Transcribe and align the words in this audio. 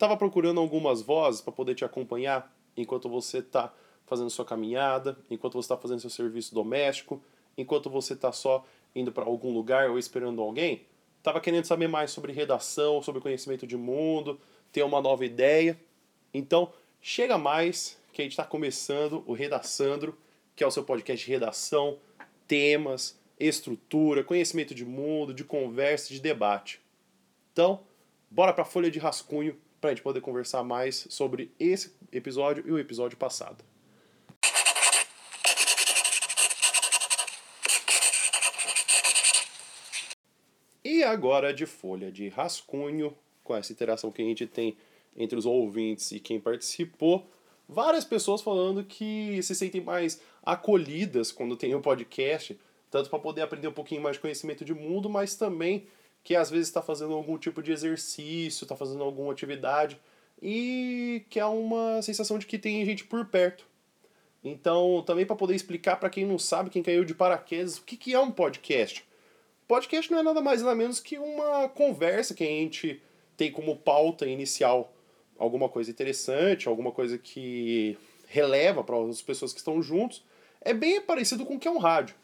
Tava 0.00 0.16
procurando 0.16 0.60
algumas 0.60 1.02
vozes 1.02 1.42
para 1.42 1.52
poder 1.52 1.74
te 1.74 1.84
acompanhar 1.84 2.50
enquanto 2.74 3.06
você 3.06 3.40
está 3.40 3.70
fazendo 4.06 4.30
sua 4.30 4.46
caminhada, 4.46 5.18
enquanto 5.30 5.52
você 5.52 5.66
está 5.66 5.76
fazendo 5.76 6.00
seu 6.00 6.08
serviço 6.08 6.54
doméstico, 6.54 7.22
enquanto 7.54 7.90
você 7.90 8.14
está 8.14 8.32
só 8.32 8.64
indo 8.94 9.12
para 9.12 9.26
algum 9.26 9.52
lugar 9.52 9.90
ou 9.90 9.98
esperando 9.98 10.40
alguém? 10.40 10.86
Tava 11.22 11.38
querendo 11.38 11.66
saber 11.66 11.86
mais 11.86 12.12
sobre 12.12 12.32
redação, 12.32 13.02
sobre 13.02 13.20
conhecimento 13.20 13.66
de 13.66 13.76
mundo, 13.76 14.40
ter 14.72 14.82
uma 14.84 15.02
nova 15.02 15.22
ideia. 15.22 15.78
Então, 16.32 16.72
chega 17.02 17.36
mais 17.36 18.00
que 18.10 18.22
a 18.22 18.24
gente 18.24 18.32
está 18.32 18.44
começando 18.46 19.22
o 19.26 19.34
Redaçandro, 19.34 20.16
que 20.56 20.64
é 20.64 20.66
o 20.66 20.70
seu 20.70 20.82
podcast 20.82 21.26
de 21.26 21.30
redação, 21.30 21.98
temas, 22.48 23.20
estrutura, 23.38 24.24
conhecimento 24.24 24.74
de 24.74 24.86
mundo, 24.86 25.34
de 25.34 25.44
conversa, 25.44 26.08
de 26.08 26.20
debate. 26.20 26.80
Então, 27.52 27.80
bora 28.30 28.54
para 28.54 28.62
a 28.62 28.66
folha 28.66 28.90
de 28.90 28.98
rascunho 28.98 29.58
para 29.80 29.90
a 29.90 29.94
gente 29.94 30.02
poder 30.02 30.20
conversar 30.20 30.62
mais 30.62 31.06
sobre 31.08 31.50
esse 31.58 31.94
episódio 32.12 32.62
e 32.66 32.72
o 32.72 32.78
episódio 32.78 33.16
passado. 33.16 33.64
E 40.84 41.02
agora 41.02 41.52
de 41.54 41.66
folha 41.66 42.12
de 42.12 42.28
rascunho, 42.28 43.16
com 43.42 43.56
essa 43.56 43.72
interação 43.72 44.10
que 44.10 44.20
a 44.20 44.24
gente 44.24 44.46
tem 44.46 44.76
entre 45.16 45.38
os 45.38 45.46
ouvintes 45.46 46.12
e 46.12 46.20
quem 46.20 46.40
participou, 46.40 47.26
várias 47.68 48.04
pessoas 48.04 48.42
falando 48.42 48.84
que 48.84 49.42
se 49.42 49.54
sentem 49.54 49.80
mais 49.80 50.20
acolhidas 50.42 51.32
quando 51.32 51.56
tem 51.56 51.74
o 51.74 51.78
um 51.78 51.82
podcast, 51.82 52.58
tanto 52.90 53.08
para 53.08 53.18
poder 53.18 53.42
aprender 53.42 53.68
um 53.68 53.72
pouquinho 53.72 54.02
mais 54.02 54.16
de 54.16 54.20
conhecimento 54.20 54.64
de 54.64 54.74
mundo, 54.74 55.08
mas 55.08 55.34
também 55.36 55.86
que 56.22 56.36
às 56.36 56.50
vezes 56.50 56.68
está 56.68 56.82
fazendo 56.82 57.14
algum 57.14 57.38
tipo 57.38 57.62
de 57.62 57.72
exercício, 57.72 58.64
está 58.64 58.76
fazendo 58.76 59.02
alguma 59.02 59.32
atividade 59.32 60.00
e 60.42 61.24
que 61.28 61.38
é 61.38 61.44
uma 61.44 62.00
sensação 62.02 62.38
de 62.38 62.46
que 62.46 62.58
tem 62.58 62.84
gente 62.84 63.04
por 63.04 63.26
perto. 63.26 63.66
Então, 64.42 65.02
também 65.06 65.26
para 65.26 65.36
poder 65.36 65.54
explicar 65.54 65.96
para 65.96 66.08
quem 66.08 66.24
não 66.24 66.38
sabe, 66.38 66.70
quem 66.70 66.82
caiu 66.82 67.04
de 67.04 67.14
paraquedas, 67.14 67.76
o 67.76 67.82
que, 67.82 67.96
que 67.96 68.14
é 68.14 68.20
um 68.20 68.30
podcast? 68.30 69.04
Podcast 69.68 70.10
não 70.10 70.18
é 70.18 70.22
nada 70.22 70.40
mais 70.40 70.62
nada 70.62 70.74
menos 70.74 70.98
que 70.98 71.18
uma 71.18 71.68
conversa 71.68 72.34
que 72.34 72.42
a 72.42 72.46
gente 72.46 73.02
tem 73.36 73.52
como 73.52 73.76
pauta 73.76 74.26
inicial 74.26 74.92
alguma 75.38 75.68
coisa 75.68 75.90
interessante, 75.90 76.68
alguma 76.68 76.92
coisa 76.92 77.16
que 77.16 77.96
releva 78.26 78.82
para 78.82 78.96
as 79.08 79.22
pessoas 79.22 79.52
que 79.52 79.58
estão 79.58 79.82
juntos. 79.82 80.24
É 80.60 80.74
bem 80.74 81.00
parecido 81.00 81.46
com 81.46 81.54
o 81.54 81.58
que 81.58 81.68
é 81.68 81.70
um 81.70 81.78
rádio. 81.78 82.14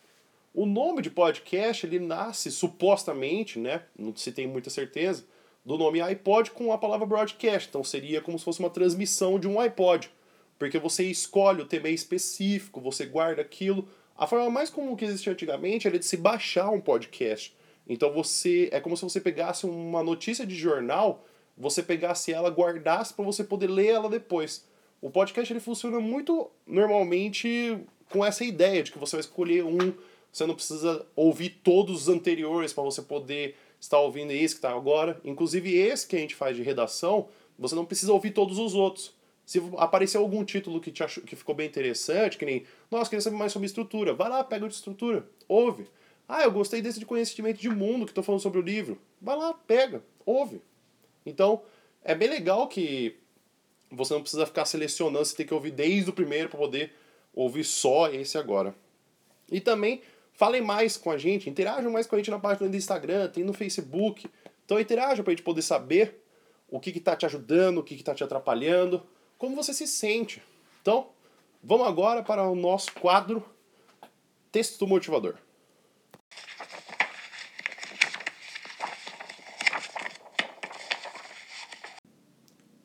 O 0.56 0.64
nome 0.64 1.02
de 1.02 1.10
podcast 1.10 1.84
ele 1.84 1.98
nasce 1.98 2.50
supostamente, 2.50 3.58
né, 3.58 3.82
não 3.94 4.16
se 4.16 4.32
tem 4.32 4.46
muita 4.46 4.70
certeza, 4.70 5.22
do 5.62 5.76
nome 5.76 6.00
iPod 6.00 6.50
com 6.52 6.72
a 6.72 6.78
palavra 6.78 7.04
broadcast. 7.04 7.68
Então 7.68 7.84
seria 7.84 8.22
como 8.22 8.38
se 8.38 8.44
fosse 8.46 8.58
uma 8.58 8.70
transmissão 8.70 9.38
de 9.38 9.46
um 9.46 9.60
iPod, 9.60 10.10
porque 10.58 10.78
você 10.78 11.04
escolhe 11.04 11.60
o 11.60 11.66
tema 11.66 11.90
específico, 11.90 12.80
você 12.80 13.04
guarda 13.04 13.42
aquilo. 13.42 13.86
A 14.16 14.26
forma 14.26 14.48
mais 14.48 14.70
comum 14.70 14.96
que 14.96 15.04
existia 15.04 15.30
antigamente 15.30 15.86
era 15.86 15.98
de 15.98 16.06
se 16.06 16.16
baixar 16.16 16.70
um 16.70 16.80
podcast. 16.80 17.54
Então 17.86 18.10
você 18.10 18.70
é 18.72 18.80
como 18.80 18.96
se 18.96 19.02
você 19.02 19.20
pegasse 19.20 19.66
uma 19.66 20.02
notícia 20.02 20.46
de 20.46 20.54
jornal, 20.54 21.26
você 21.54 21.82
pegasse 21.82 22.32
ela, 22.32 22.48
guardasse 22.48 23.12
para 23.12 23.26
você 23.26 23.44
poder 23.44 23.68
ler 23.68 23.88
ela 23.88 24.08
depois. 24.08 24.66
O 25.02 25.10
podcast 25.10 25.52
ele 25.52 25.60
funciona 25.60 26.00
muito 26.00 26.50
normalmente 26.66 27.78
com 28.08 28.24
essa 28.24 28.42
ideia 28.42 28.82
de 28.82 28.90
que 28.90 28.98
você 28.98 29.16
vai 29.16 29.20
escolher 29.20 29.62
um 29.62 29.92
você 30.36 30.44
não 30.44 30.54
precisa 30.54 31.06
ouvir 31.16 31.48
todos 31.64 32.02
os 32.02 32.08
anteriores 32.10 32.70
para 32.70 32.84
você 32.84 33.00
poder 33.00 33.56
estar 33.80 33.98
ouvindo 33.98 34.32
esse 34.32 34.54
que 34.54 34.58
está 34.58 34.70
agora. 34.70 35.18
Inclusive, 35.24 35.74
esse 35.74 36.06
que 36.06 36.14
a 36.14 36.18
gente 36.18 36.34
faz 36.34 36.54
de 36.54 36.62
redação, 36.62 37.28
você 37.58 37.74
não 37.74 37.86
precisa 37.86 38.12
ouvir 38.12 38.32
todos 38.32 38.58
os 38.58 38.74
outros. 38.74 39.14
Se 39.46 39.62
aparecer 39.78 40.18
algum 40.18 40.44
título 40.44 40.78
que, 40.78 40.92
te 40.92 41.02
achou, 41.02 41.24
que 41.24 41.34
ficou 41.34 41.54
bem 41.54 41.66
interessante, 41.66 42.36
que 42.36 42.44
nem, 42.44 42.66
nossa, 42.90 43.08
queria 43.08 43.22
saber 43.22 43.38
mais 43.38 43.50
sobre 43.50 43.64
estrutura, 43.64 44.12
vai 44.12 44.28
lá, 44.28 44.44
pega 44.44 44.66
o 44.66 44.68
de 44.68 44.74
estrutura, 44.74 45.26
ouve. 45.48 45.86
Ah, 46.28 46.42
eu 46.42 46.52
gostei 46.52 46.82
desse 46.82 46.98
de 46.98 47.06
conhecimento 47.06 47.58
de 47.58 47.70
mundo 47.70 48.04
que 48.04 48.10
estou 48.10 48.22
falando 48.22 48.42
sobre 48.42 48.58
o 48.58 48.62
livro. 48.62 49.00
Vai 49.22 49.38
lá, 49.38 49.54
pega, 49.54 50.04
ouve. 50.26 50.60
Então, 51.24 51.62
é 52.04 52.14
bem 52.14 52.28
legal 52.28 52.68
que 52.68 53.16
você 53.90 54.12
não 54.12 54.20
precisa 54.20 54.44
ficar 54.44 54.66
selecionando, 54.66 55.24
você 55.24 55.34
tem 55.34 55.46
que 55.46 55.54
ouvir 55.54 55.70
desde 55.70 56.10
o 56.10 56.12
primeiro 56.12 56.50
para 56.50 56.58
poder 56.58 56.92
ouvir 57.34 57.64
só 57.64 58.10
esse 58.10 58.36
agora. 58.36 58.74
E 59.50 59.60
também 59.60 60.02
Falem 60.36 60.60
mais 60.60 60.98
com 60.98 61.10
a 61.10 61.16
gente, 61.16 61.48
interajam 61.48 61.90
mais 61.90 62.06
com 62.06 62.14
a 62.14 62.18
gente 62.18 62.30
na 62.30 62.38
página 62.38 62.68
do 62.68 62.76
Instagram, 62.76 63.26
tem 63.28 63.42
no 63.42 63.54
Facebook. 63.54 64.28
Então 64.66 64.78
interajam 64.78 65.24
para 65.24 65.32
a 65.32 65.34
gente 65.34 65.42
poder 65.42 65.62
saber 65.62 66.22
o 66.68 66.78
que 66.78 66.90
está 66.90 67.16
te 67.16 67.24
ajudando, 67.24 67.78
o 67.78 67.82
que 67.82 67.94
está 67.94 68.14
te 68.14 68.22
atrapalhando, 68.22 69.02
como 69.38 69.56
você 69.56 69.72
se 69.72 69.86
sente. 69.86 70.42
Então, 70.82 71.08
vamos 71.64 71.86
agora 71.86 72.22
para 72.22 72.42
o 72.42 72.54
nosso 72.54 72.92
quadro 72.92 73.42
Texto 74.52 74.86
Motivador. 74.86 75.36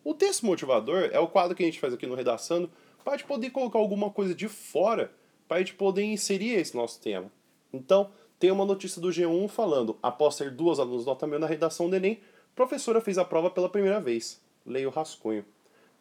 O 0.06 0.14
texto 0.14 0.46
motivador 0.46 1.10
é 1.12 1.20
o 1.20 1.28
quadro 1.28 1.56
que 1.56 1.64
a 1.64 1.66
gente 1.66 1.80
faz 1.82 1.94
aqui 1.94 2.08
no 2.08 2.16
Redaçando 2.16 2.72
para 3.04 3.14
a 3.14 3.18
gente 3.18 3.28
poder 3.28 3.50
colocar 3.50 3.78
alguma 3.78 4.10
coisa 4.10 4.34
de 4.34 4.48
fora 4.48 5.14
para 5.50 5.58
a 5.58 5.60
gente 5.60 5.74
poder 5.74 6.04
inserir 6.04 6.52
esse 6.52 6.76
nosso 6.76 7.02
tema. 7.02 7.30
Então, 7.74 8.12
tem 8.40 8.52
uma 8.52 8.66
notícia 8.66 9.02
do 9.02 9.10
G1 9.10 9.48
falando: 9.48 9.98
após 10.02 10.36
ter 10.36 10.52
duas 10.52 10.80
alunos 10.80 11.06
nota 11.06 11.28
mil 11.28 11.40
na 11.40 11.48
redação 11.48 11.90
do 11.90 11.96
Enem, 11.96 12.20
professora 12.56 13.02
fez 13.02 13.18
a 13.18 13.26
prova 13.26 13.50
pela 13.50 13.70
primeira 13.70 14.00
vez. 14.00 14.42
Leio 14.66 14.90
o 14.90 14.92
rascunho. 14.92 15.46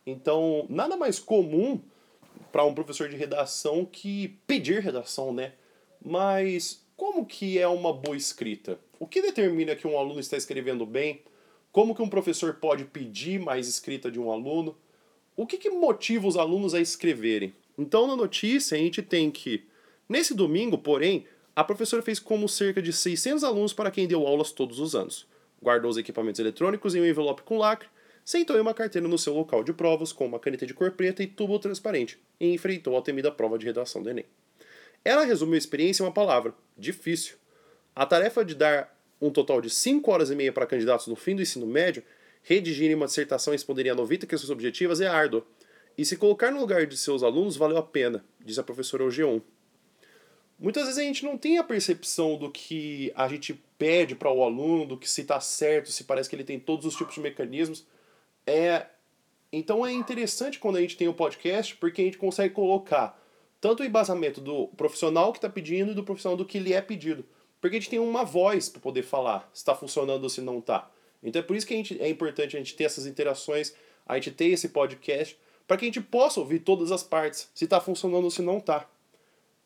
Então, 0.07 0.67
nada 0.69 0.97
mais 0.97 1.19
comum 1.19 1.81
para 2.51 2.65
um 2.65 2.75
professor 2.75 3.09
de 3.09 3.17
redação 3.17 3.85
que 3.85 4.39
pedir 4.47 4.81
redação, 4.81 5.33
né? 5.33 5.53
Mas 6.05 6.83
como 6.97 7.25
que 7.25 7.59
é 7.59 7.69
uma 7.69 7.93
boa 7.93 8.17
escrita? 8.17 8.79
O 8.99 9.07
que 9.07 9.23
determina 9.23 9.77
que 9.77 9.87
um 9.87 9.99
aluno 9.99 10.21
está 10.21 10.37
escrevendo 10.37 10.85
bem? 10.85 11.23
Como 11.73 11.95
que 11.95 12.03
um 12.03 12.09
professor 12.09 12.55
pode 12.55 12.85
pedir 12.85 13.39
mais 13.39 13.69
escrita 13.69 14.11
de 14.11 14.19
um 14.19 14.31
aluno? 14.31 14.77
O 15.37 15.47
que, 15.47 15.57
que 15.57 15.71
motiva 15.71 16.27
os 16.27 16.37
alunos 16.37 16.75
a 16.75 16.81
escreverem? 16.81 17.55
Então, 17.79 18.07
na 18.07 18.17
notícia, 18.17 18.77
a 18.77 18.81
gente 18.81 19.01
tem 19.01 19.31
que, 19.31 19.65
nesse 20.09 20.35
domingo, 20.35 20.77
porém, 20.77 21.25
a 21.55 21.65
professora 21.65 22.03
fez 22.03 22.19
como 22.19 22.49
cerca 22.49 22.81
de 22.81 22.93
600 22.93 23.45
alunos 23.45 23.73
para 23.73 23.91
quem 23.91 24.07
deu 24.07 24.27
aulas 24.27 24.53
todos 24.53 24.79
os 24.79 24.95
anos. 24.95 25.27
Guardou 25.63 25.91
os 25.91 25.97
equipamentos 25.97 26.41
eletrônicos 26.41 26.95
em 26.95 27.01
um 27.01 27.07
envelope 27.07 27.43
com 27.43 27.59
lacre, 27.59 27.89
sentou 28.25 28.57
em 28.57 28.61
uma 28.61 28.75
carteira 28.75 29.07
no 29.07 29.19
seu 29.19 29.35
local 29.35 29.63
de 29.65 29.73
provas 29.73 30.13
com 30.13 30.27
uma 30.27 30.39
caneta 30.39 30.67
de 30.67 30.73
cor 30.73 30.93
preta 30.93 31.23
e 31.23 31.27
tubo 31.27 31.59
transparente 31.59 32.19
e 32.39 32.53
enfrentou 32.53 32.97
a 32.97 33.03
temida 33.03 33.31
prova 33.31 33.59
de 33.59 33.67
redação 33.67 34.03
do 34.03 34.11
Enem. 34.11 34.25
Ela 35.05 35.25
resumiu 35.25 35.55
a 35.55 35.59
experiência 35.59 36.03
em 36.03 36.07
uma 36.07 36.13
palavra: 36.13 36.55
difícil. 36.77 37.37
A 37.95 38.07
tarefa 38.07 38.45
de 38.45 38.55
dar 38.55 38.97
um 39.21 39.31
total 39.31 39.61
de 39.61 39.69
5 39.69 40.11
horas 40.11 40.31
e 40.31 40.37
meia 40.37 40.53
para 40.53 40.67
candidatos 40.67 41.07
no 41.07 41.17
fim 41.17 41.37
do 41.37 41.43
ensino 41.43 41.67
médio, 41.67 42.03
redigirem 42.43 42.95
uma 42.95 43.07
dissertação 43.07 43.53
e 43.53 43.57
responderem 43.57 43.93
a 43.93 43.95
90 43.95 44.27
questões 44.27 44.51
objetivas 44.51 45.01
é 45.01 45.07
árdua. 45.07 45.47
E 45.99 46.05
se 46.05 46.17
colocar 46.17 46.51
no 46.51 46.61
lugar 46.61 46.87
de 46.87 46.97
seus 46.97 47.23
alunos 47.23 47.57
valeu 47.57 47.77
a 47.77 47.83
pena, 47.83 48.25
diz 48.43 48.59
a 48.59 48.63
professora 48.63 49.05
Ogeon. 49.05 49.41
Muitas 50.61 50.85
vezes 50.85 50.99
a 50.99 51.03
gente 51.03 51.25
não 51.25 51.39
tem 51.39 51.57
a 51.57 51.65
percepção 51.65 52.37
do 52.37 52.51
que 52.51 53.11
a 53.17 53.27
gente 53.27 53.55
pede 53.79 54.15
para 54.15 54.31
o 54.31 54.45
aluno, 54.45 54.85
do 54.85 54.99
que 54.99 55.09
se 55.09 55.23
está 55.23 55.41
certo, 55.41 55.91
se 55.91 56.05
parece 56.05 56.29
que 56.29 56.37
ele 56.37 56.45
tem 56.45 56.61
todos 56.61 56.85
os 56.85 56.95
tipos 56.95 57.15
de 57.15 57.21
mecanismos. 57.21 57.87
É, 58.47 58.87
então 59.51 59.87
é 59.87 59.91
interessante 59.91 60.59
quando 60.59 60.77
a 60.77 60.83
gente 60.83 60.99
tem 60.99 61.09
o 61.09 61.13
um 61.13 61.15
podcast, 61.15 61.75
porque 61.77 62.03
a 62.03 62.05
gente 62.05 62.19
consegue 62.19 62.53
colocar 62.53 63.19
tanto 63.59 63.83
o 63.83 63.87
embasamento 63.87 64.39
do 64.39 64.69
profissional 64.69 65.33
que 65.33 65.39
está 65.39 65.49
pedindo 65.49 65.93
e 65.93 65.95
do 65.95 66.05
profissional 66.05 66.37
do 66.37 66.45
que 66.45 66.59
lhe 66.59 66.75
é 66.75 66.83
pedido. 66.83 67.25
Porque 67.59 67.77
a 67.77 67.81
gente 67.81 67.91
tem 67.91 67.99
uma 67.99 68.23
voz 68.23 68.69
para 68.69 68.83
poder 68.83 69.03
falar 69.03 69.49
se 69.55 69.63
está 69.63 69.75
funcionando 69.75 70.25
ou 70.25 70.31
se 70.31 70.43
não 70.43 70.59
está. 70.59 70.91
Então 71.23 71.41
é 71.41 71.43
por 71.43 71.57
isso 71.57 71.67
que 71.67 71.73
a 71.73 71.77
gente, 71.79 71.99
é 72.03 72.09
importante 72.09 72.55
a 72.55 72.61
gente 72.61 72.77
ter 72.77 72.85
essas 72.85 73.07
interações, 73.07 73.75
a 74.07 74.15
gente 74.17 74.33
ter 74.33 74.49
esse 74.49 74.69
podcast, 74.69 75.39
para 75.67 75.79
que 75.79 75.87
a 75.87 75.89
gente 75.89 76.03
possa 76.03 76.39
ouvir 76.39 76.59
todas 76.59 76.93
as 76.93 77.03
partes, 77.03 77.51
se 77.55 77.65
está 77.65 77.81
funcionando 77.81 78.25
ou 78.25 78.31
se 78.31 78.43
não 78.43 78.59
está. 78.59 78.87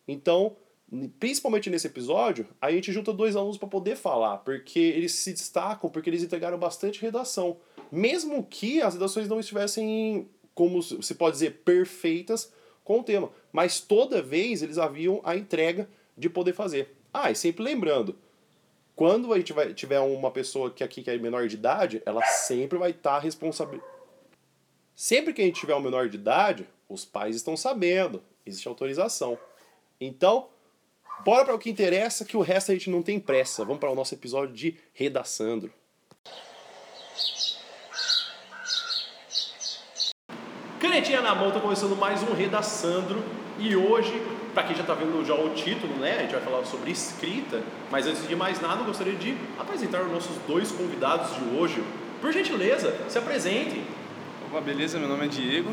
Então, 0.07 0.57
principalmente 1.19 1.70
nesse 1.70 1.87
episódio, 1.87 2.46
a 2.61 2.70
gente 2.70 2.93
junta 2.93 3.12
dois 3.12 3.37
alunos 3.37 3.56
para 3.56 3.69
poder 3.69 3.96
falar, 3.96 4.38
porque 4.38 4.79
eles 4.79 5.12
se 5.12 5.32
destacam, 5.32 5.91
porque 5.91 6.11
eles 6.11 6.23
entregaram 6.23 6.58
bastante 6.58 7.00
redação. 7.00 7.56
Mesmo 7.91 8.44
que 8.44 8.81
as 8.82 8.94
redações 8.94 9.29
não 9.29 9.41
estivessem, 9.41 10.29
como 10.55 10.82
se 10.82 11.14
pode 11.14 11.35
dizer, 11.35 11.62
perfeitas 11.64 12.52
com 12.85 13.00
o 13.00 13.02
tema. 13.02 13.31
Mas 13.52 13.81
toda 13.81 14.23
vez 14.23 14.62
eles 14.62 14.79
haviam 14.79 15.20
a 15.25 15.37
entrega 15.37 15.88
de 16.17 16.29
poder 16.29 16.52
fazer. 16.52 16.94
Ah, 17.12 17.31
e 17.31 17.35
sempre 17.35 17.64
lembrando, 17.64 18.17
quando 18.94 19.32
a 19.32 19.38
gente 19.38 19.52
vai, 19.52 19.75
tiver 19.75 20.00
uma 20.00 20.31
pessoa 20.31 20.70
que 20.70 20.85
aqui 20.85 21.02
que 21.02 21.11
é 21.11 21.19
menor 21.19 21.49
de 21.49 21.56
idade, 21.56 22.02
ela 22.06 22.23
sempre 22.25 22.79
vai 22.79 22.91
estar 22.91 23.17
tá 23.17 23.19
responsável. 23.19 23.82
Sempre 24.94 25.32
que 25.32 25.43
a 25.43 25.44
gente 25.44 25.58
tiver 25.58 25.75
um 25.75 25.81
menor 25.81 26.08
de 26.08 26.17
idade, 26.17 26.69
os 26.88 27.05
pais 27.05 27.35
estão 27.35 27.56
sabendo, 27.56 28.23
existe 28.46 28.69
autorização. 28.69 29.37
Então, 30.00 30.49
Bora 31.23 31.45
para 31.45 31.55
o 31.55 31.59
que 31.59 31.71
interessa, 31.71 32.25
que 32.25 32.37
o 32.37 32.41
resto 32.41 32.73
a 32.73 32.75
gente 32.75 32.91
não 32.91 33.03
tem 33.03 33.21
pressa. 33.21 33.65
Vamos 33.65 33.79
para 33.79 33.91
o 33.91 33.95
nosso 33.95 34.15
episódio 34.15 34.55
de 34.55 34.77
Redaçandro. 34.93 35.71
Canetinha 40.81 41.23
na 41.23 41.35
mão, 41.35 41.51
tô 41.51 41.61
começando 41.61 41.97
mais 41.97 42.23
um 42.23 42.35
Redaçandro 42.35 43.23
e 43.59 43.75
hoje, 43.75 44.13
para 44.53 44.65
quem 44.65 44.77
já 44.77 44.83
tá 44.83 44.95
vendo 44.95 45.25
já 45.25 45.35
o 45.35 45.51
título, 45.55 45.95
né, 45.97 46.19
a 46.19 46.23
gente 46.23 46.33
vai 46.33 46.43
falar 46.43 46.65
sobre 46.65 46.91
escrita, 46.91 47.63
mas 47.91 48.07
antes 48.07 48.29
de 48.29 48.37
mais 48.37 48.61
nada, 48.61 48.83
eu 48.83 48.85
gostaria 48.85 49.15
de 49.15 49.37
apresentar 49.59 50.03
os 50.03 50.13
nossos 50.13 50.37
dois 50.47 50.71
convidados 50.73 51.35
de 51.37 51.57
hoje. 51.57 51.83
Por 52.21 52.33
gentileza, 52.33 52.97
se 53.09 53.19
apresentem. 53.19 53.85
Opa, 54.49 54.61
beleza? 54.61 54.99
Meu 54.99 55.09
nome 55.09 55.25
é 55.27 55.29
Diego 55.29 55.71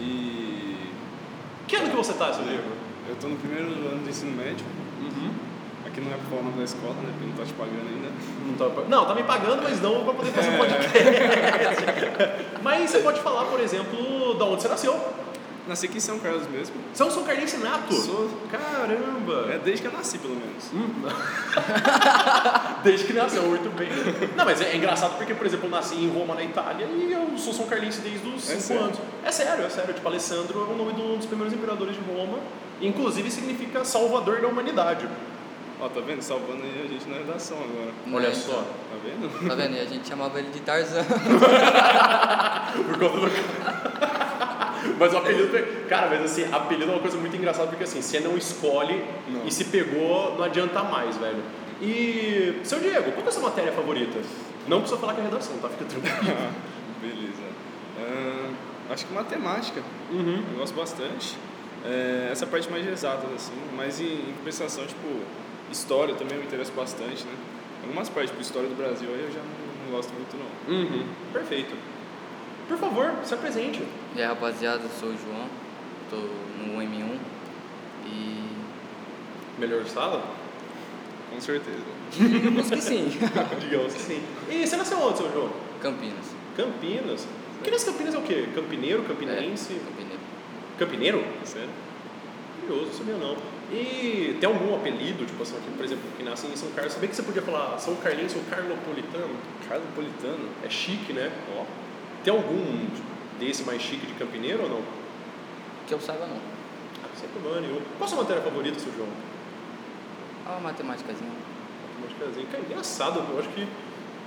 e... 0.00 0.76
Que 1.66 1.76
ano 1.76 1.90
que 1.90 1.96
você 1.96 2.12
tá, 2.12 2.32
seu 2.32 2.44
Diego? 2.44 2.83
Eu 3.08 3.16
tô 3.16 3.28
no 3.28 3.36
primeiro 3.36 3.66
ano 3.66 4.02
do 4.02 4.08
ensino 4.10 4.32
médio. 4.32 4.64
Uhum. 5.00 5.30
Aqui 5.86 6.00
não 6.00 6.12
é 6.12 6.14
pra 6.16 6.24
falar 6.24 6.40
o 6.40 6.44
nome 6.44 6.58
da 6.58 6.64
escola, 6.64 6.94
né? 6.94 7.12
Porque 7.12 7.26
não 7.26 7.36
tá 7.36 7.44
te 7.44 7.52
pagando 7.52 7.88
ainda. 7.88 8.08
Não 8.46 8.54
tá, 8.54 8.88
não, 8.88 9.06
tá 9.06 9.14
me 9.14 9.22
pagando, 9.22 9.62
mas 9.62 9.80
não 9.82 10.04
pra 10.04 10.14
poder 10.14 10.30
fazer 10.30 10.50
um 10.50 10.56
podcast. 10.56 10.94
mas 12.62 12.90
você 12.90 12.98
pode 13.00 13.20
falar, 13.20 13.44
por 13.44 13.60
exemplo, 13.60 14.34
da 14.34 14.44
onde 14.46 14.62
você 14.62 14.68
nasceu. 14.68 15.23
Nasci 15.66 15.86
aqui 15.86 15.96
em 15.96 16.00
São 16.00 16.18
Carlos 16.18 16.46
mesmo. 16.48 16.74
É 16.98 17.04
um 17.04 17.10
São 17.10 17.24
Carlense 17.24 17.56
nato? 17.56 17.94
Sou. 17.94 18.30
Caramba! 18.50 19.50
É 19.50 19.58
desde 19.58 19.80
que 19.80 19.88
eu 19.88 19.92
nasci, 19.92 20.18
pelo 20.18 20.36
menos. 20.36 20.64
Hum. 20.74 20.90
Desde 22.84 23.06
que 23.06 23.12
nasceu, 23.14 23.42
muito 23.44 23.74
bem. 23.74 23.88
Não, 24.36 24.44
mas 24.44 24.60
é, 24.60 24.72
é 24.72 24.76
engraçado 24.76 25.16
porque, 25.16 25.32
por 25.32 25.46
exemplo, 25.46 25.66
eu 25.66 25.70
nasci 25.70 25.94
em 25.94 26.08
Roma, 26.10 26.34
na 26.34 26.44
Itália, 26.44 26.86
e 26.86 27.10
eu 27.10 27.38
sou 27.38 27.54
São 27.54 27.66
Carlense 27.66 28.02
desde 28.02 28.28
os 28.28 28.44
5 28.44 28.60
sério? 28.60 28.84
anos. 28.84 28.98
É 29.24 29.30
sério, 29.30 29.64
é 29.64 29.70
sério. 29.70 29.94
Tipo, 29.94 30.06
Alessandro 30.06 30.60
é 30.60 30.72
o 30.74 30.76
nome 30.76 30.92
de 30.92 31.00
um 31.00 31.16
dos 31.16 31.26
primeiros 31.26 31.54
imperadores 31.54 31.96
de 31.96 32.02
Roma. 32.02 32.38
Inclusive 32.82 33.30
significa 33.30 33.84
salvador 33.86 34.42
da 34.42 34.48
humanidade. 34.48 35.08
Ó, 35.80 35.88
tá 35.88 36.00
vendo? 36.00 36.22
Salvando 36.22 36.62
aí 36.62 36.84
a 36.84 36.88
gente 36.88 37.08
na 37.08 37.16
redação 37.18 37.58
agora. 37.58 37.92
Olha 38.12 38.34
só. 38.34 38.62
Tá 38.62 38.96
vendo? 39.04 39.48
Tá 39.48 39.54
vendo? 39.54 39.74
E 39.76 39.80
a 39.80 39.84
gente 39.84 40.08
chamava 40.08 40.38
ele 40.38 40.50
de 40.50 40.60
Tarzan. 40.60 41.04
Por 42.86 42.98
conta 42.98 43.20
do. 43.20 43.30
Mas 44.98 45.12
o 45.12 45.16
apelido. 45.16 45.86
Cara, 45.88 46.08
mas 46.08 46.22
assim, 46.22 46.44
apelido 46.52 46.90
é 46.90 46.94
uma 46.94 47.00
coisa 47.00 47.16
muito 47.16 47.34
engraçada 47.36 47.68
porque 47.68 47.84
assim, 47.84 48.02
você 48.02 48.20
não 48.20 48.36
escolhe 48.36 49.02
Não. 49.28 49.46
e 49.46 49.50
se 49.50 49.64
pegou, 49.64 50.36
não 50.36 50.44
adianta 50.44 50.82
mais, 50.82 51.16
velho. 51.16 51.42
E. 51.80 52.60
Seu 52.62 52.80
Diego, 52.80 53.12
qual 53.12 53.22
que 53.22 53.26
é 53.26 53.28
a 53.28 53.32
sua 53.32 53.42
matéria 53.42 53.72
favorita? 53.72 54.18
Não 54.68 54.80
precisa 54.80 55.00
falar 55.00 55.14
que 55.14 55.20
é 55.20 55.24
redação, 55.24 55.56
tá? 55.58 55.68
Fica 55.68 55.84
tranquilo. 55.84 56.14
beleza. 57.00 57.42
Ah, 57.98 58.50
acho 58.90 59.06
que 59.06 59.12
matemática. 59.12 59.82
Uhum. 60.10 60.42
Eu 60.52 60.58
gosto 60.58 60.74
bastante. 60.74 61.36
É, 61.84 62.28
essa 62.32 62.46
parte 62.46 62.70
mais 62.70 62.82
de 62.84 62.90
exatas, 62.90 63.30
assim. 63.34 63.52
Mas 63.76 64.00
em, 64.00 64.04
em 64.06 64.34
compensação, 64.38 64.86
tipo, 64.86 65.20
história 65.74 66.14
também 66.14 66.38
me 66.38 66.44
interessa 66.44 66.72
bastante, 66.72 67.24
né? 67.24 67.34
Algumas 67.82 68.08
partes, 68.08 68.30
tipo, 68.30 68.40
história 68.40 68.68
do 68.68 68.76
Brasil, 68.76 69.08
aí 69.10 69.20
eu 69.20 69.32
já 69.32 69.40
não, 69.40 69.84
não 69.84 69.96
gosto 69.96 70.12
muito, 70.14 70.36
não. 70.36 70.74
Uhum. 70.74 71.06
Perfeito. 71.32 71.74
Por 72.66 72.78
favor, 72.78 73.12
se 73.24 73.34
apresente. 73.34 73.82
E 74.16 74.22
aí, 74.22 74.26
rapaziada, 74.26 74.84
eu 74.84 74.90
sou 74.98 75.10
o 75.10 75.16
João, 75.18 75.46
tô 76.08 76.16
no 76.16 76.80
M1 76.80 77.18
e. 78.06 78.44
Melhor 79.58 79.84
sala? 79.86 80.24
Com 81.30 81.40
certeza. 81.40 81.84
Digamos 82.10 82.70
que 82.70 82.80
sim. 82.80 83.08
Digamos 83.60 83.92
que 83.92 84.00
sim. 84.00 84.22
E 84.48 84.66
você 84.66 84.76
nasceu 84.76 84.98
onde, 84.98 85.18
seu 85.18 85.32
João? 85.32 85.50
Campinas. 85.82 86.26
Campinas. 86.56 87.26
Campinas, 87.58 87.84
Campinas 87.84 88.14
é 88.14 88.18
o 88.18 88.22
quê? 88.22 88.48
Campineiro, 88.54 89.02
campinense? 89.02 89.74
É, 89.74 89.78
Campineiro. 89.78 90.20
Campineiro? 90.78 91.24
Sério? 91.44 91.68
Curioso, 92.60 92.92
sabia 92.92 93.16
não. 93.16 93.36
E 93.70 94.36
tem 94.38 94.48
algum 94.48 94.74
apelido, 94.74 95.24
tipo 95.24 95.42
assim, 95.42 95.56
aqui, 95.56 95.70
por 95.76 95.84
exemplo, 95.84 96.04
que 96.16 96.22
nasce 96.22 96.46
em 96.46 96.56
São 96.56 96.70
Carlos? 96.72 96.92
Sabia 96.92 97.08
que 97.08 97.16
você 97.16 97.22
podia 97.22 97.42
falar 97.42 97.78
São 97.78 97.96
Carlense 97.96 98.36
ou 98.36 98.44
Carlopolitano? 98.44 99.34
Carlopolitano? 99.68 100.48
É 100.62 100.68
chique, 100.68 101.12
né? 101.12 101.32
Ó. 101.56 101.64
Tem 102.22 102.32
algum 102.32 102.86
desse 103.38 103.64
mais 103.64 103.80
chique 103.80 104.06
de 104.06 104.14
Campineiro 104.14 104.64
ou 104.64 104.68
não? 104.68 104.82
Que 105.86 105.94
eu 105.94 106.00
saiba 106.00 106.26
não. 106.26 106.36
Ah, 107.02 107.08
sempre 107.14 107.40
mano. 107.42 107.82
Qual 107.98 108.06
a 108.06 108.08
sua 108.08 108.22
matéria 108.22 108.42
favorita, 108.42 108.78
seu 108.78 108.92
João? 108.92 109.08
Ah, 110.46 110.60
matemáticazinha. 110.62 111.30
Matemáticazinha. 112.00 112.46
Cara, 112.50 112.62
engraçado, 112.62 113.24
eu 113.30 113.38
acho 113.38 113.48
que 113.48 113.66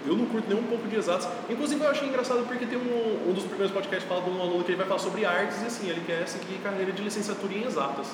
eu 0.05 0.15
não 0.15 0.25
curto 0.25 0.47
nem 0.47 0.57
um 0.57 0.63
pouco 0.63 0.87
de 0.87 0.95
exatos. 0.95 1.27
Inclusive, 1.49 1.83
eu 1.83 1.89
achei 1.89 2.07
engraçado 2.07 2.45
porque 2.47 2.65
tem 2.65 2.77
um, 2.77 3.29
um 3.29 3.33
dos 3.33 3.43
primeiros 3.43 3.71
podcasts 3.71 4.03
que 4.03 4.09
fala 4.09 4.21
de 4.21 4.29
um 4.29 4.41
aluno 4.41 4.63
que 4.63 4.71
ele 4.71 4.77
vai 4.77 4.87
falar 4.87 4.99
sobre 4.99 5.25
artes 5.25 5.61
e 5.61 5.65
assim, 5.65 5.89
ele 5.89 6.01
quer 6.05 6.27
seguir 6.27 6.59
carreira 6.63 6.91
de 6.91 7.01
licenciatura 7.01 7.53
em 7.53 7.63
exatas. 7.63 8.07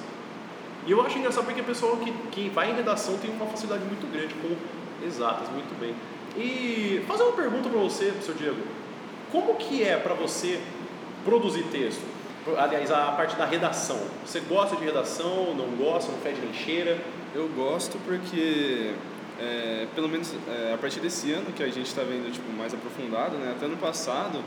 E 0.85 0.91
eu 0.91 1.01
acho 1.01 1.17
engraçado 1.17 1.45
porque 1.45 1.61
a 1.61 1.63
pessoa 1.63 1.97
que, 1.97 2.11
que 2.31 2.49
vai 2.49 2.71
em 2.71 2.75
redação 2.75 3.17
tem 3.17 3.31
uma 3.31 3.45
facilidade 3.45 3.83
muito 3.85 4.11
grande 4.11 4.33
com 4.35 5.05
exatas, 5.05 5.49
muito 5.49 5.77
bem. 5.79 5.95
E 6.35 7.03
fazer 7.07 7.23
uma 7.23 7.33
pergunta 7.33 7.69
para 7.69 7.79
você, 7.79 8.13
seu 8.21 8.33
Diego. 8.33 8.61
Como 9.31 9.55
que 9.55 9.83
é 9.83 9.97
para 9.97 10.13
você 10.13 10.59
produzir 11.23 11.63
texto? 11.71 12.03
Aliás, 12.57 12.91
a 12.91 13.11
parte 13.13 13.35
da 13.37 13.45
redação. 13.45 13.99
Você 14.25 14.41
gosta 14.41 14.75
de 14.75 14.83
redação, 14.83 15.55
não 15.55 15.67
gosta, 15.77 16.11
não 16.11 16.19
fede 16.19 16.41
cheira? 16.53 16.99
Eu 17.33 17.47
gosto 17.49 17.97
porque, 18.05 18.93
é, 19.39 19.87
pelo 19.95 20.09
menos 20.09 20.35
é, 20.49 20.73
a 20.73 20.77
partir 20.77 20.99
desse 20.99 21.31
ano 21.31 21.51
que 21.55 21.63
a 21.63 21.67
gente 21.67 21.87
está 21.87 22.03
vendo 22.03 22.31
tipo, 22.31 22.51
mais 22.51 22.73
aprofundado, 22.73 23.37
né? 23.37 23.53
até 23.55 23.65
ano 23.65 23.77
passado 23.77 24.43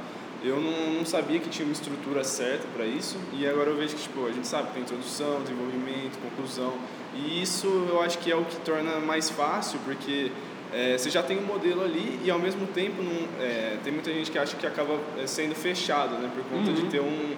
eu 0.46 0.60
não, 0.60 0.98
não 0.98 1.04
sabia 1.04 1.38
que 1.40 1.48
tinha 1.48 1.64
uma 1.66 1.72
estrutura 1.72 2.22
certa 2.24 2.66
para 2.74 2.84
isso 2.86 3.16
e 3.32 3.46
agora 3.46 3.70
eu 3.70 3.76
vejo 3.76 3.94
que 3.96 4.02
tipo, 4.02 4.26
a 4.26 4.32
gente 4.32 4.46
sabe 4.46 4.68
que 4.68 4.74
tem 4.74 4.82
introdução, 4.82 5.42
desenvolvimento, 5.42 6.18
conclusão 6.22 6.74
e 7.14 7.42
isso 7.42 7.66
eu 7.88 8.00
acho 8.02 8.18
que 8.18 8.30
é 8.30 8.36
o 8.36 8.44
que 8.44 8.56
torna 8.60 9.00
mais 9.00 9.28
fácil 9.30 9.78
porque 9.84 10.30
é, 10.72 10.96
você 10.98 11.08
já 11.10 11.22
tem 11.22 11.38
um 11.38 11.42
modelo 11.46 11.82
ali 11.82 12.20
e 12.24 12.30
ao 12.30 12.38
mesmo 12.38 12.66
tempo 12.68 13.02
não, 13.02 13.28
é, 13.44 13.76
tem 13.84 13.92
muita 13.92 14.12
gente 14.12 14.30
que 14.30 14.38
acha 14.38 14.56
que 14.56 14.66
acaba 14.66 14.98
é, 15.18 15.26
sendo 15.26 15.54
fechado 15.54 16.14
né? 16.16 16.30
por 16.34 16.44
conta 16.44 16.72
de 16.72 16.82
Uhum. 16.82 16.88
ter 16.88 17.00
um 17.00 17.34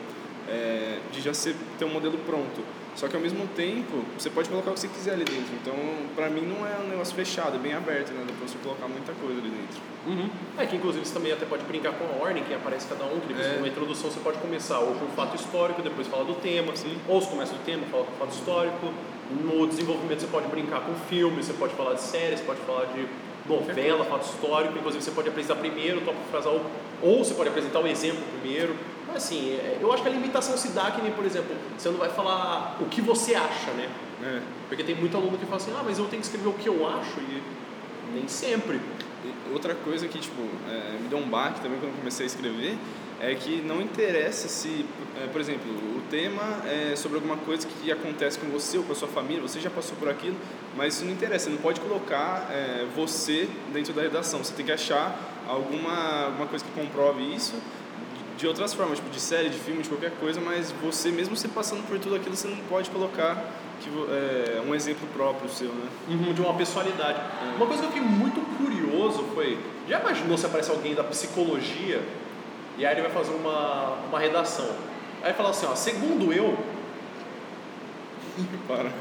é, 0.50 0.98
de 1.12 1.20
já 1.20 1.34
ser, 1.34 1.54
ter 1.78 1.84
um 1.84 1.90
modelo 1.92 2.16
pronto. 2.26 2.62
Só 2.98 3.06
que 3.06 3.14
ao 3.14 3.22
mesmo 3.22 3.46
tempo, 3.54 4.02
você 4.18 4.28
pode 4.28 4.48
colocar 4.48 4.72
o 4.72 4.74
que 4.74 4.80
você 4.80 4.88
quiser 4.88 5.12
ali 5.12 5.24
dentro. 5.24 5.54
Então, 5.62 5.72
pra 6.16 6.28
mim 6.28 6.40
não 6.40 6.66
é 6.66 6.80
um 6.84 6.88
negócio 6.88 7.14
fechado, 7.14 7.54
é 7.54 7.58
bem 7.60 7.72
aberto, 7.72 8.10
né? 8.10 8.24
Dá 8.26 8.34
pra 8.34 8.48
você 8.48 8.58
colocar 8.60 8.88
muita 8.88 9.12
coisa 9.12 9.38
ali 9.38 9.48
dentro. 9.50 9.80
Uhum. 10.04 10.28
É 10.58 10.66
que 10.66 10.74
inclusive 10.74 11.06
você 11.06 11.14
também 11.14 11.30
até 11.30 11.46
pode 11.46 11.62
brincar 11.62 11.92
com 11.92 12.04
a 12.04 12.26
ordem 12.26 12.42
que 12.42 12.52
aparece 12.52 12.88
cada 12.88 13.04
um, 13.04 13.20
que 13.20 13.28
depois 13.28 13.46
É. 13.46 13.54
numa 13.54 13.68
introdução 13.68 14.10
você 14.10 14.18
pode 14.18 14.38
começar 14.38 14.80
ou 14.80 14.94
com 14.94 15.04
o 15.04 15.08
fato 15.10 15.36
histórico, 15.36 15.80
depois 15.80 16.08
fala 16.08 16.24
do 16.24 16.34
tema, 16.42 16.72
ou 17.06 17.20
se 17.22 17.28
começa 17.28 17.52
do 17.52 17.64
tema, 17.64 17.86
fala 17.88 18.04
com 18.04 18.14
o 18.14 18.16
fato 18.16 18.32
histórico. 18.34 18.92
No 19.44 19.68
desenvolvimento 19.68 20.18
você 20.18 20.26
pode 20.26 20.48
brincar 20.48 20.80
com 20.80 20.92
filme, 21.08 21.40
você 21.40 21.52
pode 21.52 21.74
falar 21.74 21.94
de 21.94 22.00
séries, 22.02 22.40
você 22.40 22.46
pode 22.46 22.60
falar 22.62 22.86
de 22.86 23.06
novela, 23.46 24.04
fato 24.06 24.24
histórico, 24.24 24.76
inclusive 24.76 25.04
você 25.04 25.12
pode 25.12 25.28
apresentar 25.28 25.54
primeiro 25.54 25.98
o 25.98 26.00
tópico 26.00 26.24
frasal, 26.32 26.60
ou 27.00 27.24
você 27.24 27.32
pode 27.34 27.48
apresentar 27.48 27.78
o 27.78 27.86
exemplo 27.86 28.24
primeiro. 28.40 28.74
Mas 29.08 29.24
assim, 29.24 29.52
é, 29.52 29.78
eu 29.80 29.92
acho 29.92 30.02
que 30.02 30.08
a 30.08 30.12
limitação 30.12 30.56
se 30.56 30.68
dá 30.68 30.90
que 30.90 31.00
nem, 31.00 31.12
por 31.12 31.24
exemplo, 31.24 31.56
você 31.76 31.88
não 31.88 31.98
vai 31.98 32.10
falar 32.10 32.76
o 32.80 32.84
que 32.84 33.00
você 33.00 33.34
acha, 33.34 33.70
né? 33.72 33.88
É. 34.22 34.40
Porque 34.68 34.84
tem 34.84 34.94
muito 34.94 35.16
aluno 35.16 35.38
que 35.38 35.46
fala 35.46 35.56
assim, 35.56 35.72
ah, 35.74 35.82
mas 35.84 35.98
eu 35.98 36.04
tenho 36.06 36.20
que 36.20 36.26
escrever 36.26 36.48
o 36.48 36.52
que 36.52 36.68
eu 36.68 36.86
acho, 36.86 37.18
e 37.20 37.42
nem 38.14 38.28
sempre. 38.28 38.80
E 39.24 39.52
outra 39.52 39.74
coisa 39.74 40.06
que, 40.06 40.18
tipo, 40.18 40.42
é, 40.68 40.98
me 41.00 41.08
deu 41.08 41.18
um 41.18 41.28
baque 41.28 41.60
também 41.60 41.78
quando 41.78 41.92
eu 41.92 41.98
comecei 41.98 42.24
a 42.24 42.26
escrever 42.26 42.76
é 43.20 43.34
que 43.34 43.60
não 43.62 43.80
interessa 43.82 44.46
se, 44.46 44.86
é, 45.20 45.26
por 45.26 45.40
exemplo, 45.40 45.68
o 45.96 46.00
tema 46.08 46.62
é 46.64 46.94
sobre 46.94 47.16
alguma 47.16 47.36
coisa 47.36 47.66
que 47.66 47.90
acontece 47.90 48.38
com 48.38 48.46
você 48.46 48.78
ou 48.78 48.84
com 48.84 48.92
a 48.92 48.94
sua 48.94 49.08
família, 49.08 49.42
você 49.42 49.58
já 49.58 49.70
passou 49.70 49.96
por 49.96 50.08
aquilo, 50.08 50.36
mas 50.76 50.94
isso 50.94 51.04
não 51.04 51.12
interessa, 51.12 51.46
você 51.46 51.50
não 51.50 51.58
pode 51.58 51.80
colocar 51.80 52.48
é, 52.48 52.86
você 52.94 53.48
dentro 53.72 53.92
da 53.92 54.02
redação, 54.02 54.44
você 54.44 54.52
tem 54.54 54.64
que 54.64 54.70
achar 54.70 55.18
alguma, 55.48 56.26
alguma 56.26 56.46
coisa 56.46 56.64
que 56.64 56.70
comprove 56.70 57.22
isso 57.22 57.54
de 58.38 58.46
outras 58.46 58.72
formas, 58.72 58.98
tipo 58.98 59.10
de 59.10 59.18
série, 59.18 59.50
de 59.50 59.58
filme, 59.58 59.82
de 59.82 59.88
qualquer 59.88 60.12
coisa, 60.12 60.40
mas 60.40 60.70
você 60.80 61.10
mesmo 61.10 61.36
se 61.36 61.48
passando 61.48 61.84
por 61.88 61.98
tudo 61.98 62.14
aquilo, 62.14 62.36
você 62.36 62.46
não 62.46 62.56
pode 62.68 62.88
colocar 62.88 63.34
que, 63.80 63.90
é, 64.10 64.62
um 64.64 64.74
exemplo 64.74 65.08
próprio 65.12 65.50
seu, 65.50 65.68
né? 65.68 65.88
Uhum, 66.08 66.32
de 66.32 66.40
uma 66.40 66.54
personalidade. 66.54 67.18
Uma 67.56 67.66
coisa 67.66 67.82
que 67.82 67.88
eu 67.88 67.92
fiquei 67.92 68.08
muito 68.08 68.40
curioso 68.56 69.24
foi, 69.34 69.58
já 69.88 70.00
imaginou 70.00 70.38
se 70.38 70.46
aparece 70.46 70.70
alguém 70.70 70.94
da 70.94 71.02
psicologia 71.02 72.00
e 72.78 72.86
aí 72.86 72.94
ele 72.94 73.02
vai 73.02 73.10
fazer 73.10 73.32
uma, 73.32 73.96
uma 74.08 74.20
redação? 74.20 74.70
Aí 75.20 75.32
fala 75.32 75.50
assim, 75.50 75.66
ó, 75.66 75.74
segundo 75.74 76.32
eu, 76.32 76.56
Para. 78.68 78.92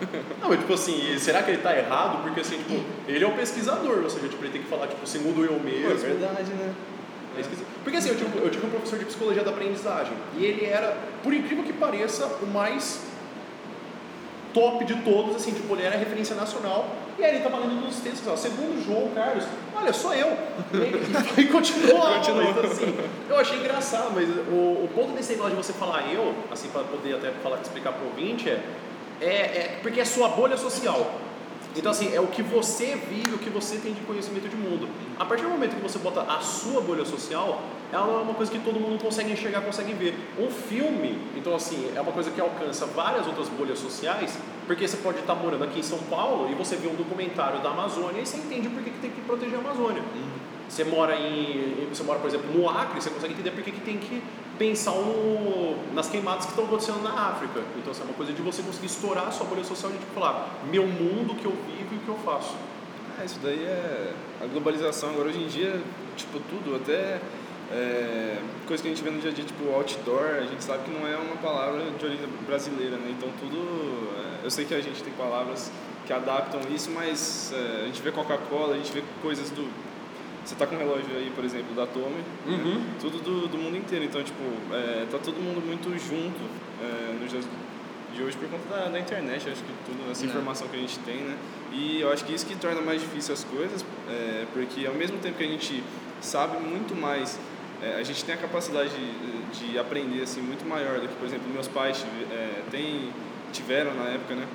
não, 0.41 0.51
é 0.51 0.57
tipo 0.57 0.73
assim, 0.73 1.15
será 1.19 1.43
que 1.43 1.51
ele 1.51 1.61
tá 1.61 1.77
errado? 1.77 2.23
Porque 2.23 2.39
assim, 2.39 2.57
tipo, 2.57 2.83
ele 3.07 3.23
é 3.23 3.27
o 3.27 3.33
pesquisador, 3.33 3.99
ou 4.03 4.09
seja, 4.09 4.27
tipo, 4.27 4.43
ele 4.43 4.51
tem 4.51 4.63
que 4.63 4.67
falar, 4.67 4.87
tipo, 4.87 5.05
segundo 5.05 5.45
eu 5.45 5.59
mesmo. 5.59 5.85
Pô, 5.85 5.91
é 5.91 5.95
verdade, 5.95 6.51
né? 6.53 6.73
É 7.37 7.41
esquisito. 7.41 7.67
Porque 7.83 7.97
assim, 7.97 8.09
eu 8.09 8.15
tive, 8.15 8.37
eu 8.37 8.49
tive 8.49 8.65
um 8.65 8.69
professor 8.69 8.99
de 8.99 9.05
psicologia 9.05 9.43
da 9.43 9.51
aprendizagem 9.51 10.13
e 10.37 10.45
ele 10.45 10.65
era, 10.65 10.97
por 11.23 11.33
incrível 11.33 11.63
que 11.63 11.73
pareça, 11.73 12.25
o 12.41 12.47
mais 12.47 13.01
top 14.53 14.83
de 14.85 14.95
todos, 15.03 15.35
assim, 15.35 15.51
tipo, 15.51 15.73
ele 15.75 15.83
era 15.83 15.95
referência 15.95 16.35
nacional 16.35 16.89
e 17.17 17.23
aí 17.23 17.35
ele 17.35 17.43
tava 17.43 17.57
lendo 17.57 17.81
nos 17.81 17.97
textos, 17.97 18.27
ó, 18.27 18.35
segundo 18.35 18.83
João 18.85 19.09
Carlos, 19.09 19.43
olha, 19.75 19.91
sou 19.91 20.13
eu. 20.13 20.37
E, 20.73 21.41
e 21.41 21.45
continuou 21.49 22.01
a 22.01 22.07
aula, 22.07 22.17
Continuou. 22.19 22.49
então, 22.51 22.63
assim, 22.63 22.97
eu 23.29 23.37
achei 23.37 23.59
engraçado, 23.59 24.11
mas 24.13 24.29
o, 24.29 24.83
o 24.83 24.89
ponto 24.93 25.13
desse 25.13 25.31
negócio 25.31 25.55
de 25.55 25.63
você 25.63 25.73
falar 25.73 26.11
eu, 26.13 26.33
assim, 26.51 26.69
para 26.69 26.83
poder 26.83 27.15
até 27.15 27.31
falar, 27.43 27.59
explicar 27.61 27.93
pro 27.93 28.05
ouvinte, 28.07 28.49
é, 28.49 28.61
é, 29.21 29.27
é 29.27 29.79
porque 29.81 29.99
é 29.99 30.05
sua 30.05 30.29
bolha 30.29 30.57
social. 30.57 31.11
Então, 31.77 31.91
assim, 31.91 32.13
é 32.13 32.19
o 32.19 32.25
que 32.27 32.41
você 32.41 32.95
vive, 32.95 33.35
o 33.35 33.37
que 33.37 33.51
você 33.51 33.77
tem 33.77 33.93
de 33.93 34.01
conhecimento 34.01 34.49
de 34.49 34.55
mundo. 34.55 34.89
A 35.19 35.23
partir 35.23 35.43
do 35.43 35.49
momento 35.49 35.75
que 35.75 35.81
você 35.81 35.99
bota 35.99 36.21
a 36.21 36.39
sua 36.39 36.81
bolha 36.81 37.05
social, 37.05 37.61
ela 37.93 38.19
é 38.19 38.21
uma 38.23 38.33
coisa 38.33 38.51
que 38.51 38.57
todo 38.59 38.79
mundo 38.79 38.99
consegue 39.01 39.31
enxergar, 39.31 39.61
consegue 39.61 39.93
ver. 39.93 40.17
Um 40.39 40.49
filme, 40.49 41.19
então, 41.35 41.55
assim, 41.55 41.91
é 41.95 42.01
uma 42.01 42.11
coisa 42.11 42.31
que 42.31 42.41
alcança 42.41 42.87
várias 42.87 43.27
outras 43.27 43.47
bolhas 43.49 43.77
sociais, 43.77 44.37
porque 44.65 44.87
você 44.87 44.97
pode 44.97 45.19
estar 45.19 45.35
morando 45.35 45.63
aqui 45.63 45.79
em 45.79 45.83
São 45.83 45.99
Paulo 46.09 46.51
e 46.51 46.55
você 46.55 46.75
vê 46.75 46.87
um 46.87 46.95
documentário 46.95 47.59
da 47.61 47.69
Amazônia 47.69 48.21
e 48.21 48.25
você 48.25 48.37
entende 48.37 48.67
por 48.69 48.81
que 48.81 48.89
que 48.89 48.99
tem 48.99 49.11
que 49.11 49.21
proteger 49.21 49.55
a 49.55 49.59
Amazônia. 49.59 50.01
Você 50.67 50.83
mora 50.83 51.15
em, 51.15 51.87
você 51.93 52.03
mora, 52.03 52.19
por 52.19 52.27
exemplo, 52.27 52.51
no 52.53 52.67
Acre, 52.67 53.01
você 53.01 53.09
consegue 53.09 53.33
entender 53.33 53.51
por 53.51 53.63
que 53.63 53.71
que 53.71 53.81
tem 53.81 53.97
que 53.97 54.21
pensar 54.57 54.91
o- 54.93 55.77
nas 55.93 56.09
queimadas 56.09 56.45
que 56.45 56.51
estão 56.51 56.65
acontecendo 56.65 57.01
na 57.03 57.11
África. 57.29 57.61
Então, 57.77 57.91
assim, 57.91 58.01
é 58.01 58.05
uma 58.05 58.13
coisa 58.13 58.33
de 58.33 58.41
você 58.41 58.61
conseguir 58.61 58.87
estourar 58.87 59.27
a 59.27 59.31
sua 59.31 59.45
bolha 59.45 59.63
social 59.63 59.91
de 59.91 59.97
tipo, 59.97 60.13
falar, 60.13 60.49
meu 60.69 60.85
mundo, 60.87 61.35
que 61.35 61.45
eu 61.45 61.51
vivo 61.51 61.93
e 61.93 61.97
o 61.97 61.99
que 61.99 62.07
eu 62.09 62.17
faço. 62.25 62.55
É, 63.21 63.25
isso 63.25 63.39
daí 63.41 63.63
é 63.63 64.13
a 64.41 64.45
globalização 64.45 65.09
agora 65.09 65.29
hoje 65.29 65.39
em 65.43 65.47
dia, 65.47 65.79
tipo, 66.15 66.39
tudo, 66.49 66.75
até 66.75 67.19
é, 67.71 68.37
coisa 68.67 68.81
que 68.81 68.89
a 68.89 68.91
gente 68.93 69.03
vê 69.03 69.09
no 69.09 69.19
dia 69.19 69.31
a 69.31 69.33
dia, 69.33 69.43
tipo 69.43 69.69
outdoor, 69.71 70.37
a 70.37 70.45
gente 70.45 70.63
sabe 70.63 70.83
que 70.85 70.91
não 70.91 71.07
é 71.07 71.15
uma 71.17 71.35
palavra 71.37 71.81
de 71.97 72.05
origem 72.05 72.25
brasileira, 72.45 72.95
né? 72.97 73.13
Então 73.17 73.29
tudo. 73.39 73.57
é, 74.41 74.45
eu 74.45 74.51
sei 74.51 74.65
que 74.65 74.73
a 74.73 74.81
gente 74.81 75.01
tem 75.03 75.11
palavras 75.13 75.71
que 76.05 76.13
adaptam 76.13 76.61
isso, 76.73 76.89
mas 76.91 77.51
é, 77.53 77.81
a 77.83 77.85
gente 77.87 78.01
vê 78.01 78.11
Coca-Cola, 78.11 78.75
a 78.75 78.77
gente 78.77 78.91
vê 78.93 79.03
coisas 79.21 79.49
do. 79.49 79.67
Você 80.47 80.55
tá 80.55 80.65
com 80.65 80.75
um 80.75 80.77
relógio 80.77 81.13
aí, 81.13 81.29
por 81.35 81.43
exemplo, 81.43 81.75
da 81.75 81.85
Tommy, 81.85 82.23
Uhum. 82.47 82.81
tudo 83.01 83.17
do, 83.21 83.49
do 83.49 83.57
mundo 83.57 83.75
inteiro. 83.75 84.05
Então, 84.05 84.23
tipo, 84.23 84.41
é, 84.71 85.05
tá 85.11 85.17
todo 85.19 85.35
mundo 85.41 85.61
muito 85.65 85.89
junto 85.99 86.39
é, 86.81 87.13
nos 87.21 87.29
dias 87.29 87.43
de 88.15 88.23
hoje 88.23 88.37
por 88.37 88.47
conta 88.49 88.63
da, 88.73 88.85
da 88.89 88.97
internet, 88.99 89.49
acho 89.49 89.61
que 89.61 89.73
tudo, 89.85 90.09
essa 90.09 90.23
Né. 90.23 90.29
informação 90.31 90.69
que 90.69 90.77
a 90.77 90.79
gente 90.79 90.97
tem, 90.99 91.17
né? 91.17 91.35
E 91.73 91.99
eu 91.99 92.11
acho 92.13 92.23
que 92.23 92.33
isso 92.33 92.45
que 92.45 92.55
torna 92.55 92.79
mais 92.81 93.01
difícil 93.01 93.33
as 93.33 93.43
coisas, 93.43 93.83
é, 94.09 94.45
porque 94.53 94.87
ao 94.87 94.93
mesmo 94.93 95.17
tempo 95.19 95.37
que 95.37 95.43
a 95.43 95.47
gente 95.47 95.83
sabe 96.21 96.57
muito 96.63 96.95
mais, 96.95 97.37
é, 97.83 97.95
a 97.99 98.03
gente 98.03 98.23
tem 98.23 98.33
a 98.33 98.37
capacidade 98.37 98.89
de, 98.89 99.67
de 99.71 99.77
aprender 99.77 100.23
assim 100.23 100.41
muito 100.41 100.65
maior 100.65 101.01
do 101.01 101.09
que, 101.09 101.15
por 101.15 101.25
exemplo, 101.27 101.43
meus 101.53 101.67
pais 101.67 102.05
é, 102.31 102.61
têm, 102.71 103.09
tiveram 103.51 103.93
na 103.93 104.05
época, 104.11 104.33
né? 104.33 104.47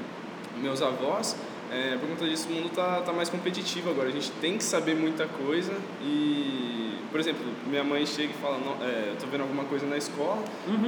Meus 0.57 0.81
avós, 0.81 1.37
é, 1.73 1.97
por 1.97 2.07
conta 2.09 2.29
disso 2.29 2.49
o 2.51 2.53
mundo 2.53 2.71
tá, 2.71 3.01
tá 3.01 3.13
mais 3.13 3.31
competitivo 3.31 3.91
agora. 3.91 4.09
A 4.09 4.13
gente 4.13 4.31
tem 4.33 4.59
que 4.59 4.65
saber 4.65 4.95
muita 4.95 5.27
coisa 5.27 5.73
e, 6.03 6.99
por 7.11 7.19
exemplo, 7.19 7.43
minha 7.67 7.83
mãe 7.83 8.05
chega 8.05 8.31
e 8.31 8.37
fala, 8.43 8.59
"Não, 8.59 8.75
é, 8.87 9.15
tô 9.19 9.27
vendo 9.27 9.41
alguma 9.41 9.65
coisa 9.65 9.87
na 9.87 9.97
escola, 9.97 10.45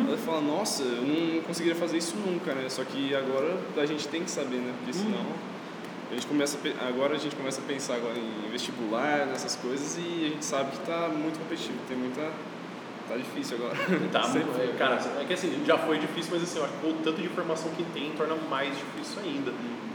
ela 0.06 0.18
fala, 0.18 0.42
nossa, 0.42 0.82
eu 0.82 1.02
não 1.02 1.42
conseguiria 1.42 1.78
fazer 1.78 1.96
isso 1.96 2.14
nunca, 2.16 2.52
né? 2.54 2.68
Só 2.68 2.84
que 2.84 3.14
agora 3.14 3.58
a 3.78 3.86
gente 3.86 4.06
tem 4.08 4.22
que 4.22 4.30
saber, 4.30 4.56
né? 4.56 4.74
Porque 4.78 4.92
senão 4.92 5.24
a 6.10 6.14
gente 6.14 6.26
começa 6.26 6.58
a 6.80 6.88
agora 6.88 7.14
a 7.14 7.18
gente 7.18 7.34
começa 7.34 7.60
a 7.60 7.64
pensar 7.64 7.94
agora 7.94 8.18
em 8.18 8.50
vestibular, 8.50 9.26
nessas 9.26 9.56
coisas 9.56 9.96
e 9.96 10.26
a 10.26 10.28
gente 10.28 10.44
sabe 10.44 10.72
que 10.72 10.86
tá 10.86 11.08
muito 11.08 11.38
competitivo, 11.38 11.78
tem 11.88 11.96
muita 11.96 12.30
tá 13.08 13.16
difícil 13.16 13.56
agora. 13.56 13.74
Tá, 14.12 14.22
foi. 14.28 14.68
cara, 14.78 15.00
é 15.20 15.24
que 15.24 15.32
assim, 15.32 15.64
já 15.66 15.78
foi 15.78 15.98
difícil, 15.98 16.32
mas 16.34 16.42
assim, 16.42 16.58
eu 16.58 16.64
acho 16.64 16.74
que 16.74 16.86
o 16.86 16.92
tanto 17.02 17.20
de 17.20 17.26
informação 17.26 17.70
que 17.72 17.84
tem 17.84 18.10
torna 18.12 18.34
mais 18.48 18.76
difícil 18.76 19.22
ainda. 19.22 19.52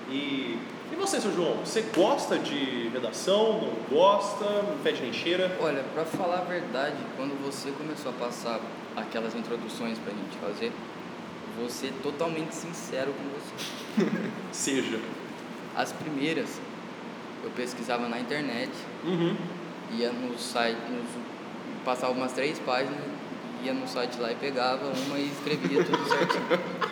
E, 0.10 0.14
e 0.16 0.60
você, 1.00 1.20
seu 1.22 1.34
João, 1.34 1.56
você 1.66 1.82
gosta 1.96 2.38
de 2.38 2.90
redação, 2.90 3.62
não 3.62 3.74
gosta, 3.98 4.44
não 4.64 4.78
fede 4.84 5.02
nem 5.02 5.14
cheira? 5.14 5.56
Olha, 5.62 5.84
pra 5.94 6.06
falar 6.06 6.40
a 6.40 6.44
verdade, 6.44 6.98
quando 7.16 7.34
você 7.44 7.72
começou 7.72 8.12
a 8.12 8.16
passar 8.16 8.60
aquelas 8.96 9.34
introduções 9.36 9.98
pra 10.00 10.12
gente 10.14 10.38
fazer, 10.42 10.72
vou 11.58 11.70
ser 11.70 11.94
totalmente 12.04 12.54
sincero 12.54 13.14
com 13.14 14.04
você. 14.04 14.12
Seja. 14.52 15.00
As 15.76 15.92
primeiras, 15.92 16.60
eu 17.44 17.50
pesquisava 17.52 18.08
na 18.10 18.20
internet, 18.20 18.72
Uhum. 19.04 19.36
ia 19.92 20.12
no 20.12 20.38
site, 20.38 20.78
nos- 20.90 21.84
passava 21.86 22.12
umas 22.14 22.34
três 22.34 22.60
páginas, 22.60 22.98
ia 23.64 23.74
no 23.74 23.88
site 23.88 24.20
lá 24.20 24.32
e 24.32 24.36
pegava 24.36 24.86
uma 25.08 25.18
e 25.18 25.28
escrevia 25.28 25.84
tudo 25.84 26.10
certinho. 26.10 26.46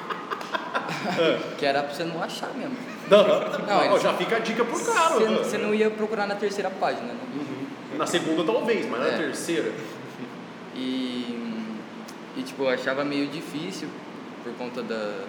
que 1.58 1.66
era 1.66 1.84
pra 1.84 1.94
você 1.94 2.04
não 2.04 2.22
achar 2.22 2.50
mesmo. 2.54 2.76
Não, 3.10 3.66
Não, 3.66 3.84
eles- 3.86 4.02
já 4.02 4.14
fica 4.14 4.36
a 4.36 4.40
dica 4.40 4.64
pro 4.66 4.80
cara. 4.84 5.16
Você, 5.16 5.26
né? 5.30 5.38
você 5.38 5.58
não 5.58 5.74
ia 5.74 5.90
procurar 5.90 6.28
na 6.28 6.36
terceira 6.36 6.70
página, 6.70 7.08
né? 7.14 7.20
Na 7.98 8.06
segunda 8.06 8.44
talvez, 8.44 8.86
mas 8.90 9.00
na 9.00 9.08
É. 9.08 9.18
terceira. 9.18 9.72
E, 10.76 11.64
e 12.38 12.44
tipo, 12.44 12.64
eu 12.64 12.70
achava 12.70 13.04
meio 13.04 13.28
difícil 13.28 13.88
por 14.44 14.54
conta 14.54 14.84
da, 14.84 15.26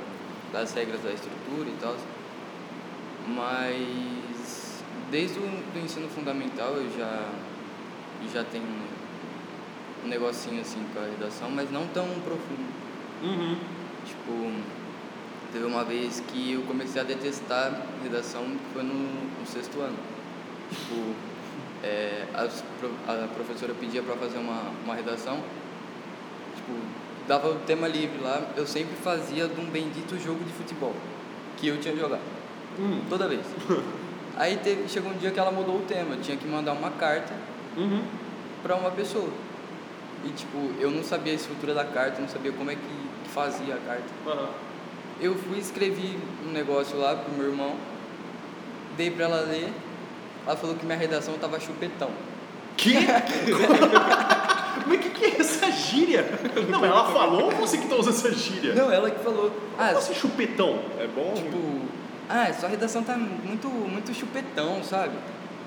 das 0.53 0.75
regras 0.75 1.01
da 1.03 1.11
estrutura 1.11 1.69
e 1.69 1.77
tal. 1.81 1.95
Mas 3.27 4.83
desde 5.11 5.39
o 5.39 5.43
do 5.43 5.79
ensino 5.79 6.09
fundamental 6.09 6.73
eu 6.75 6.91
já, 6.99 7.25
eu 8.23 8.29
já 8.33 8.45
tenho 8.45 8.65
um 10.05 10.09
negocinho 10.09 10.61
assim 10.61 10.85
com 10.93 11.01
a 11.01 11.05
redação, 11.05 11.51
mas 11.51 11.71
não 11.71 11.87
tão 11.89 12.07
profundo. 12.25 12.69
Uhum. 13.23 13.57
Tipo, 14.07 14.51
teve 15.59 15.67
uma 15.67 15.83
vez 15.85 16.23
que 16.29 16.53
eu 16.53 16.63
comecei 16.63 17.01
a 17.01 17.05
detestar 17.05 17.73
redação, 18.03 18.45
que 18.45 18.73
foi 18.73 18.83
no, 18.85 18.95
no 18.95 19.47
sexto 19.47 19.81
ano. 19.81 19.97
Tipo, 20.71 21.15
é, 21.83 22.25
as 22.33 22.63
a 23.09 23.27
professora 23.35 23.75
pedia 23.75 24.03
para 24.03 24.15
fazer 24.17 24.39
uma, 24.39 24.71
uma 24.85 24.95
redação, 24.95 25.39
tipo, 26.55 26.73
dava 27.27 27.49
o 27.49 27.55
tema 27.61 27.89
livre 27.89 28.19
lá, 28.23 28.41
eu 28.57 28.67
sempre 28.67 28.95
fazia 28.97 29.49
de 29.49 29.61
um 29.61 29.65
bendito 29.65 30.17
jogo 30.23 30.45
de 30.45 30.53
futebol 30.53 30.95
que 31.57 31.67
eu 31.69 31.81
tinha 31.81 31.97
jogado, 31.97 32.21
Hum. 32.79 33.01
toda 33.09 33.27
vez. 33.27 33.41
Aí 34.37 34.57
teve, 34.59 34.89
chegou 34.89 35.11
um 35.11 35.17
dia 35.17 35.33
que 35.33 35.41
ela 35.41 35.51
mudou 35.51 35.79
o 35.79 35.83
tema, 35.83 36.15
eu 36.15 36.21
tinha 36.21 36.37
que 36.37 36.47
mandar 36.47 36.73
uma 36.73 36.91
carta 36.91 37.33
Uhum. 37.77 38.03
para 38.63 38.77
uma 38.77 38.91
pessoa. 38.93 39.29
E 40.25 40.29
tipo, 40.31 40.59
eu 40.79 40.91
não 40.91 41.03
sabia 41.03 41.33
a 41.33 41.37
estrutura 41.37 41.75
da 41.75 41.85
carta, 41.85 42.21
não 42.21 42.29
sabia 42.29 42.53
como 42.53 42.71
é 42.71 42.75
que, 42.77 43.09
fazia 43.31 43.75
a 43.75 43.79
carta. 43.79 44.05
Aham. 44.27 44.49
Eu 45.21 45.35
fui 45.35 45.59
escrevi 45.59 46.19
um 46.47 46.53
negócio 46.53 46.97
lá 46.97 47.17
pro 47.17 47.33
meu 47.33 47.47
irmão, 47.51 47.75
dei 48.97 49.11
pra 49.11 49.25
ela 49.25 49.41
ler, 49.41 49.73
ela 50.47 50.57
falou 50.57 50.77
que 50.77 50.87
minha 50.87 50.97
redação 50.99 51.35
tava 51.39 51.59
chupetão. 51.59 52.11
Que? 52.77 52.95
Mas 54.87 54.97
o 54.97 55.01
que, 55.01 55.11
que 55.11 55.25
é 55.25 55.41
essa 55.41 55.71
gíria? 55.73 56.25
Não, 56.71 56.85
ela 56.85 57.11
falou 57.13 57.47
ou 57.47 57.51
você 57.53 57.77
que 57.79 57.89
tá 57.89 57.97
usando 57.97 58.15
essa 58.15 58.33
gíria? 58.33 58.75
Não, 58.75 58.91
ela 58.91 59.11
que 59.11 59.23
falou. 59.23 59.51
Ah, 59.77 59.89
Como 59.89 59.99
assim 59.99 60.15
chupetão? 60.15 60.79
É 60.99 61.07
bom? 61.09 61.35
tipo, 61.35 61.59
ah, 62.29 62.53
sua 62.53 62.69
redação 62.69 63.03
tá 63.03 63.17
muito, 63.17 63.69
muito 63.69 64.15
chupetão, 64.15 64.83
sabe? 64.85 65.13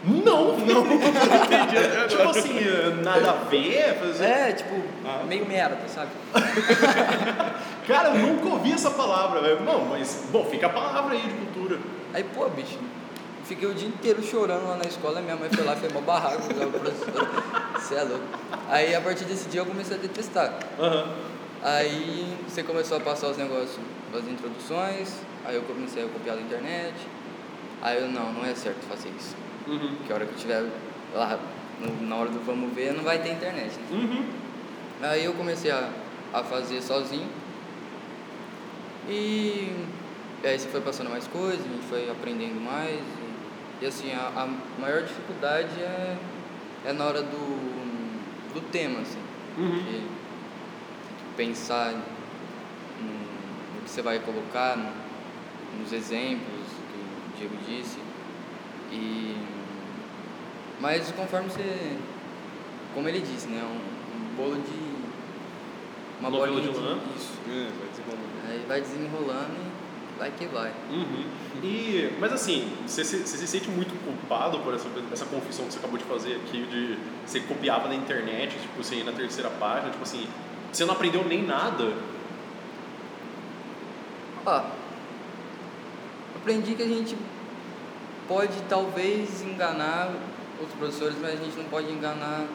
Não, 0.03 0.58
não. 0.65 0.81
Entendi. 0.86 1.77
tipo 2.10 2.29
assim, 2.29 2.60
nada 3.03 3.29
a 3.31 3.34
ver. 3.50 3.96
fazer- 4.00 4.25
É, 4.25 4.51
tipo, 4.53 4.75
Ah. 5.05 5.24
meio 5.27 5.46
merda, 5.46 5.77
sabe? 5.88 6.10
Cara, 7.88 8.10
eu 8.10 8.15
nunca 8.27 8.48
ouvi 8.48 8.72
essa 8.74 8.91
palavra. 8.91 9.41
velho. 9.41 9.62
Não, 9.62 9.86
mas, 9.86 10.24
bom, 10.31 10.46
fica 10.46 10.67
a 10.67 10.70
palavra 10.70 11.13
aí 11.13 11.22
de 11.22 11.34
cultura. 11.34 11.79
Aí, 12.13 12.24
pô, 12.24 12.48
bicho, 12.50 12.77
fiquei 13.46 13.67
o 13.67 13.74
dia 13.74 13.88
inteiro 13.88 14.22
chorando 14.24 14.67
lá 14.67 14.77
na 14.77 14.86
escola, 14.86 15.22
minha 15.22 15.36
mãe 15.36 15.50
foi 15.50 15.63
lá, 15.63 15.75
fez 15.75 15.91
mó 15.93 16.01
barraco, 16.01 16.41
você 16.43 17.96
é 17.96 18.03
louco. 18.03 18.24
Aí, 18.70 18.96
a 18.96 19.01
partir 19.01 19.25
desse 19.25 19.50
dia, 19.50 19.62
eu 19.62 19.65
comecei 19.65 19.98
a 19.98 20.00
detestar. 20.00 20.53
Aham. 20.79 21.08
Aí 21.63 22.36
você 22.48 22.63
começou 22.63 22.98
a 22.98 23.00
passar 23.00 23.27
os 23.27 23.38
negócios 23.38 23.77
das 24.12 24.24
introduções, 24.27 25.13
aí 25.46 25.55
eu 25.55 25.62
comecei 25.63 26.03
a 26.03 26.08
copiar 26.08 26.36
da 26.36 26.41
internet. 26.41 26.96
Aí 27.84 27.98
eu, 28.01 28.08
não, 28.10 28.34
não 28.34 28.43
é 28.46 28.55
certo 28.55 28.79
fazer 28.89 29.10
isso. 29.10 29.36
Uhum. 29.68 29.96
Porque 29.98 30.12
a 30.12 30.15
hora 30.15 30.25
que 30.25 30.32
eu 30.32 30.36
estiver 30.38 30.65
lá, 31.13 31.39
na 32.01 32.15
hora 32.15 32.30
do 32.30 32.39
vamos 32.46 32.74
ver, 32.74 32.94
não 32.94 33.03
vai 33.03 33.20
ter 33.20 33.32
internet. 33.32 33.72
Né? 33.77 33.86
Uhum. 33.91 34.25
Aí 35.01 35.25
eu 35.25 35.34
comecei 35.34 35.72
a, 35.72 35.89
a 36.34 36.44
fazer 36.44 36.82
sozinho. 36.82 37.27
E, 39.10 39.74
e 40.44 40.48
aí 40.48 40.58
você 40.60 40.68
foi 40.70 40.82
passando 40.82 41.10
mais 41.10 41.27
coisas, 41.27 41.65
a 41.65 41.70
gente 41.70 41.86
foi 41.88 42.10
aprendendo 42.10 42.60
mais. 42.62 43.00
E, 43.00 43.84
e 43.84 43.88
assim, 43.88 44.12
a, 44.13 44.27
a 44.44 44.80
maior 44.80 45.01
dificuldade 45.03 45.80
é, 45.82 46.18
é 46.86 46.94
na 46.94 47.06
hora 47.06 47.22
do, 47.24 48.53
do 48.53 48.62
tema, 48.72 49.00
assim. 49.00 49.20
Uhum. 49.58 49.84
Que 49.84 50.03
pensar 51.36 51.91
no, 53.00 53.08
no 53.08 53.82
que 53.84 53.89
você 53.89 54.01
vai 54.01 54.20
colocar, 54.20 54.77
no- 54.77 55.82
nos 55.82 55.91
exemplos 55.94 56.68
que 57.38 57.46
o 57.46 57.50
Diego 57.50 57.56
disse. 57.68 57.98
E, 58.91 59.38
mas 60.79 61.12
conforme 61.12 61.50
você. 61.50 61.98
Como 62.93 63.07
ele 63.07 63.21
disse, 63.21 63.48
né? 63.48 63.63
Um, 63.63 64.17
um 64.17 64.36
bolo 64.36 64.55
de. 64.55 64.91
Uma 66.19 66.29
Novela 66.29 66.51
bolinha 66.51 66.71
de 66.71 66.79
lã. 66.79 67.00
Isso. 67.17 67.33
É, 67.50 67.69
vai 67.79 67.89
desenrolando. 67.89 68.31
Aí 68.48 68.65
vai 68.67 68.81
desenrolando 68.81 69.53
e 69.53 70.19
vai 70.21 70.31
que 70.31 70.45
vai. 70.45 70.71
Uhum. 70.91 71.24
E, 71.63 72.13
mas 72.19 72.31
assim, 72.31 72.71
você 72.86 73.03
se, 73.03 73.17
você 73.17 73.38
se 73.38 73.48
sente 73.48 73.69
muito 73.69 73.91
culpado 74.05 74.60
por 74.60 74.74
essa, 74.75 74.88
essa 75.12 75.25
confissão 75.25 75.65
que 75.65 75.74
você 75.74 75.79
acabou 75.79 75.98
de 75.98 76.03
fazer 76.03 76.36
aqui, 76.36 76.63
de 76.63 76.98
você 77.25 77.39
copiava 77.39 77.88
na 77.88 77.95
internet, 77.95 78.51
tipo, 78.51 78.83
você 78.83 78.98
ia 78.98 79.03
na 79.03 79.13
terceira 79.13 79.50
página, 79.50 79.89
tipo 79.89 80.03
assim, 80.03 80.27
você 80.71 80.86
não 80.86 80.93
aprendeu 80.93 81.24
nem 81.24 81.43
nada. 81.43 81.91
Ó, 84.45 84.63
aprendi 86.36 86.75
que 86.75 86.83
a 86.83 86.88
gente 86.88 87.15
pode 88.28 88.54
talvez 88.70 89.42
enganar 89.42 90.12
outros 90.60 90.78
professores, 90.78 91.16
mas 91.22 91.34
a 91.40 91.44
gente 91.44 91.58
não 91.58 91.66
pode 91.66 91.92
enganar 91.92 92.46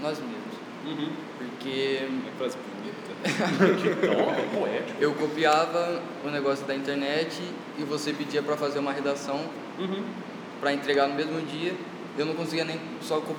nós 0.00 0.18
mesmos. 0.18 0.42
Uhum. 0.84 1.12
Porque 1.38 2.00
É 2.00 2.38
frase 2.38 2.56
bonita. 2.56 3.12
Poético. 4.58 5.00
eu 5.00 5.14
copiava 5.14 6.02
o 6.24 6.28
negócio 6.28 6.66
da 6.66 6.74
internet 6.74 7.40
e 7.78 7.84
você 7.84 8.12
pedia 8.12 8.42
para 8.42 8.56
fazer 8.56 8.78
uma 8.80 8.92
redação 8.92 9.40
Uhum. 9.78 10.02
para 10.60 10.72
entregar 10.72 11.06
no 11.08 11.14
mesmo 11.14 11.40
dia. 11.42 11.72
Eu 12.18 12.26
não 12.26 12.34
conseguia 12.34 12.64
nem 12.64 12.78
só 13.00 13.20
co 13.20 13.34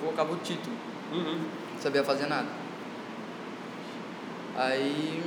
colocava 0.00 0.32
o 0.32 0.36
título, 0.36 0.74
Uhum. 1.12 1.38
não 1.74 1.80
sabia 1.80 2.04
fazer 2.04 2.26
nada. 2.26 2.46
Aí, 4.56 5.22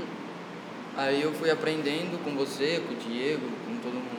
aí 0.97 1.21
eu 1.21 1.31
fui 1.33 1.51
aprendendo 1.51 2.23
com 2.23 2.31
você, 2.35 2.81
com 2.87 2.93
o 2.93 2.97
Diego, 2.97 3.45
com 3.65 3.75
todo 3.77 3.93
mundo 3.93 4.18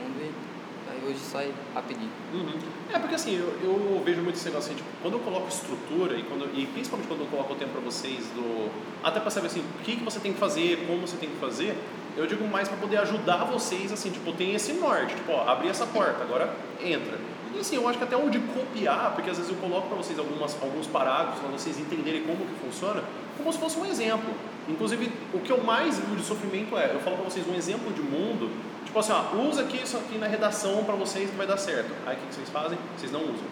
hoje 1.11 1.19
sai 1.19 1.51
rapidinho. 1.73 2.09
Uhum. 2.33 2.53
É 2.91 2.99
porque 2.99 3.15
assim, 3.15 3.37
eu, 3.37 3.57
eu 3.63 4.01
vejo 4.03 4.21
muito 4.21 4.35
esse 4.35 4.45
negócio 4.45 4.71
assim, 4.71 4.77
tipo, 4.77 4.89
quando 5.01 5.15
eu 5.15 5.19
coloco 5.19 5.47
estrutura 5.47 6.17
e, 6.17 6.23
quando, 6.23 6.49
e 6.57 6.65
principalmente 6.67 7.07
quando 7.07 7.21
eu 7.21 7.27
coloco 7.27 7.53
o 7.53 7.55
tempo 7.55 7.71
pra 7.71 7.81
vocês, 7.81 8.25
do, 8.35 8.71
até 9.03 9.19
pra 9.19 9.29
saber 9.29 9.47
assim, 9.47 9.59
o 9.59 9.83
que, 9.83 9.97
que 9.97 10.03
você 10.03 10.19
tem 10.19 10.33
que 10.33 10.39
fazer, 10.39 10.85
como 10.87 11.01
você 11.01 11.17
tem 11.17 11.29
que 11.29 11.37
fazer, 11.37 11.77
eu 12.17 12.25
digo 12.25 12.45
mais 12.47 12.67
pra 12.67 12.77
poder 12.77 12.97
ajudar 12.97 13.45
vocês, 13.45 13.91
assim, 13.91 14.09
tipo, 14.09 14.31
tem 14.33 14.53
esse 14.53 14.73
norte, 14.73 15.15
tipo, 15.15 15.31
ó, 15.31 15.47
abrir 15.47 15.69
essa 15.69 15.85
porta, 15.85 16.23
agora 16.23 16.53
entra. 16.83 17.17
E 17.53 17.59
assim, 17.59 17.75
eu 17.75 17.87
acho 17.87 17.97
que 17.97 18.03
até 18.03 18.15
o 18.15 18.29
de 18.29 18.39
copiar, 18.39 19.13
porque 19.13 19.29
às 19.29 19.37
vezes 19.37 19.51
eu 19.51 19.57
coloco 19.57 19.87
pra 19.87 19.97
vocês 19.97 20.17
algumas, 20.17 20.57
alguns 20.61 20.87
parágrafos, 20.87 21.39
pra 21.39 21.49
vocês 21.49 21.77
entenderem 21.79 22.23
como 22.23 22.37
que 22.45 22.53
funciona, 22.65 23.03
como 23.37 23.51
se 23.51 23.59
fosse 23.59 23.77
um 23.77 23.85
exemplo. 23.85 24.33
Inclusive, 24.69 25.11
o 25.33 25.39
que 25.39 25.51
eu 25.51 25.61
mais 25.61 25.97
vivo 25.99 26.15
de 26.15 26.23
sofrimento 26.23 26.77
é, 26.77 26.93
eu 26.93 26.99
falo 27.01 27.17
pra 27.17 27.25
vocês 27.25 27.45
um 27.47 27.55
exemplo 27.55 27.91
de 27.91 28.01
mundo, 28.01 28.49
tipo 28.85 28.97
assim, 28.99 29.11
ó, 29.11 29.35
usa 29.49 29.61
aqui 29.61 29.81
isso 29.83 29.97
aqui 29.97 30.17
na 30.17 30.27
redação 30.27 30.83
pra 30.83 30.95
vocês 30.95 31.29
que 31.29 31.35
vai 31.35 31.47
dar 31.47 31.57
certo. 31.57 31.89
Aí 32.05 32.15
o 32.15 32.19
que 32.19 32.27
que 32.27 32.35
vocês 32.35 32.49
fazem? 32.49 32.77
Vocês 32.97 33.11
não 33.11 33.21
usam. 33.21 33.45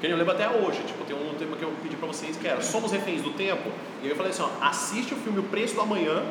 Que 0.00 0.08
eu 0.08 0.16
lembro 0.16 0.32
até 0.32 0.48
hoje, 0.48 0.82
tipo, 0.84 1.04
tem 1.04 1.14
um 1.14 1.34
tema 1.38 1.56
que 1.56 1.62
eu 1.62 1.72
pedi 1.82 1.94
pra 1.96 2.08
vocês 2.08 2.36
que 2.36 2.46
era 2.48 2.60
Somos 2.60 2.90
Reféns 2.90 3.22
do 3.22 3.30
Tempo. 3.30 3.70
E 4.02 4.08
eu 4.08 4.16
falei 4.16 4.32
assim, 4.32 4.42
ó, 4.42 4.66
assiste 4.66 5.14
o 5.14 5.16
filme 5.16 5.38
O 5.38 5.44
Preço 5.44 5.74
do 5.76 5.80
Amanhã 5.80 6.22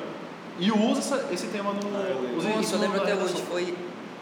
e 0.59 0.69
usa 0.71 0.99
essa- 0.99 1.29
esse 1.33 1.47
tema 1.47 1.71
no. 1.73 2.37
usa 2.37 2.49
Nossa, 2.49 2.61
isso 2.61 2.75
eu 2.75 2.79
lembro 2.79 3.01
até 3.01 3.13
redação. 3.13 3.33
hoje, 3.33 3.43
foi, 3.49 3.73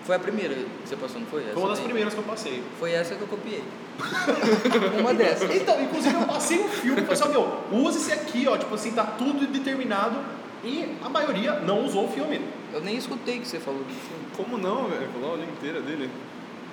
foi 0.05 0.15
a 0.15 0.19
primeira 0.19 0.53
que 0.53 0.67
você 0.86 0.95
passou, 0.95 1.19
não 1.19 1.25
foi? 1.27 1.41
Essa 1.41 1.53
Foi 1.53 1.62
uma 1.63 1.69
das 1.69 1.77
daí? 1.79 1.86
primeiras 1.86 2.13
que 2.13 2.19
eu 2.19 2.24
passei. 2.25 2.63
Foi 2.79 2.91
essa 2.91 3.15
que 3.15 3.21
eu 3.21 3.27
copiei. 3.27 3.63
uma 5.00 5.13
dessas. 5.15 5.50
Então, 5.55 5.81
inclusive 5.81 6.13
eu 6.15 6.27
passei 6.27 6.59
um 6.59 6.69
filme 6.69 7.01
e 7.01 7.05
falei 7.05 7.21
assim, 7.21 7.24
ó, 7.24 7.71
meu, 7.71 7.83
usa 7.88 7.98
esse 7.98 8.12
aqui, 8.13 8.48
ó, 8.48 8.55
tipo 8.55 8.74
assim, 8.75 8.91
tá 8.91 9.03
tudo 9.03 9.48
determinado. 9.48 10.17
E 10.63 10.95
a 11.03 11.09
maioria 11.09 11.53
não 11.62 11.86
usou 11.86 12.05
o 12.05 12.12
filme. 12.12 12.39
Eu 12.73 12.81
nem 12.81 12.95
escutei 12.97 13.39
que 13.39 13.47
você 13.47 13.59
falou 13.59 13.79
do 13.83 13.93
filme. 13.93 14.25
Como 14.35 14.57
não, 14.57 14.88
velho? 14.88 15.07
Falou 15.13 15.29
a 15.29 15.31
aula 15.33 15.43
inteira 15.43 15.81
dele. 15.81 16.09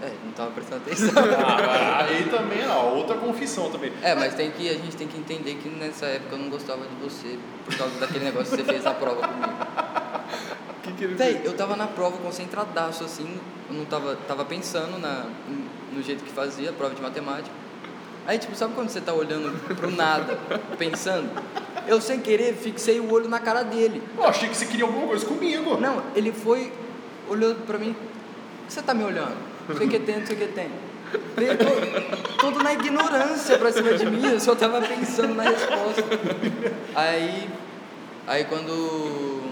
É, 0.02 0.12
não 0.24 0.32
tava 0.32 0.50
prestando 0.50 0.82
atenção. 0.86 1.10
Ah, 1.42 2.04
aí 2.04 2.24
também, 2.24 2.68
ó, 2.68 2.90
outra 2.94 3.16
confissão 3.16 3.70
também. 3.70 3.90
É, 4.02 4.14
mas 4.14 4.34
tem 4.34 4.50
que, 4.50 4.68
a 4.68 4.74
gente 4.74 4.94
tem 4.96 5.08
que 5.08 5.16
entender 5.18 5.54
que 5.54 5.68
nessa 5.70 6.04
época 6.06 6.34
eu 6.34 6.38
não 6.38 6.50
gostava 6.50 6.82
de 6.86 6.94
você 6.96 7.38
por 7.64 7.76
causa 7.76 7.98
daquele 7.98 8.26
negócio 8.26 8.56
que 8.56 8.62
você 8.62 8.72
fez 8.72 8.84
na 8.84 8.92
prova 8.92 9.26
comigo. 9.26 9.52
O 10.78 10.80
que, 10.82 10.92
que 10.92 11.04
ele 11.04 11.14
Véi, 11.14 11.32
fez? 11.34 11.46
eu 11.46 11.54
tava 11.54 11.76
na 11.76 11.86
prova 11.86 12.18
concentradaço 12.18 13.04
assim, 13.04 13.40
eu 13.70 13.74
não 13.76 13.86
tava, 13.86 14.16
tava 14.28 14.44
pensando 14.44 14.98
na, 14.98 15.24
no 15.92 16.02
jeito 16.02 16.22
que 16.22 16.30
fazia 16.30 16.68
a 16.70 16.72
prova 16.74 16.94
de 16.94 17.00
matemática. 17.00 17.54
Aí, 18.26 18.38
tipo, 18.38 18.54
sabe 18.54 18.74
quando 18.74 18.90
você 18.90 19.00
tá 19.00 19.14
olhando 19.14 19.50
pro 19.76 19.90
nada, 19.90 20.36
pensando? 20.76 21.30
Eu, 21.87 22.00
sem 22.00 22.21
querer, 22.21 22.55
fixei 22.55 22.99
o 23.00 23.12
olho 23.12 23.28
na 23.28 23.38
cara 23.38 23.62
dele. 23.62 24.02
Eu 24.16 24.25
achei 24.25 24.49
que 24.49 24.57
você 24.57 24.66
queria 24.66 24.85
alguma 24.85 25.07
coisa 25.07 25.25
comigo. 25.25 25.78
Não, 25.81 26.02
ele 26.14 26.33
foi, 26.33 26.73
olhou 27.28 27.55
pra 27.55 27.78
mim, 27.78 27.90
o 27.90 28.66
que 28.66 28.73
você 28.73 28.83
tá 28.83 28.93
me 28.93 29.05
olhando? 29.05 29.37
Não 29.69 29.76
sei 29.76 29.87
o 29.87 29.90
que 29.90 29.99
tem, 30.00 30.19
não 30.19 30.26
sei 30.26 30.37
o 30.37 30.38
que 30.38 30.49
tem. 30.49 30.71
Todo 32.38 32.62
na 32.62 32.73
ignorância 32.73 33.59
pra 33.59 33.71
cima 33.71 33.95
de 33.95 34.07
mim, 34.07 34.26
eu 34.26 34.40
só 34.40 34.55
tava 34.55 34.81
pensando 34.81 35.35
na 35.35 35.45
resposta. 35.45 36.05
Aí, 36.95 37.49
aí 38.26 38.45
quando 38.45 39.45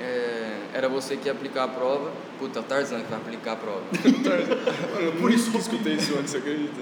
é, 0.00 0.58
era 0.74 0.88
você 0.88 1.16
que 1.16 1.26
ia 1.26 1.32
aplicar 1.32 1.64
a 1.64 1.68
prova, 1.68 2.10
puta, 2.38 2.62
Tarzan 2.62 3.00
que 3.00 3.10
vai 3.10 3.18
aplicar 3.20 3.52
a 3.52 3.56
prova. 3.56 3.82
Mano, 4.94 5.12
Por 5.20 5.30
isso 5.32 5.50
que 5.50 5.56
eu 5.56 5.60
escutei 5.60 5.94
isso 5.94 6.14
antes, 6.18 6.30
você 6.32 6.38
acredita? 6.38 6.72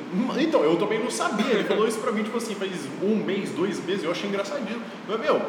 Então, 0.40 0.62
eu 0.64 0.76
também 0.76 0.98
não 0.98 1.10
sabia. 1.10 1.46
Ele 1.52 1.64
falou 1.64 1.87
isso 1.87 1.98
pra 1.98 2.12
mim, 2.12 2.22
tipo 2.22 2.37
assim, 2.37 2.54
faz 2.54 2.70
um 3.02 3.16
mês, 3.16 3.50
dois 3.50 3.84
meses. 3.84 4.04
Eu 4.04 4.10
achei 4.10 4.28
engraçadinho. 4.28 4.80
Mas, 5.08 5.20
meu, 5.20 5.42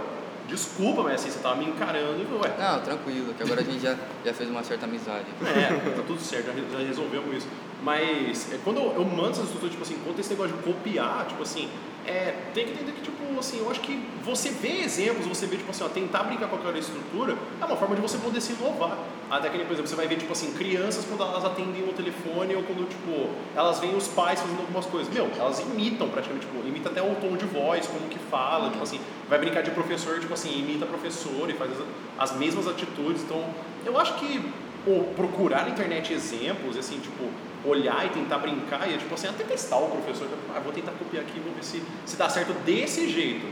desculpa, 0.47 1.03
mas 1.03 1.15
assim, 1.15 1.29
você 1.31 1.39
tava 1.39 1.55
me 1.55 1.65
encarando. 1.65 2.19
E, 2.21 2.25
ué, 2.35 2.53
Não, 2.59 2.81
tranquilo, 2.81 3.33
que 3.33 3.43
agora 3.43 3.61
a 3.61 3.63
gente 3.63 3.79
já, 3.81 3.95
já 4.25 4.33
fez 4.33 4.49
uma 4.49 4.63
certa 4.63 4.85
amizade. 4.85 5.25
É, 5.45 5.91
tá 5.95 6.03
tudo 6.05 6.19
certo, 6.19 6.47
já, 6.47 6.51
re- 6.53 6.63
já 6.71 6.79
resolvemos 6.79 7.35
isso. 7.37 7.47
Mas 7.81 8.51
é, 8.53 8.59
quando 8.63 8.77
eu, 8.77 8.93
eu 8.95 9.05
mando 9.05 9.31
essas 9.31 9.45
estruturas, 9.45 9.71
tipo 9.71 9.83
assim, 9.83 9.97
quanto 10.05 10.19
esse 10.19 10.29
negócio 10.31 10.55
de 10.55 10.63
copiar, 10.63 11.25
tipo 11.27 11.43
assim, 11.43 11.69
é, 12.05 12.33
tem 12.53 12.65
que 12.65 12.71
entender 12.73 12.91
que, 12.91 13.01
tipo 13.01 13.39
assim, 13.39 13.59
eu 13.59 13.69
acho 13.69 13.79
que 13.79 14.01
você 14.23 14.49
vê 14.49 14.81
exemplos, 14.81 15.25
você 15.25 15.45
vê, 15.45 15.57
tipo 15.57 15.71
assim, 15.71 15.83
ó, 15.83 15.89
tentar 15.89 16.23
brincar 16.23 16.47
com 16.47 16.55
aquela 16.55 16.77
estrutura 16.77 17.37
é 17.61 17.65
uma 17.65 17.75
forma 17.75 17.95
de 17.95 18.01
você 18.01 18.17
poder 18.17 18.41
se 18.41 18.53
inovar. 18.53 18.97
Até 19.29 19.49
que, 19.49 19.57
por 19.59 19.71
exemplo, 19.71 19.87
você 19.87 19.95
vai 19.95 20.07
ver, 20.07 20.17
tipo 20.17 20.31
assim, 20.31 20.53
crianças 20.53 21.05
quando 21.05 21.23
elas 21.23 21.43
atendem 21.43 21.83
o 21.83 21.93
telefone 21.93 22.55
ou 22.55 22.63
quando, 22.63 22.87
tipo, 22.87 23.29
elas 23.55 23.79
veem 23.79 23.95
os 23.95 24.07
pais 24.07 24.39
fazendo 24.39 24.59
algumas 24.59 24.85
coisas. 24.85 25.13
Meu, 25.13 25.29
elas 25.37 25.59
imitam 25.59 26.09
praticamente, 26.09 26.45
tipo, 26.45 26.67
imita 26.67 26.89
até 26.89 27.01
o 27.01 27.15
tom 27.15 27.35
de 27.35 27.45
voz, 27.45 27.87
como 27.87 28.07
que 28.09 28.19
fala, 28.19 28.69
tipo 28.69 28.83
assim, 28.83 28.99
vai 29.29 29.39
brincar 29.39 29.61
de 29.61 29.71
professor, 29.71 30.19
tipo 30.19 30.33
assim, 30.33 30.59
imita 30.59 30.85
professor 30.85 31.49
e 31.49 31.53
faz 31.53 31.71
as, 31.71 32.31
as 32.31 32.37
mesmas 32.37 32.67
atitudes. 32.67 33.23
Então, 33.23 33.43
eu 33.85 33.97
acho 33.99 34.15
que 34.15 34.41
ou 34.85 35.05
procurar 35.15 35.63
na 35.63 35.69
internet 35.69 36.13
exemplos, 36.13 36.77
assim, 36.77 36.99
tipo, 36.99 37.29
olhar 37.65 38.05
e 38.05 38.09
tentar 38.09 38.39
brincar, 38.39 38.89
e 38.89 38.97
tipo 38.97 39.13
assim, 39.13 39.27
até 39.27 39.43
testar 39.43 39.77
o 39.77 39.87
professor, 39.89 40.27
tipo, 40.27 40.39
ah, 40.55 40.59
vou 40.59 40.73
tentar 40.73 40.91
copiar 40.93 41.23
aqui, 41.23 41.39
vou 41.39 41.53
ver 41.53 41.63
se, 41.63 41.81
se 42.05 42.15
dá 42.17 42.27
certo 42.29 42.51
desse 42.65 43.09
jeito. 43.09 43.45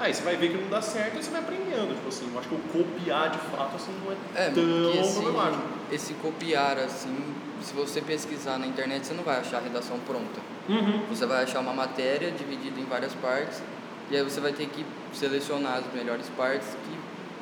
Aí 0.00 0.12
você 0.12 0.22
vai 0.22 0.36
ver 0.36 0.50
que 0.50 0.56
não 0.56 0.68
dá 0.70 0.80
certo 0.82 1.18
e 1.18 1.22
você 1.22 1.30
vai 1.30 1.40
aprendendo, 1.42 1.94
tipo 1.94 2.08
assim, 2.08 2.28
eu 2.32 2.38
acho 2.38 2.48
que 2.48 2.54
o 2.54 2.58
copiar 2.58 3.30
de 3.30 3.38
fato 3.38 3.76
assim 3.76 3.92
não 4.04 4.10
é, 4.12 4.16
É, 4.46 4.50
tão 4.50 4.64
porque 4.64 4.98
assim, 4.98 5.12
problemático. 5.22 5.62
esse 5.92 6.14
copiar 6.14 6.78
assim, 6.78 7.16
se 7.60 7.72
você 7.74 8.00
pesquisar 8.00 8.58
na 8.58 8.66
internet, 8.66 9.06
você 9.06 9.14
não 9.14 9.22
vai 9.22 9.38
achar 9.38 9.58
a 9.58 9.60
redação 9.60 9.98
pronta. 10.00 10.40
Uhum. 10.68 11.02
Você 11.10 11.26
vai 11.26 11.44
achar 11.44 11.60
uma 11.60 11.72
matéria 11.74 12.30
dividida 12.32 12.80
em 12.80 12.84
várias 12.84 13.12
partes 13.14 13.62
e 14.10 14.16
aí 14.16 14.22
você 14.22 14.40
vai 14.40 14.52
ter 14.52 14.66
que 14.66 14.84
selecionar 15.12 15.74
as 15.78 15.84
melhores 15.94 16.26
partes 16.36 16.68
que 16.68 16.98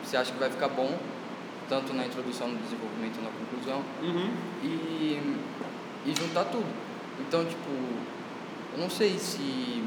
você 0.07 0.16
acha 0.16 0.33
que 0.33 0.38
vai 0.38 0.51
ficar 0.51 0.68
bom, 0.68 0.99
tanto 1.68 1.94
na 1.94 2.05
introdução, 2.05 2.49
no 2.49 2.59
desenvolvimento 2.59 3.16
e 3.18 3.23
na 3.23 3.31
conclusão, 3.31 3.83
Uhum. 4.03 4.31
e, 4.62 5.20
e 6.06 6.14
juntar 6.14 6.44
tudo. 6.44 6.66
Então, 7.20 7.44
tipo, 7.44 7.70
eu 8.72 8.78
não 8.78 8.88
sei 8.88 9.18
se, 9.18 9.82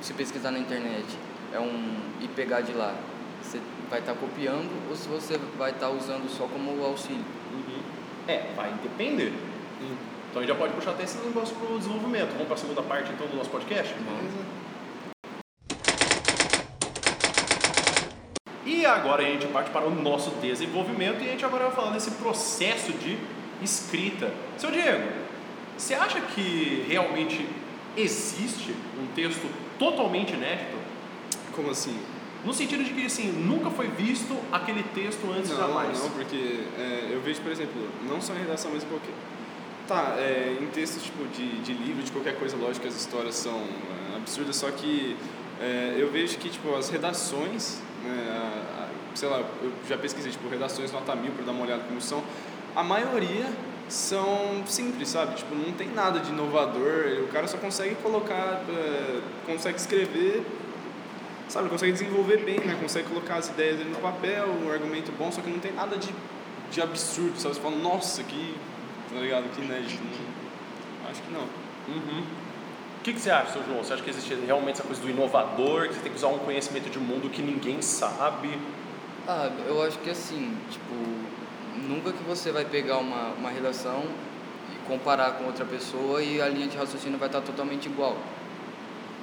se 0.00 0.14
pesquisar 0.14 0.50
na 0.50 0.58
internet 0.58 1.06
é 1.52 1.58
um 1.58 1.96
e 2.20 2.28
pegar 2.28 2.60
de 2.60 2.72
lá, 2.72 2.94
você 3.42 3.60
vai 3.88 4.00
estar 4.00 4.14
copiando 4.14 4.70
ou 4.88 4.96
se 4.96 5.08
você 5.08 5.38
vai 5.56 5.70
estar 5.70 5.90
usando 5.90 6.28
só 6.28 6.46
como 6.46 6.84
auxílio. 6.84 7.24
Uhum. 7.52 7.80
É, 8.26 8.52
vai 8.54 8.72
depender. 8.82 9.32
Então 10.30 10.42
a 10.42 10.46
gente 10.46 10.48
já 10.48 10.54
pode 10.54 10.74
puxar 10.74 10.90
até 10.90 11.04
esse 11.04 11.18
negócio 11.18 11.56
pro 11.56 11.78
desenvolvimento. 11.78 12.32
Vamos 12.32 12.46
para 12.46 12.54
a 12.54 12.58
segunda 12.58 12.82
parte 12.82 13.10
então 13.12 13.26
do 13.26 13.36
nosso 13.36 13.50
podcast? 13.50 13.94
E 18.66 18.84
agora 18.84 19.22
a 19.22 19.26
gente 19.26 19.46
parte 19.46 19.70
para 19.70 19.86
o 19.86 19.90
nosso 19.90 20.30
desenvolvimento 20.42 21.22
e 21.22 21.28
a 21.28 21.30
gente 21.32 21.44
agora 21.44 21.64
vai 21.64 21.74
falar 21.74 21.92
desse 21.92 22.10
processo 22.12 22.92
de 22.92 23.18
escrita. 23.62 24.30
Seu 24.58 24.70
Diego, 24.70 25.27
você 25.78 25.94
acha 25.94 26.20
que 26.20 26.84
realmente 26.88 27.48
existe 27.96 28.74
um 29.00 29.06
texto 29.14 29.48
totalmente 29.78 30.34
inédito? 30.34 30.76
Como 31.54 31.70
assim? 31.70 31.96
No 32.44 32.52
sentido 32.52 32.84
de 32.84 32.90
que 32.90 33.06
assim, 33.06 33.30
nunca 33.32 33.70
foi 33.70 33.88
visto 33.88 34.36
aquele 34.52 34.82
texto 34.82 35.30
antes 35.30 35.50
Não, 35.50 35.56
jamais. 35.56 35.98
não, 35.98 36.10
porque 36.10 36.60
é, 36.78 37.08
eu 37.10 37.20
vejo, 37.20 37.40
por 37.40 37.52
exemplo, 37.52 37.88
não 38.08 38.20
só 38.20 38.34
em 38.34 38.38
redação, 38.38 38.70
mas 38.74 38.82
em 38.82 38.86
qualquer... 38.86 39.12
Tá, 39.86 40.16
é, 40.18 40.56
em 40.60 40.66
textos 40.66 41.02
tipo 41.02 41.24
de, 41.28 41.60
de 41.62 41.72
livro, 41.72 42.02
de 42.02 42.12
qualquer 42.12 42.38
coisa, 42.38 42.56
lógico 42.56 42.82
que 42.82 42.88
as 42.88 42.96
histórias 42.96 43.34
são 43.36 43.56
é, 43.56 44.16
absurdas, 44.16 44.56
só 44.56 44.70
que 44.70 45.16
é, 45.60 45.94
eu 45.96 46.10
vejo 46.10 46.36
que 46.38 46.50
tipo, 46.50 46.74
as 46.74 46.90
redações, 46.90 47.80
né, 48.04 48.62
sei 49.14 49.28
lá, 49.28 49.38
eu 49.38 49.72
já 49.88 49.96
pesquisei 49.96 50.30
tipo, 50.30 50.46
redações 50.48 50.92
nota 50.92 51.16
mil 51.16 51.32
para 51.32 51.44
dar 51.46 51.52
uma 51.52 51.64
olhada 51.64 51.82
como 51.84 52.00
são, 52.00 52.22
a 52.76 52.82
maioria 52.82 53.46
são 53.88 54.62
simples, 54.66 55.08
sabe? 55.08 55.36
Tipo, 55.36 55.54
não 55.54 55.72
tem 55.72 55.88
nada 55.88 56.20
de 56.20 56.30
inovador, 56.30 57.22
o 57.24 57.28
cara 57.28 57.46
só 57.46 57.56
consegue 57.56 57.94
colocar, 57.96 58.62
é, 58.68 59.20
consegue 59.46 59.78
escrever 59.78 60.44
sabe, 61.48 61.68
consegue 61.68 61.92
desenvolver 61.92 62.44
bem, 62.44 62.60
né? 62.60 62.76
Consegue 62.80 63.08
colocar 63.08 63.36
as 63.36 63.48
ideias 63.48 63.80
ali 63.80 63.90
no 63.90 63.98
papel, 63.98 64.46
um 64.46 64.70
argumento 64.70 65.10
bom, 65.12 65.32
só 65.32 65.40
que 65.40 65.50
não 65.50 65.58
tem 65.58 65.72
nada 65.72 65.96
de, 65.96 66.08
de 66.70 66.80
absurdo, 66.80 67.38
sabe? 67.38 67.54
Você 67.54 67.60
fala, 67.60 67.76
nossa, 67.76 68.22
que, 68.22 68.54
tá 69.12 69.20
ligado, 69.20 69.48
que 69.54 69.62
inédito. 69.62 70.02
Não, 70.02 71.10
acho 71.10 71.22
que 71.22 71.32
não. 71.32 71.40
Uhum. 71.40 72.22
O 72.98 73.02
que, 73.02 73.12
que 73.14 73.20
você 73.20 73.30
acha, 73.30 73.52
seu 73.52 73.64
João? 73.64 73.82
Você 73.82 73.94
acha 73.94 74.02
que 74.02 74.10
existe 74.10 74.34
realmente 74.34 74.74
essa 74.74 74.82
coisa 74.82 75.00
do 75.00 75.08
inovador, 75.08 75.88
que 75.88 75.94
você 75.94 76.00
tem 76.00 76.12
que 76.12 76.18
usar 76.18 76.28
um 76.28 76.38
conhecimento 76.38 76.90
de 76.90 76.98
mundo 76.98 77.30
que 77.30 77.40
ninguém 77.40 77.80
sabe? 77.80 78.58
Ah, 79.26 79.50
eu 79.66 79.82
acho 79.82 79.98
que 79.98 80.10
assim, 80.10 80.56
tipo, 80.70 80.94
nunca 81.86 82.12
que 82.12 82.22
você 82.24 82.50
vai 82.50 82.64
pegar 82.64 82.98
uma, 82.98 83.32
uma 83.38 83.50
redação 83.50 84.04
e 84.72 84.88
comparar 84.88 85.32
com 85.32 85.44
outra 85.44 85.64
pessoa 85.64 86.22
e 86.22 86.40
a 86.40 86.48
linha 86.48 86.66
de 86.66 86.76
raciocínio 86.76 87.18
vai 87.18 87.28
estar 87.28 87.40
totalmente 87.40 87.86
igual. 87.86 88.16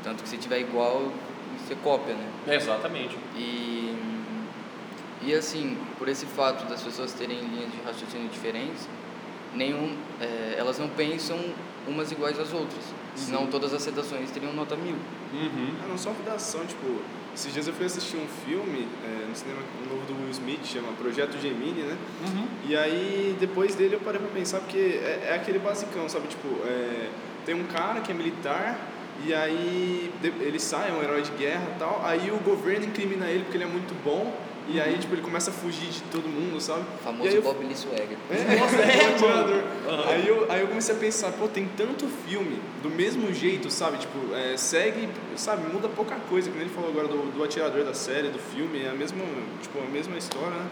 Tanto 0.03 0.23
que 0.23 0.29
se 0.29 0.37
tiver 0.37 0.59
igual, 0.59 1.11
você 1.59 1.75
cópia, 1.83 2.13
né? 2.13 2.55
Exatamente. 2.55 3.17
E, 3.35 3.95
e 5.23 5.33
assim, 5.33 5.77
por 5.97 6.07
esse 6.07 6.25
fato 6.25 6.65
das 6.69 6.81
pessoas 6.81 7.11
terem 7.13 7.39
linhas 7.39 7.71
de 7.71 7.81
raciocínio 7.83 8.29
diferentes, 8.29 8.87
nenhum, 9.53 9.95
é, 10.21 10.55
elas 10.57 10.77
não 10.77 10.89
pensam 10.89 11.39
umas 11.87 12.11
iguais 12.11 12.39
às 12.39 12.53
outras. 12.53 12.83
Senão 13.15 13.47
todas 13.47 13.73
as 13.73 13.85
redações 13.85 14.29
teriam 14.31 14.53
nota 14.53 14.75
mil. 14.75 14.95
Uhum. 15.33 15.73
Ah, 15.83 15.87
não 15.87 15.97
só 15.97 16.11
redação, 16.11 16.65
tipo, 16.65 17.01
esses 17.35 17.53
dias 17.53 17.67
eu 17.67 17.73
fui 17.73 17.85
assistir 17.85 18.15
um 18.15 18.27
filme 18.45 18.87
é, 19.03 19.27
no 19.27 19.35
cinema 19.35 19.59
novo 19.89 20.05
do 20.05 20.13
Will 20.21 20.31
Smith, 20.31 20.65
chama 20.65 20.93
Projeto 20.93 21.37
Gemini, 21.39 21.81
né? 21.81 21.97
Uhum. 22.25 22.47
E 22.65 22.77
aí, 22.77 23.35
depois 23.37 23.75
dele, 23.75 23.95
eu 23.95 23.99
parei 23.99 24.21
pra 24.21 24.29
pensar, 24.29 24.59
porque 24.59 24.77
é, 24.77 25.27
é 25.31 25.35
aquele 25.35 25.59
basicão, 25.59 26.07
sabe? 26.07 26.29
Tipo, 26.29 26.47
é, 26.65 27.09
tem 27.45 27.53
um 27.53 27.65
cara 27.65 27.99
que 27.99 28.09
é 28.09 28.15
militar, 28.15 28.79
e 29.25 29.33
aí 29.33 30.11
ele 30.39 30.59
sai, 30.59 30.89
é 30.89 30.93
um 30.93 31.03
herói 31.03 31.21
de 31.21 31.31
guerra 31.31 31.73
e 31.75 31.79
tal, 31.79 32.01
aí 32.05 32.31
o 32.31 32.37
governo 32.37 32.85
incrimina 32.85 33.27
ele 33.27 33.43
porque 33.43 33.57
ele 33.57 33.65
é 33.65 33.67
muito 33.67 33.93
bom, 34.03 34.33
e 34.67 34.81
aí, 34.81 34.97
tipo, 34.97 35.13
ele 35.13 35.21
começa 35.21 35.51
a 35.51 35.53
fugir 35.53 35.87
de 35.89 36.01
todo 36.11 36.27
mundo, 36.27 36.59
sabe? 36.59 36.81
O 36.81 37.03
famoso 37.03 37.29
aí 37.29 37.35
eu- 37.35 37.41
Bob 37.43 37.63
Lee 37.63 37.75
Swagger. 37.75 38.17
é, 38.31 38.59
Nossa, 38.59 38.75
é, 38.77 38.79
é, 38.97 39.05
atirador. 39.13 39.63
mano. 39.85 40.03
Aí 40.09 40.27
eu, 40.27 40.51
aí 40.51 40.61
eu 40.61 40.67
comecei 40.67 40.95
a 40.95 40.97
pensar, 40.97 41.31
pô, 41.33 41.47
tem 41.47 41.69
tanto 41.77 42.07
filme 42.27 42.59
do 42.81 42.89
mesmo 42.89 43.31
jeito, 43.33 43.69
sabe? 43.69 43.97
Tipo, 43.99 44.33
é, 44.33 44.57
segue, 44.57 45.07
sabe, 45.35 45.71
muda 45.71 45.87
pouca 45.87 46.15
coisa. 46.29 46.49
Como 46.49 46.61
ele 46.61 46.69
falou 46.71 46.89
agora 46.89 47.07
do, 47.07 47.31
do 47.31 47.43
atirador 47.43 47.83
da 47.83 47.93
série, 47.93 48.29
do 48.29 48.39
filme, 48.39 48.81
é 48.83 48.89
a 48.89 48.93
mesma, 48.93 49.23
tipo, 49.61 49.77
a 49.79 49.85
mesma 49.89 50.17
história, 50.17 50.49
né? 50.57 50.67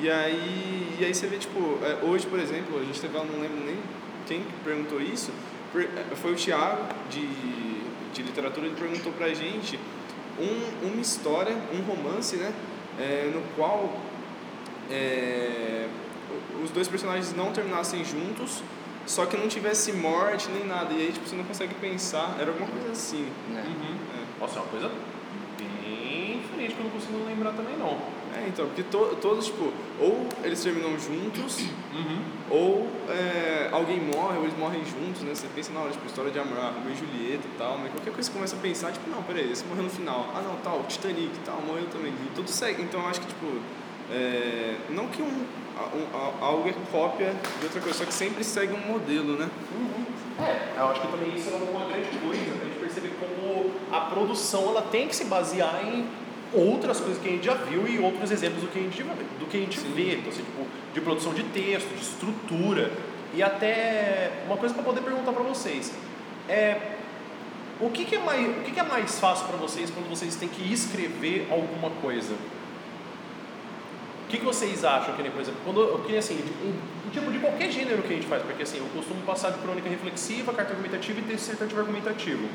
E 0.00 0.08
aí, 0.08 0.96
e 1.00 1.04
aí 1.04 1.12
você 1.12 1.26
vê, 1.26 1.38
tipo, 1.38 1.78
é, 1.82 2.04
hoje, 2.04 2.24
por 2.26 2.38
exemplo, 2.38 2.78
a 2.80 2.84
gente 2.84 3.00
teve, 3.00 3.16
lá, 3.16 3.24
não 3.24 3.40
lembro 3.40 3.64
nem 3.64 3.76
quem 4.28 4.42
que 4.42 4.52
perguntou 4.64 5.00
isso, 5.00 5.32
é, 5.74 6.14
foi 6.14 6.32
o 6.32 6.36
Thiago, 6.36 6.82
de, 7.10 7.26
de 8.14 8.22
literatura, 8.22 8.66
ele 8.66 8.76
perguntou 8.76 9.12
pra 9.12 9.28
gente 9.34 9.76
um, 10.38 10.86
uma 10.86 11.00
história, 11.00 11.56
um 11.74 11.80
romance, 11.82 12.36
né? 12.36 12.52
É, 12.98 13.30
no 13.32 13.42
qual 13.54 13.92
é, 14.90 15.86
os 16.62 16.70
dois 16.70 16.88
personagens 16.88 17.34
não 17.34 17.52
terminassem 17.52 18.04
juntos, 18.04 18.62
só 19.06 19.24
que 19.24 19.36
não 19.36 19.48
tivesse 19.48 19.92
morte 19.92 20.48
nem 20.50 20.66
nada. 20.66 20.92
E 20.92 21.00
aí, 21.00 21.12
tipo, 21.12 21.26
você 21.26 21.36
não 21.36 21.44
consegue 21.44 21.74
pensar. 21.74 22.36
Era 22.38 22.50
alguma 22.50 22.68
coisa 22.68 22.90
assim. 22.90 23.26
Né? 23.50 23.64
Uhum. 23.66 23.96
É. 24.20 24.40
Nossa, 24.40 24.58
é 24.58 24.62
uma 24.62 24.68
coisa 24.68 24.90
bem 25.58 26.40
diferente 26.40 26.74
que 26.74 26.80
eu 26.80 26.84
não 26.84 26.90
consigo 26.90 27.24
lembrar 27.26 27.52
também, 27.52 27.76
não. 27.76 27.98
É, 28.38 28.46
então, 28.48 28.66
porque 28.66 28.82
to, 28.84 29.16
todos, 29.20 29.46
tipo, 29.46 29.72
ou 30.00 30.26
eles 30.44 30.62
terminam 30.62 30.96
juntos, 30.98 31.58
Uhum. 31.92 32.20
ou 32.50 32.86
é, 33.08 33.68
alguém 33.72 33.98
morre, 34.00 34.36
ou 34.38 34.44
eles 34.44 34.56
morrem 34.56 34.80
juntos, 34.84 35.22
né? 35.22 35.34
Você 35.34 35.46
pensa 35.54 35.72
na 35.72 35.80
hora, 35.80 35.90
tipo, 35.90 36.06
história 36.06 36.30
de 36.30 36.38
amor, 36.38 36.56
Romeu 36.56 36.92
e 36.92 36.96
Julieta 36.96 37.42
e 37.46 37.58
tal, 37.58 37.78
mas 37.78 37.90
qualquer 37.90 38.12
coisa 38.12 38.30
você 38.30 38.32
começa 38.32 38.54
a 38.56 38.58
pensar, 38.60 38.92
tipo, 38.92 39.10
não, 39.10 39.22
peraí, 39.24 39.50
esse 39.50 39.64
morreu 39.64 39.84
no 39.84 39.90
final. 39.90 40.28
Ah, 40.36 40.42
não, 40.42 40.54
tal, 40.62 40.84
Titanic 40.88 41.34
e 41.34 41.40
tal, 41.44 41.60
morreu 41.66 41.86
também. 41.90 42.12
E 42.12 42.30
tudo 42.34 42.48
segue. 42.48 42.82
Então, 42.82 43.00
eu 43.00 43.08
acho 43.08 43.20
que, 43.20 43.26
tipo, 43.26 43.46
é, 44.12 44.76
não 44.90 45.08
que 45.08 45.20
um, 45.20 45.26
um, 45.26 46.44
algo 46.44 46.68
é 46.68 46.74
cópia 46.92 47.34
de 47.58 47.64
outra 47.64 47.80
coisa, 47.80 47.98
só 47.98 48.04
que 48.04 48.14
sempre 48.14 48.44
segue 48.44 48.72
um 48.72 48.92
modelo, 48.92 49.36
né? 49.36 49.48
É, 50.38 50.78
eu 50.78 50.88
acho 50.88 51.00
que 51.00 51.08
também 51.08 51.34
isso 51.34 51.50
é 51.50 51.54
uma 51.56 51.84
grande 51.86 52.16
coisa, 52.18 52.40
a 52.40 52.64
gente 52.64 52.78
perceber 52.78 53.12
como 53.18 53.72
a 53.90 54.02
produção 54.02 54.68
ela 54.68 54.82
tem 54.82 55.08
que 55.08 55.16
se 55.16 55.24
basear 55.24 55.84
em 55.84 56.06
outras 56.52 57.00
coisas 57.00 57.22
que 57.22 57.28
a 57.28 57.32
gente 57.32 57.44
já 57.44 57.54
viu 57.54 57.86
e 57.86 57.98
outros 57.98 58.30
exemplos 58.30 58.62
do 58.62 58.68
que 58.68 58.78
a 58.78 58.82
gente, 58.82 59.02
do 59.02 59.46
que 59.46 59.56
a 59.56 59.60
gente 59.60 59.78
vê, 59.80 60.14
então, 60.14 60.30
assim, 60.30 60.42
tipo, 60.42 60.66
de 60.94 61.00
produção 61.00 61.34
de 61.34 61.42
texto, 61.44 61.88
de 61.94 62.02
estrutura 62.02 62.90
e 63.34 63.42
até 63.42 64.42
uma 64.46 64.56
coisa 64.56 64.74
para 64.74 64.82
poder 64.82 65.02
perguntar 65.02 65.32
para 65.32 65.42
vocês 65.42 65.92
é 66.48 66.94
o 67.80 67.90
que, 67.90 68.04
que 68.04 68.16
é 68.16 68.18
mais 68.18 68.48
o 68.48 68.62
que, 68.62 68.72
que 68.72 68.80
é 68.80 68.82
mais 68.82 69.20
fácil 69.20 69.46
para 69.46 69.56
vocês 69.56 69.90
quando 69.90 70.08
vocês 70.08 70.34
têm 70.34 70.48
que 70.48 70.72
escrever 70.72 71.46
alguma 71.50 71.90
coisa? 72.00 72.32
O 74.24 74.30
que, 74.30 74.38
que 74.38 74.44
vocês 74.44 74.84
acham, 74.84 75.14
que 75.14 75.22
nem, 75.22 75.30
por 75.30 75.40
exemplo, 75.40 75.60
quando, 75.64 76.02
queria 76.02 76.18
assim, 76.18 76.34
em 76.34 77.10
tipo 77.10 77.30
de 77.30 77.38
qualquer 77.38 77.70
gênero 77.70 78.02
que 78.02 78.12
a 78.12 78.16
gente 78.16 78.26
faz, 78.26 78.42
porque 78.42 78.62
assim, 78.62 78.78
eu 78.78 78.86
costumo 78.94 79.22
passar 79.22 79.50
de 79.50 79.58
crônica 79.58 79.88
reflexiva, 79.88 80.52
carta 80.52 80.72
argumentativa 80.72 81.18
e 81.18 81.22
texto 81.22 81.38
dissertativo 81.38 81.80
argumentativo. 81.80 82.46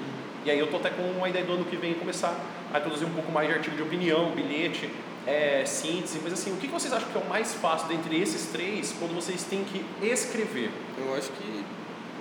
E 0.46 0.52
aí 0.52 0.60
eu 0.60 0.68
tô 0.68 0.78
até 0.78 0.90
com 0.90 1.24
a 1.24 1.30
ideia 1.30 1.46
do 1.46 1.54
ano 1.54 1.66
que 1.66 1.76
vem 1.78 1.94
começar 1.94 2.38
a 2.74 2.80
introduzir 2.80 3.08
um 3.08 3.14
pouco 3.14 3.32
mais 3.32 3.48
de 3.48 3.54
artigo 3.54 3.76
de 3.76 3.82
opinião, 3.82 4.32
bilhete, 4.32 4.90
é, 5.26 5.64
síntese, 5.66 6.20
mas 6.22 6.34
assim, 6.34 6.52
o 6.52 6.58
que, 6.58 6.68
vocês 6.68 6.92
acham 6.92 7.10
que 7.10 7.18
é 7.18 7.22
o 7.22 7.30
mais 7.30 7.54
fácil 7.54 7.88
dentre 7.88 8.20
esses 8.20 8.48
três 8.48 8.94
quando 9.00 9.16
vocês 9.16 9.44
têm 9.44 9.64
que 9.64 9.86
escrever? 10.06 10.70
Eu 10.98 11.16
acho 11.16 11.32
que 11.32 11.64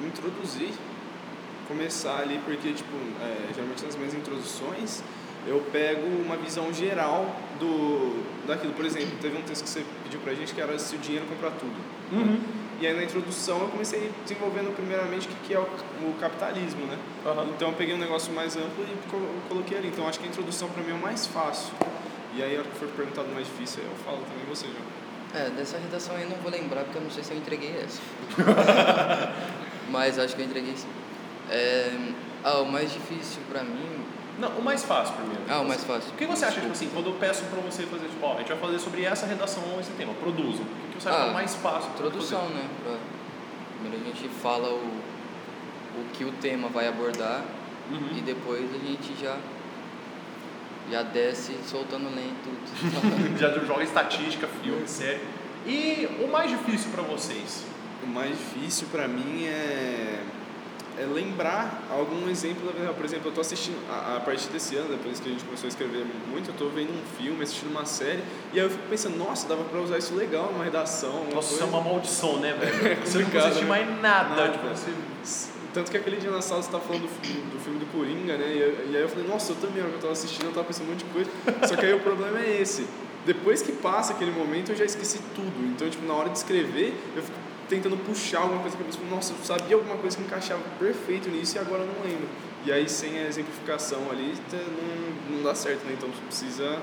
introduzir, 0.06 0.70
começar 1.66 2.20
ali, 2.20 2.40
porque, 2.44 2.72
tipo, 2.72 2.94
é, 3.20 3.52
geralmente 3.54 3.84
nas 3.84 3.96
minhas 3.96 4.14
introduções, 4.14 5.02
eu 5.46 5.60
pego 5.72 6.06
uma 6.24 6.36
visão 6.36 6.72
geral 6.72 7.34
do 7.58 8.22
daquilo. 8.46 8.72
Por 8.74 8.84
exemplo, 8.84 9.10
teve 9.20 9.36
um 9.36 9.42
texto 9.42 9.64
que 9.64 9.70
você 9.70 9.84
pediu 10.04 10.20
pra 10.20 10.34
gente 10.34 10.54
que 10.54 10.60
era 10.60 10.78
se 10.78 10.94
o 10.94 10.98
dinheiro 10.98 11.26
comprar 11.26 11.50
tudo. 11.52 11.74
E 12.82 12.86
aí 12.88 12.94
na 12.96 13.04
introdução 13.04 13.60
eu 13.60 13.68
comecei 13.68 14.10
desenvolvendo 14.24 14.74
primeiramente 14.74 15.28
o 15.28 15.30
que 15.30 15.36
que 15.46 15.54
é 15.54 15.58
o, 15.60 15.62
o 15.62 16.14
capitalismo, 16.20 16.84
né? 16.86 16.98
Aham. 17.24 17.46
Então 17.54 17.68
eu 17.68 17.74
peguei 17.76 17.94
um 17.94 17.98
negócio 17.98 18.32
mais 18.32 18.56
amplo 18.56 18.82
e 18.84 19.08
co- 19.08 19.20
coloquei 19.48 19.78
ali. 19.78 19.86
Então 19.86 20.08
acho 20.08 20.18
que 20.18 20.24
a 20.26 20.28
introdução 20.28 20.68
pra 20.68 20.82
mim 20.82 20.90
é 20.90 20.94
o 20.94 20.98
mais 20.98 21.24
fácil. 21.24 21.72
E 22.34 22.42
aí 22.42 22.56
a 22.56 22.58
hora 22.58 22.68
que 22.68 22.76
for 22.76 22.88
perguntado 22.88 23.28
mais 23.28 23.46
difícil, 23.46 23.84
eu 23.84 23.94
falo 24.04 24.18
também 24.28 24.44
você, 24.48 24.66
João. 24.66 25.44
É, 25.46 25.48
dessa 25.50 25.78
redação 25.78 26.16
aí 26.16 26.24
eu 26.24 26.30
não 26.30 26.36
vou 26.38 26.50
lembrar 26.50 26.82
porque 26.82 26.98
eu 26.98 27.02
não 27.02 27.10
sei 27.10 27.22
se 27.22 27.30
eu 27.30 27.36
entreguei 27.38 27.72
essa. 27.84 28.00
Mas 29.88 30.18
acho 30.18 30.34
que 30.34 30.42
eu 30.42 30.46
entreguei 30.46 30.76
sim. 30.76 30.88
É, 31.50 31.92
ah, 32.42 32.62
o 32.62 32.66
mais 32.66 32.92
difícil 32.92 33.42
pra 33.48 33.62
mim. 33.62 34.01
Não, 34.42 34.50
o 34.58 34.62
mais 34.62 34.82
fácil 34.84 35.14
primeiro. 35.14 35.40
Ah, 35.48 35.60
o 35.60 35.64
mais 35.68 35.84
fácil. 35.84 36.10
O 36.12 36.16
que 36.16 36.26
você 36.26 36.44
acha, 36.44 36.60
tipo 36.60 36.72
assim, 36.72 36.90
quando 36.92 37.06
eu 37.06 37.14
peço 37.14 37.44
pra 37.44 37.60
você 37.60 37.84
fazer, 37.84 38.08
tipo, 38.08 38.26
ó, 38.26 38.34
a 38.34 38.38
gente 38.38 38.48
vai 38.48 38.58
fazer 38.58 38.78
sobre 38.80 39.04
essa 39.04 39.24
redação, 39.26 39.62
esse 39.80 39.92
tema, 39.92 40.12
produzo. 40.14 40.62
O 40.62 40.66
que 40.90 40.96
que 40.96 41.02
você 41.02 41.08
acha 41.08 41.18
que 41.18 41.24
é 41.24 41.26
o 41.28 41.30
Ah, 41.30 41.32
mais 41.32 41.54
fácil? 41.54 41.90
Introdução, 41.94 42.40
fazer? 42.40 42.54
né? 42.54 42.64
Pra, 42.82 42.94
primeiro 43.80 44.04
a 44.04 44.08
gente 44.08 44.28
fala 44.42 44.68
o, 44.68 45.00
o 46.00 46.04
que 46.12 46.24
o 46.24 46.32
tema 46.32 46.68
vai 46.68 46.88
abordar 46.88 47.42
Uhum. 47.90 48.16
e 48.16 48.20
depois 48.20 48.64
a 48.74 48.78
gente 48.78 49.14
já, 49.20 49.36
já 50.90 51.02
desce 51.02 51.54
soltando 51.66 52.04
lento. 52.14 52.50
Já 53.38 53.50
joga 53.64 53.82
estatística, 53.84 54.46
filme, 54.62 54.86
série. 54.88 55.20
E 55.66 56.08
o 56.22 56.28
mais 56.30 56.50
difícil 56.50 56.90
pra 56.90 57.02
vocês? 57.02 57.64
O 58.02 58.06
mais 58.06 58.30
difícil 58.30 58.88
pra 58.90 59.06
mim 59.06 59.44
é, 59.46 60.20
é 60.98 61.04
lembrar 61.04 61.82
algum 61.90 62.28
exemplo 62.28 62.66
da 62.66 62.72
vida 62.72 62.84
real. 62.84 62.94
Por 62.94 63.04
exemplo, 63.04 63.28
eu 63.30 63.34
tô 63.34 63.40
assistindo, 63.40 63.78
a, 63.90 64.16
a 64.16 64.20
partir 64.20 64.48
desse 64.48 64.76
ano, 64.76 64.88
depois 64.90 65.20
que 65.20 65.28
a 65.28 65.32
gente 65.32 65.44
começou 65.44 65.66
a 65.66 65.68
escrever 65.68 66.04
muito, 66.30 66.50
eu 66.50 66.54
tô 66.54 66.68
vendo 66.68 66.90
um 66.90 67.02
filme, 67.22 67.42
assistindo 67.42 67.70
uma 67.70 67.84
série, 67.84 68.22
e 68.52 68.58
aí 68.60 68.66
eu 68.66 68.70
fico 68.70 68.82
pensando, 68.88 69.16
nossa, 69.16 69.48
dava 69.48 69.64
pra 69.64 69.80
usar 69.80 69.98
isso 69.98 70.14
legal 70.14 70.50
numa 70.52 70.64
redação. 70.64 71.26
Nossa, 71.32 71.54
isso 71.54 71.62
é 71.62 71.66
coisa. 71.66 71.76
uma 71.76 71.80
maldição, 71.80 72.38
né, 72.38 72.52
velho? 72.54 72.96
Você 73.04 73.18
não 73.18 73.40
assiste 73.40 73.62
né? 73.62 73.68
mais 73.68 74.00
nada. 74.00 74.28
Nada. 74.36 74.48
Tipo, 74.52 74.68
você... 74.68 74.90
Tanto 75.72 75.90
que 75.90 75.96
aquele 75.96 76.16
dia 76.18 76.30
na 76.30 76.42
sala 76.42 76.62
você 76.62 76.70
tá 76.70 76.78
falando 76.78 77.02
do 77.02 77.08
filme 77.08 77.40
do, 77.50 77.58
filme 77.58 77.78
do 77.78 77.86
Coringa, 77.86 78.36
né? 78.36 78.46
E, 78.54 78.58
eu- 78.60 78.90
e 78.90 78.96
aí 78.96 79.02
eu 79.02 79.08
falei, 79.08 79.26
nossa, 79.26 79.52
eu 79.52 79.56
também, 79.56 79.78
na 79.78 79.84
hora 79.84 79.90
que 79.92 79.96
eu 79.96 80.00
tava 80.02 80.12
assistindo, 80.12 80.44
eu 80.44 80.52
tava 80.52 80.66
pensando 80.66 80.86
um 80.88 80.90
monte 80.90 81.04
de 81.04 81.10
coisa. 81.10 81.30
Só 81.66 81.74
que 81.76 81.86
aí 81.86 81.94
o 81.94 82.00
problema 82.00 82.38
é 82.38 82.60
esse. 82.60 82.86
Depois 83.24 83.62
que 83.62 83.72
passa 83.72 84.12
aquele 84.12 84.32
momento, 84.32 84.70
eu 84.72 84.76
já 84.76 84.84
esqueci 84.84 85.18
tudo. 85.34 85.64
Então, 85.64 85.88
tipo, 85.88 86.04
na 86.06 86.12
hora 86.12 86.28
de 86.28 86.36
escrever, 86.36 86.92
eu 87.16 87.22
fico 87.22 87.38
tentando 87.72 87.96
puxar 88.04 88.40
alguma 88.40 88.60
coisa 88.60 88.76
que 88.76 88.82
eu 88.82 89.06
nossa, 89.10 89.32
eu 89.32 89.38
sabia 89.42 89.76
alguma 89.76 89.96
coisa 89.96 90.14
que 90.14 90.22
encaixava 90.22 90.60
perfeito 90.78 91.30
nisso 91.30 91.56
e 91.56 91.58
agora 91.58 91.82
eu 91.82 91.86
não 91.86 92.02
lembro. 92.04 92.28
E 92.66 92.70
aí, 92.70 92.86
sem 92.86 93.18
a 93.18 93.26
exemplificação 93.26 94.10
ali, 94.10 94.34
tá- 94.50 94.58
não, 94.58 95.36
não 95.36 95.42
dá 95.42 95.54
certo, 95.54 95.82
né? 95.86 95.94
Então, 95.96 96.08
você 96.10 96.20
precisa 96.26 96.78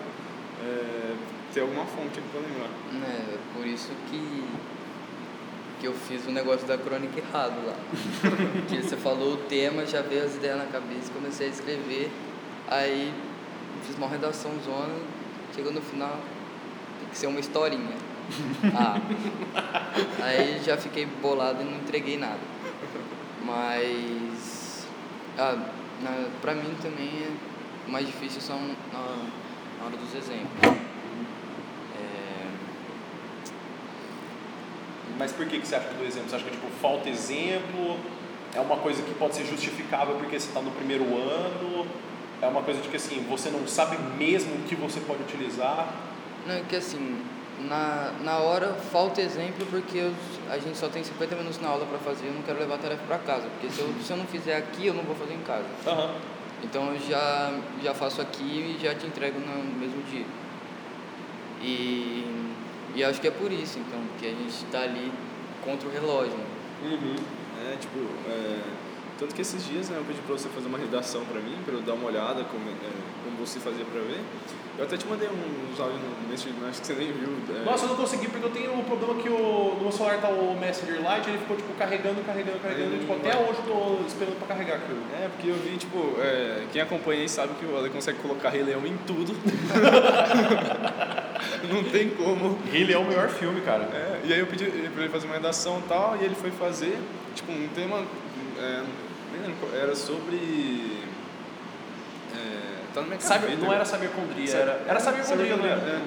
é, 0.61 1.13
ter 1.53 1.61
alguma 1.61 1.85
fonte 1.85 2.19
pra 2.31 2.41
lembrar. 2.41 2.69
né? 2.91 3.37
Por 3.55 3.67
isso 3.67 3.91
que, 4.09 4.43
que 5.79 5.85
eu 5.87 5.93
fiz 5.93 6.25
o 6.25 6.31
negócio 6.31 6.65
da 6.67 6.75
crônica 6.77 7.19
errado 7.19 7.55
lá. 7.67 7.75
que 8.67 8.81
você 8.81 8.97
falou 8.97 9.33
o 9.33 9.37
tema, 9.37 9.85
já 9.85 10.01
veio 10.01 10.25
as 10.25 10.35
ideias 10.35 10.57
na 10.57 10.65
cabeça, 10.65 11.11
comecei 11.13 11.47
a 11.47 11.49
escrever, 11.51 12.09
aí 12.67 13.13
fiz 13.85 13.95
uma 13.95 14.07
redação 14.07 14.51
zona, 14.65 14.95
chegou 15.55 15.71
no 15.71 15.81
final, 15.81 16.19
tem 16.99 17.09
que 17.09 17.17
ser 17.17 17.27
uma 17.27 17.39
historinha. 17.39 18.08
Ah. 18.75 18.99
Aí 20.23 20.61
já 20.63 20.77
fiquei 20.77 21.05
bolado 21.05 21.61
e 21.61 21.65
não 21.65 21.77
entreguei 21.77 22.17
nada. 22.17 22.39
Mas 23.43 24.87
ah, 25.37 25.57
na, 26.01 26.29
pra 26.41 26.53
mim 26.53 26.75
também 26.81 27.07
é, 27.07 27.89
mais 27.89 28.05
difícil 28.05 28.41
são 28.41 28.59
na, 28.59 28.99
na 29.79 29.85
hora 29.85 29.97
dos 29.97 30.13
exemplos. 30.13 30.77
É, 31.95 32.47
Mas 35.17 35.31
por 35.31 35.45
que, 35.47 35.59
que 35.59 35.67
você 35.67 35.75
acha 35.75 35.87
que 35.87 35.95
do 35.95 36.05
exemplo? 36.05 36.29
Você 36.29 36.35
acha 36.35 36.45
que 36.45 36.51
tipo, 36.51 36.67
falta 36.81 37.09
exemplo? 37.09 37.97
É 38.53 38.59
uma 38.59 38.77
coisa 38.77 39.01
que 39.01 39.13
pode 39.13 39.35
ser 39.35 39.45
justificável 39.45 40.15
porque 40.15 40.39
você 40.39 40.47
está 40.47 40.61
no 40.61 40.71
primeiro 40.71 41.03
ano? 41.03 41.87
É 42.41 42.47
uma 42.47 42.61
coisa 42.61 42.81
de 42.81 42.87
que 42.87 42.95
assim, 42.95 43.25
você 43.29 43.49
não 43.49 43.67
sabe 43.67 43.97
mesmo 44.17 44.55
o 44.55 44.63
que 44.63 44.75
você 44.75 44.99
pode 45.01 45.23
utilizar? 45.23 45.93
Não, 46.47 46.55
é 46.55 46.63
que 46.67 46.75
assim, 46.75 47.21
na, 47.67 48.13
na 48.23 48.37
hora 48.39 48.73
falta 48.73 49.21
exemplo 49.21 49.65
porque 49.69 49.97
eu, 49.97 50.13
a 50.49 50.57
gente 50.57 50.77
só 50.77 50.87
tem 50.87 51.03
50 51.03 51.35
minutos 51.35 51.59
na 51.59 51.67
aula 51.69 51.85
para 51.85 51.97
fazer, 51.99 52.27
eu 52.27 52.33
não 52.33 52.41
quero 52.41 52.59
levar 52.59 52.75
a 52.75 52.77
tarefa 52.77 53.03
para 53.07 53.17
casa, 53.19 53.47
porque 53.49 53.69
se 53.69 53.79
eu, 53.79 53.93
se 54.03 54.11
eu 54.11 54.17
não 54.17 54.25
fizer 54.25 54.55
aqui, 54.57 54.87
eu 54.87 54.93
não 54.93 55.03
vou 55.03 55.15
fazer 55.15 55.33
em 55.33 55.41
casa. 55.41 55.65
Aham. 55.85 56.15
Então 56.63 56.93
eu 56.93 56.99
já, 57.09 57.53
já 57.81 57.93
faço 57.93 58.21
aqui 58.21 58.43
e 58.43 58.79
já 58.81 58.93
te 58.93 59.07
entrego 59.07 59.39
no 59.39 59.63
mesmo 59.79 60.01
dia. 60.11 60.25
E, 61.61 62.25
e 62.95 63.03
acho 63.03 63.19
que 63.21 63.27
é 63.27 63.31
por 63.31 63.51
isso, 63.51 63.79
então, 63.79 63.99
que 64.19 64.25
a 64.25 64.29
gente 64.29 64.65
está 64.65 64.81
ali 64.81 65.11
contra 65.63 65.87
o 65.87 65.91
relógio. 65.91 66.33
né? 66.33 66.45
Uhum. 66.83 67.15
É, 67.71 67.75
tipo, 67.77 67.99
é, 68.29 68.59
tanto 69.19 69.35
que 69.35 69.41
esses 69.41 69.65
dias 69.65 69.89
né, 69.89 69.97
eu 69.97 70.05
pedi 70.05 70.19
pra 70.21 70.37
você 70.37 70.47
fazer 70.49 70.67
uma 70.67 70.77
redação 70.77 71.25
pra 71.25 71.41
mim, 71.41 71.57
pra 71.65 71.73
eu 71.73 71.81
dar 71.81 71.93
uma 71.93 72.07
olhada 72.07 72.43
como, 72.45 72.69
é, 72.69 72.73
como 73.25 73.37
você 73.45 73.59
fazia 73.59 73.83
pra 73.83 73.99
ver. 74.01 74.21
Eu 74.77 74.85
até 74.85 74.95
te 74.95 75.05
mandei 75.07 75.27
uns 75.27 75.77
áudios 75.77 75.99
no 75.99 76.29
Messenger, 76.29 76.55
acho 76.69 76.79
que 76.79 76.87
você 76.87 76.93
nem 76.93 77.11
viu. 77.11 77.27
é, 77.53 77.65
Nossa, 77.65 77.83
eu 77.83 77.89
não 77.89 77.97
consegui 77.97 78.29
porque 78.29 78.45
eu 78.45 78.49
tenho 78.49 78.73
um 78.73 78.81
problema 78.85 79.15
que 79.21 79.27
o, 79.27 79.73
no 79.75 79.81
meu 79.81 79.91
celular 79.91 80.21
tá 80.21 80.29
o 80.29 80.57
Messenger 80.57 80.95
Lite, 80.95 81.29
ele 81.29 81.37
ficou 81.39 81.57
tipo 81.57 81.73
carregando, 81.73 82.21
carregando, 82.25 82.59
carregando. 82.59 82.91
Ele 82.93 82.99
tipo, 82.99 83.11
até 83.13 83.31
vai. 83.33 83.43
hoje 83.43 83.59
eu 83.59 83.65
tô 83.73 84.07
esperando 84.07 84.37
pra 84.39 84.47
carregar 84.47 84.75
aquilo. 84.77 84.99
É, 85.21 85.27
porque 85.27 85.49
eu 85.49 85.55
vi, 85.55 85.75
tipo, 85.75 86.15
é, 86.21 86.63
quem 86.71 86.81
acompanha 86.81 87.19
aí 87.21 87.27
sabe 87.27 87.55
que 87.59 87.65
o 87.65 87.77
Ale 87.77 87.89
consegue 87.89 88.19
colocar 88.19 88.49
Rei 88.51 88.63
Leão 88.63 88.85
em 88.87 88.95
tudo. 89.05 89.35
Não 91.69 91.83
tem 91.83 92.09
como. 92.11 92.57
Ele 92.71 92.93
é 92.93 92.97
o 92.97 93.03
melhor 93.03 93.27
filme, 93.29 93.59
cara. 93.61 93.83
É, 93.83 94.21
e 94.23 94.33
aí 94.33 94.39
eu 94.39 94.47
pedi 94.47 94.63
pra 94.65 95.03
ele 95.03 95.11
fazer 95.11 95.25
uma 95.25 95.35
redação 95.35 95.79
e 95.79 95.89
tal, 95.89 96.15
e 96.21 96.23
ele 96.23 96.35
foi 96.35 96.51
fazer, 96.51 96.97
tipo, 97.35 97.51
um 97.51 97.67
tema, 97.75 98.01
é, 98.57 98.83
nem 99.39 99.49
lembro 99.49 99.69
era 99.75 99.95
sobre... 99.95 100.99
É, 102.35 102.93
tá 102.93 103.01
na 103.01 103.07
minha 103.07 103.19
Cyber, 103.19 103.41
cabeça. 103.41 103.57
não 103.61 103.73
era 103.73 103.85
Cybercondria, 103.85 104.47
Cyber- 104.47 104.61
era, 104.61 104.83
era 104.87 104.99
Cybercondria, 104.99 105.55
não 105.57 105.65
era? 105.65 105.81
é. 105.81 106.01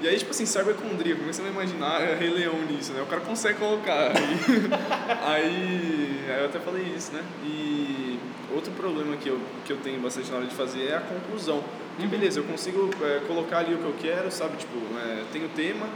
E 0.00 0.06
aí, 0.08 0.16
tipo 0.16 0.30
assim, 0.30 0.46
cybercondria, 0.46 1.16
que 1.16 1.22
você 1.24 1.42
vai 1.42 1.50
imaginar 1.50 2.00
é, 2.00 2.14
Rei 2.14 2.30
Leão 2.30 2.54
nisso, 2.70 2.92
né? 2.92 3.02
O 3.02 3.06
cara 3.06 3.20
consegue 3.20 3.58
colocar. 3.58 4.12
Aí, 5.26 6.20
aí, 6.28 6.38
eu 6.40 6.44
até 6.46 6.60
falei 6.60 6.84
isso, 6.96 7.10
né? 7.12 7.20
E 7.44 8.16
outro 8.54 8.70
problema 8.72 9.16
que 9.16 9.28
eu, 9.28 9.40
que 9.64 9.72
eu 9.72 9.76
tenho 9.78 10.00
bastante 10.00 10.30
na 10.30 10.36
hora 10.38 10.46
de 10.46 10.54
fazer 10.54 10.86
é 10.86 10.96
a 10.96 11.00
conclusão. 11.00 11.62
Porque 11.96 12.04
Uhum. 12.04 12.08
beleza, 12.10 12.38
eu 12.38 12.44
consigo 12.44 12.88
é, 13.02 13.20
colocar 13.26 13.58
ali 13.58 13.74
o 13.74 13.78
que 13.78 13.84
eu 13.84 13.94
quero, 14.00 14.30
sabe? 14.30 14.56
Tipo, 14.56 14.76
é, 15.00 15.24
tem 15.32 15.44
o 15.44 15.48
tema. 15.48 15.86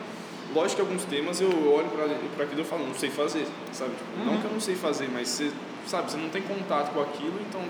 Lógico 0.53 0.77
que 0.77 0.81
alguns 0.83 1.05
temas 1.05 1.41
eu 1.41 1.49
olho 1.73 1.89
pra, 1.91 2.05
pra 2.35 2.45
aquilo 2.45 2.63
e 2.63 2.65
falo, 2.65 2.85
não 2.87 2.95
sei 2.95 3.09
fazer, 3.09 3.47
sabe? 3.73 3.91
Tipo, 3.93 4.25
Não 4.25 4.33
Uhum. 4.35 4.41
que 4.41 4.45
eu 4.47 4.51
não 4.53 4.61
sei 4.61 4.75
fazer, 4.75 5.09
mas 5.13 5.29
você, 5.29 5.51
sabe, 5.87 6.11
você 6.11 6.17
não 6.17 6.29
tem 6.29 6.43
contato 6.43 6.93
com 6.93 7.01
aquilo, 7.01 7.39
então 7.49 7.61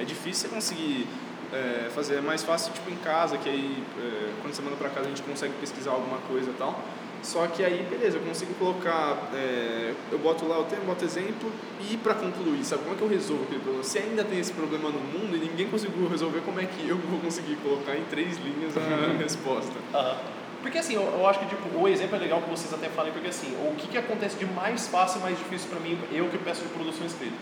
é 0.00 0.04
difícil 0.04 0.48
você 0.48 0.54
conseguir 0.54 1.06
é, 1.52 1.88
fazer. 1.90 2.16
É 2.16 2.20
mais 2.20 2.42
fácil, 2.42 2.72
tipo, 2.72 2.90
em 2.90 2.96
casa, 2.96 3.36
que 3.38 3.48
aí, 3.48 3.82
é, 3.98 4.32
quando 4.42 4.54
você 4.54 4.62
manda 4.62 4.76
pra 4.76 4.88
casa, 4.88 5.06
a 5.06 5.08
gente 5.08 5.22
consegue 5.22 5.54
pesquisar 5.60 5.92
alguma 5.92 6.18
coisa 6.18 6.50
e 6.50 6.54
tal. 6.54 6.78
Só 7.22 7.46
que 7.48 7.64
aí, 7.64 7.84
beleza, 7.90 8.18
eu 8.18 8.22
consigo 8.22 8.54
colocar, 8.54 9.30
é, 9.34 9.94
eu 10.12 10.18
boto 10.18 10.46
lá 10.46 10.60
o 10.60 10.64
tema, 10.64 10.84
boto 10.84 11.04
exemplo 11.04 11.50
e 11.90 11.96
para 11.96 12.14
concluir, 12.14 12.64
sabe? 12.64 12.82
Como 12.82 12.94
é 12.94 12.98
que 12.98 13.02
eu 13.02 13.08
resolvo 13.08 13.42
aquele 13.44 13.60
problema? 13.60 13.82
Se 13.82 13.98
ainda 13.98 14.22
tem 14.22 14.38
esse 14.38 14.52
problema 14.52 14.90
no 14.90 15.00
mundo 15.00 15.36
e 15.36 15.40
ninguém 15.40 15.66
conseguiu 15.68 16.08
resolver, 16.08 16.40
como 16.42 16.60
é 16.60 16.66
que 16.66 16.88
eu 16.88 16.96
vou 16.96 17.18
conseguir 17.18 17.56
colocar 17.56 17.96
em 17.96 18.04
três 18.04 18.36
linhas 18.38 18.76
a 18.76 19.18
resposta? 19.18 19.74
Aham. 19.92 20.16
Porque 20.62 20.78
assim, 20.78 20.94
eu, 20.94 21.02
eu 21.02 21.26
acho 21.26 21.40
que 21.40 21.46
tipo, 21.46 21.78
o 21.78 21.86
exemplo 21.88 22.16
é 22.16 22.18
legal 22.18 22.42
que 22.42 22.50
vocês 22.50 22.72
até 22.72 22.88
falem, 22.88 23.12
porque 23.12 23.28
assim, 23.28 23.54
o 23.70 23.74
que, 23.76 23.88
que 23.88 23.98
acontece 23.98 24.36
de 24.36 24.46
mais 24.46 24.88
fácil 24.88 25.20
e 25.20 25.22
mais 25.22 25.38
difícil 25.38 25.68
pra 25.68 25.78
mim, 25.80 25.98
eu 26.10 26.28
que 26.28 26.38
peço 26.38 26.62
de 26.62 26.68
produção 26.68 27.06
escrita. 27.06 27.36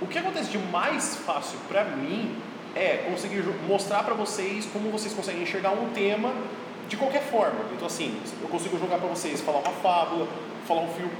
O 0.00 0.06
que 0.06 0.18
acontece 0.18 0.50
de 0.50 0.58
mais 0.58 1.16
fácil 1.16 1.58
pra 1.68 1.84
mim 1.84 2.34
é 2.74 3.08
conseguir 3.10 3.44
mostrar 3.68 4.02
pra 4.02 4.14
vocês 4.14 4.66
como 4.72 4.90
vocês 4.90 5.12
conseguem 5.12 5.42
enxergar 5.42 5.72
um 5.72 5.90
tema 5.90 6.32
de 6.88 6.96
qualquer 6.96 7.22
forma. 7.22 7.60
Então 7.72 7.86
assim, 7.86 8.18
eu 8.40 8.48
consigo 8.48 8.78
jogar 8.78 8.98
pra 8.98 9.08
vocês, 9.08 9.40
falar 9.40 9.58
uma 9.58 9.72
fábula, 9.72 10.26
falar 10.66 10.82
um 10.82 10.88
filme, 10.88 11.12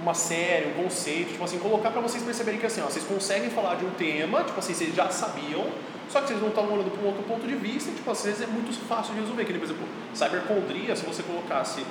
uma 0.00 0.14
série, 0.14 0.68
um 0.68 0.84
conceito, 0.84 1.32
tipo 1.32 1.44
assim, 1.44 1.58
colocar 1.58 1.90
pra 1.90 2.00
vocês 2.00 2.22
perceberem 2.22 2.58
que 2.58 2.66
assim, 2.66 2.80
ó, 2.80 2.86
vocês 2.86 3.04
conseguem 3.04 3.50
falar 3.50 3.76
de 3.76 3.84
um 3.84 3.90
tema, 3.90 4.42
tipo 4.44 4.58
assim, 4.58 4.74
vocês 4.74 4.94
já 4.94 5.08
sabiam, 5.10 5.66
só 6.08 6.20
que 6.20 6.28
vocês 6.28 6.40
não 6.40 6.48
estão 6.48 6.64
olhando 6.64 6.90
para 6.90 7.02
um 7.02 7.06
outro 7.06 7.22
ponto 7.22 7.46
de 7.46 7.54
vista, 7.54 7.90
e, 7.90 7.94
tipo, 7.94 8.10
às 8.10 8.24
vezes 8.24 8.42
é 8.42 8.46
muito 8.46 8.72
fácil 8.86 9.14
de 9.14 9.20
resolver. 9.20 9.44
Que 9.44 9.52
por 9.52 9.64
exemplo, 9.64 9.88
cybercondria, 10.14 10.96
se 10.96 11.04
você 11.04 11.22
colocasse 11.22 11.84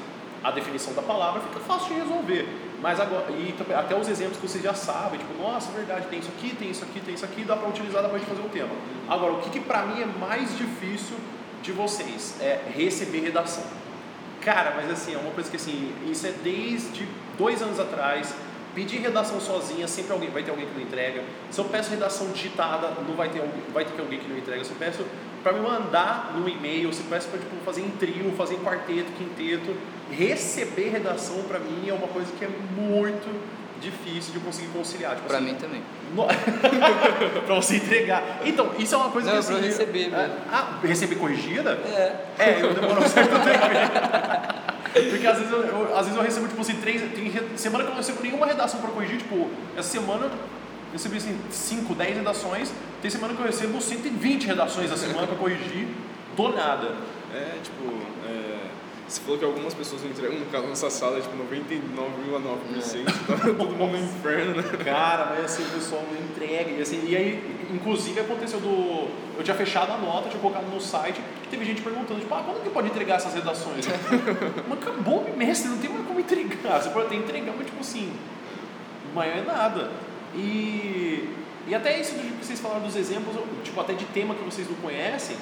a 0.44 0.52
definição 0.52 0.94
da 0.94 1.02
palavra, 1.02 1.42
fica 1.42 1.60
fácil 1.60 1.94
de 1.94 2.02
resolver. 2.02 2.48
Mas 2.82 3.00
agora, 3.00 3.26
e 3.32 3.56
até 3.74 3.96
os 3.96 4.08
exemplos 4.08 4.38
que 4.38 4.48
vocês 4.48 4.64
já 4.64 4.74
sabem, 4.74 5.20
tipo, 5.20 5.34
nossa, 5.42 5.72
verdade, 5.72 6.08
tem 6.08 6.20
isso 6.20 6.30
aqui, 6.38 6.56
tem 6.56 6.70
isso 6.70 6.84
aqui, 6.84 7.00
tem 7.00 7.16
isso 7.16 7.26
aqui, 7.26 7.44
dá 7.44 7.56
para 7.56 7.68
utilizar, 7.68 8.04
dá 8.04 8.10
pra 8.10 8.20
gente 8.20 8.30
fazer 8.30 8.42
um 8.42 8.50
tema. 8.50 8.70
Agora, 9.10 9.34
o 9.34 9.42
que, 9.42 9.50
que 9.50 9.60
para 9.60 9.84
mim 9.86 10.02
é 10.02 10.06
mais 10.06 10.56
difícil 10.56 11.18
de 11.64 11.72
vocês 11.72 12.36
é 12.40 12.62
receber 12.76 13.20
redação. 13.20 13.64
Cara, 14.42 14.74
mas 14.76 14.92
assim, 14.92 15.16
é 15.16 15.18
uma 15.18 15.32
coisa 15.32 15.50
que 15.50 15.58
assim, 15.58 15.94
isso 16.10 16.26
é 16.28 16.32
desde 16.44 17.08
dois 17.38 17.62
anos 17.62 17.80
atrás. 17.80 18.34
Pedir 18.76 19.00
redação 19.00 19.42
sozinha, 19.42 19.88
sempre 19.88 20.14
alguém 20.14 20.30
vai 20.30 20.44
ter 20.44 20.52
alguém 20.52 20.68
que 20.68 20.74
não 20.76 20.82
entrega. 20.82 21.24
Se 21.50 21.60
eu 21.60 21.66
peço 21.66 21.90
redação 21.90 22.30
digitada, 22.32 22.92
não 23.08 23.16
vai 23.16 23.28
ter 23.30 23.42
vai 23.74 23.84
ter 23.84 24.00
alguém 24.00 24.20
que 24.20 24.30
não 24.30 24.38
entrega. 24.38 24.64
Se 24.64 24.70
eu 24.70 24.78
peço 24.78 25.04
para 25.48 25.54
me 25.54 25.62
mandar 25.62 26.34
no 26.36 26.48
e-mail, 26.50 26.92
se 26.92 27.00
eu 27.00 27.06
peço 27.10 27.30
para 27.30 27.40
tipo, 27.40 27.56
fazer 27.64 27.80
em 27.82 27.90
trio, 27.92 28.34
fazer 28.38 28.56
em 28.56 28.60
quarteto, 28.60 29.10
quinteto, 29.18 29.74
receber 30.12 30.90
redação 30.90 31.42
para 31.48 31.58
mim 31.60 31.88
é 31.88 31.94
uma 31.94 32.08
coisa 32.10 32.30
que 32.38 32.44
é 32.44 32.50
muito 32.76 33.58
difícil 33.80 34.34
de 34.34 34.40
conseguir 34.40 34.68
conciliar. 34.70 35.16
Tipo, 35.16 35.28
Pra 35.30 35.38
assim, 35.38 35.46
mim 35.46 35.56
também. 35.56 35.82
no... 36.14 36.26
pra 37.46 37.56
você 37.56 37.78
entregar. 37.78 38.42
Então, 38.44 38.72
isso 38.78 38.94
é 38.94 38.98
uma 38.98 39.10
coisa 39.10 39.32
Não, 39.34 39.42
que 39.42 39.52
eu 39.52 39.58
assim, 39.58 39.66
receber 39.68 40.10
mesmo. 40.12 40.34
Ah, 40.52 40.80
receber 40.84 41.16
corrigida? 41.16 41.72
É. 41.86 42.26
É, 42.40 42.58
eu 42.62 42.74
demoro 42.74 43.02
um 43.02 43.08
certo 43.08 43.30
tempo. 43.40 45.10
Porque 45.12 45.28
às 45.28 45.38
vezes 45.38 45.54
eu, 45.54 45.62
eu- 45.64 45.94
às 45.96 46.02
vezes 46.08 46.16
eu 46.18 46.24
recebo, 46.24 46.48
tipo 46.50 46.60
assim, 46.60 46.76
três. 46.82 47.02
Tem 47.14 47.32
semana 47.56 47.84
que 47.86 47.90
eu 47.90 47.94
não 47.96 47.98
recebo 48.02 48.22
nenhuma 48.22 48.46
redação 48.48 48.82
pra 48.82 48.90
corrigir, 48.90 49.18
tipo, 49.20 49.50
essa 49.78 49.88
semana 49.90 50.30
recebi 50.94 51.18
assim, 51.18 51.38
5, 51.50 51.94
10 51.94 52.18
redações. 52.18 52.72
Tem 53.02 53.10
semana 53.12 53.34
que 53.34 53.40
eu 53.40 53.46
recebo 53.46 53.82
120 53.82 54.48
redações 54.48 54.92
a 54.92 54.98
semana 54.98 55.28
pra 55.28 55.36
corrigir 55.36 55.88
do 56.36 56.50
nada. 56.50 56.96
É, 57.34 57.58
tipo, 57.62 57.94
é, 58.26 58.68
você 59.08 59.22
falou 59.22 59.40
que 59.40 59.46
algumas 59.46 59.74
pessoas 59.74 60.04
não 60.04 60.10
entregam, 60.10 60.38
no 60.38 60.46
caso, 60.48 60.68
nossa 60.68 60.90
sala 60.90 61.18
é 61.18 61.22
tipo 61.22 61.36
99,9%, 61.38 63.06
tá 63.06 63.54
todo 63.58 63.74
mundo 63.74 63.94
no 63.94 64.04
inferno, 64.04 64.56
né? 64.56 64.64
Cara, 64.84 65.28
mas 65.30 65.46
assim, 65.46 65.64
o 65.64 65.70
pessoal 65.70 66.04
não 66.12 66.20
entrega. 66.26 66.72
E, 66.72 66.82
assim, 66.82 67.02
e 67.08 67.16
aí, 67.16 67.68
inclusive, 67.74 68.20
aconteceu 68.20 68.60
do. 68.60 69.08
Eu 69.38 69.44
tinha 69.44 69.56
fechado 69.56 69.94
a 69.94 69.98
nota, 69.98 70.28
tinha 70.28 70.42
colocado 70.42 70.66
no 70.66 70.82
site, 70.82 71.22
e 71.44 71.48
teve 71.48 71.64
gente 71.64 71.82
perguntando, 71.82 72.20
tipo, 72.20 72.34
ah, 72.36 72.44
quando 72.46 72.62
que 72.62 72.70
pode 72.70 72.88
entregar 72.88 73.16
essas 73.16 73.34
redações? 73.34 73.88
mas 74.68 74.78
acabou 74.78 75.22
o 75.22 75.24
bimestre, 75.24 75.70
não 75.70 75.78
tem 75.78 75.90
mais 75.90 76.06
como 76.06 76.20
entregar. 76.20 76.82
Você 76.82 76.90
pode 76.90 77.06
até 77.06 77.16
entregar, 77.16 77.54
mas 77.56 77.66
tipo 77.66 77.80
assim, 77.80 78.12
amanhã 79.14 79.36
é 79.36 79.44
nada. 79.46 79.90
E, 80.36 81.30
e 81.68 81.76
até 81.76 82.00
isso 82.00 82.14
que 82.14 82.46
vocês 82.46 82.60
falaram 82.60 82.82
dos 82.82 82.96
exemplos, 82.96 83.36
tipo, 83.64 83.80
até 83.80 83.94
de 83.94 84.06
tema 84.06 84.36
que 84.36 84.44
vocês 84.44 84.70
não 84.70 84.78
conhecem, 84.78 85.38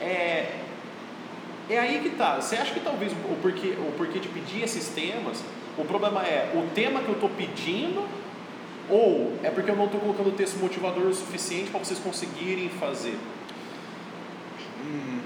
é. 0.00 0.58
É 1.70 1.78
aí 1.78 2.00
que 2.00 2.10
tá. 2.10 2.40
Você 2.40 2.56
acha 2.56 2.74
que 2.74 2.80
talvez 2.80 3.12
o 3.12 3.36
porquê, 3.40 3.74
o 3.78 3.92
porquê 3.92 4.18
de 4.18 4.28
pedir 4.28 4.62
esses 4.62 4.88
temas, 4.88 5.42
o 5.78 5.84
problema 5.84 6.22
é 6.22 6.52
o 6.54 6.68
tema 6.74 7.00
que 7.00 7.08
eu 7.08 7.14
estou 7.14 7.30
pedindo 7.30 8.06
ou 8.90 9.38
é 9.42 9.50
porque 9.50 9.70
eu 9.70 9.76
não 9.76 9.86
estou 9.86 10.00
colocando 10.00 10.28
o 10.28 10.32
texto 10.32 10.58
motivador 10.58 11.06
o 11.06 11.14
suficiente 11.14 11.70
para 11.70 11.78
vocês 11.78 11.98
conseguirem 11.98 12.68
fazer? 12.68 13.16
Hum, 14.84 15.20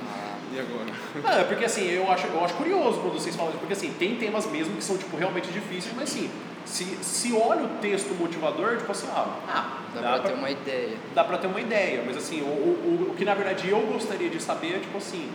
e 0.52 0.60
agora? 0.60 0.92
Ah, 1.24 1.40
é 1.40 1.44
porque 1.44 1.64
assim, 1.64 1.88
eu 1.88 2.10
acho, 2.10 2.26
eu 2.26 2.44
acho 2.44 2.54
curioso 2.54 3.00
quando 3.00 3.14
vocês 3.14 3.34
falam 3.34 3.50
isso, 3.50 3.58
porque 3.58 3.72
assim, 3.72 3.92
tem 3.98 4.16
temas 4.16 4.46
mesmo 4.46 4.76
que 4.76 4.84
são 4.84 4.96
tipo 4.96 5.16
realmente 5.16 5.48
difíceis, 5.50 5.92
mas 5.96 6.10
assim, 6.10 6.30
se, 6.66 6.84
se 7.02 7.32
olha 7.32 7.64
o 7.64 7.68
texto 7.80 8.14
motivador, 8.14 8.76
tipo 8.76 8.92
assim, 8.92 9.06
ah, 9.10 9.38
ah 9.48 9.82
Dá, 9.94 10.00
pra 10.00 10.18
ter 10.18 10.34
uma 10.34 10.50
ideia. 10.50 10.96
dá 11.14 11.24
pra 11.24 11.38
ter 11.38 11.46
uma 11.46 11.60
ideia, 11.60 12.02
mas 12.04 12.18
assim, 12.18 12.42
o, 12.42 12.44
o, 12.44 13.08
o 13.10 13.14
que 13.16 13.24
na 13.24 13.34
verdade 13.34 13.70
eu 13.70 13.80
gostaria 13.80 14.28
de 14.28 14.42
saber 14.42 14.76
é 14.76 14.78
tipo 14.80 14.98
assim, 14.98 15.30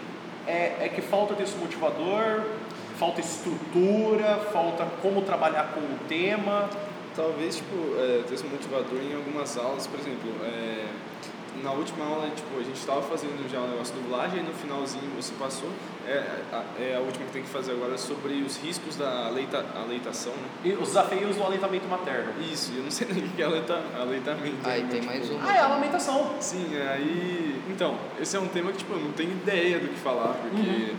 é, 0.45 0.75
é 0.81 0.91
que 0.93 1.01
falta 1.01 1.33
texto 1.33 1.57
motivador, 1.57 2.43
falta 2.97 3.21
estrutura, 3.21 4.37
falta 4.53 4.85
como 5.01 5.21
trabalhar 5.23 5.71
com 5.73 5.79
o 5.79 5.97
tema. 6.07 6.69
Talvez, 7.15 7.57
tipo, 7.57 7.75
é, 7.97 8.23
texto 8.27 8.45
motivador 8.47 8.99
em 9.01 9.15
algumas 9.15 9.57
aulas, 9.57 9.87
por 9.87 9.99
exemplo, 9.99 10.31
é, 10.45 10.85
na 11.63 11.71
última 11.71 12.05
aula, 12.05 12.29
tipo, 12.35 12.57
a 12.59 12.63
gente 12.63 12.75
estava 12.77 13.01
fazendo 13.01 13.49
já 13.51 13.59
o 13.59 13.67
negócio 13.67 13.93
do 13.95 14.01
dublagem 14.01 14.39
e 14.39 14.43
no 14.43 14.53
finalzinho 14.53 15.09
você 15.15 15.33
passou, 15.39 15.69
é 16.07 16.41
a, 16.51 16.63
é 16.79 16.95
a 16.95 16.99
última 16.99 17.25
que 17.25 17.31
tem 17.33 17.41
que 17.43 17.49
fazer 17.49 17.71
agora 17.73 17.97
sobre 17.97 18.33
os 18.41 18.57
riscos 18.57 18.95
da 18.95 19.27
aleita, 19.27 19.65
aleitação, 19.75 20.33
né? 20.33 20.47
E 20.65 20.73
os 20.73 20.87
desafios 20.89 21.35
do 21.35 21.43
aleitamento 21.43 21.87
materno. 21.87 22.31
Isso, 22.51 22.71
eu 22.75 22.83
não 22.83 22.91
sei 22.91 23.07
nem 23.13 23.23
o 23.23 23.29
que 23.29 23.41
é 23.41 23.45
aleita, 23.45 23.81
aleitamento. 23.99 24.55
Aí 24.63 24.83
né, 24.83 24.89
tem 24.89 24.99
tipo, 25.01 25.11
mais 25.13 25.29
uma. 25.29 25.49
Ah, 25.49 25.55
é 25.55 25.59
a 25.59 25.65
amamentação. 25.65 26.35
Sim, 26.39 26.67
aí. 26.89 27.61
Então, 27.69 27.97
esse 28.19 28.35
é 28.35 28.39
um 28.39 28.47
tema 28.47 28.71
que, 28.71 28.79
tipo, 28.79 28.93
eu 28.93 28.99
não 28.99 29.11
tenho 29.11 29.31
ideia 29.31 29.79
do 29.79 29.87
que 29.87 29.99
falar, 29.99 30.33
porque, 30.41 30.57
Uhum. 30.91 30.95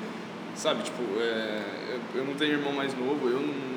sabe, 0.55 0.83
tipo, 0.83 1.03
é, 1.21 1.63
eu, 2.15 2.21
eu 2.21 2.25
não 2.27 2.35
tenho 2.35 2.53
irmão 2.53 2.73
mais 2.73 2.95
novo, 2.97 3.29
eu 3.29 3.41
não. 3.41 3.73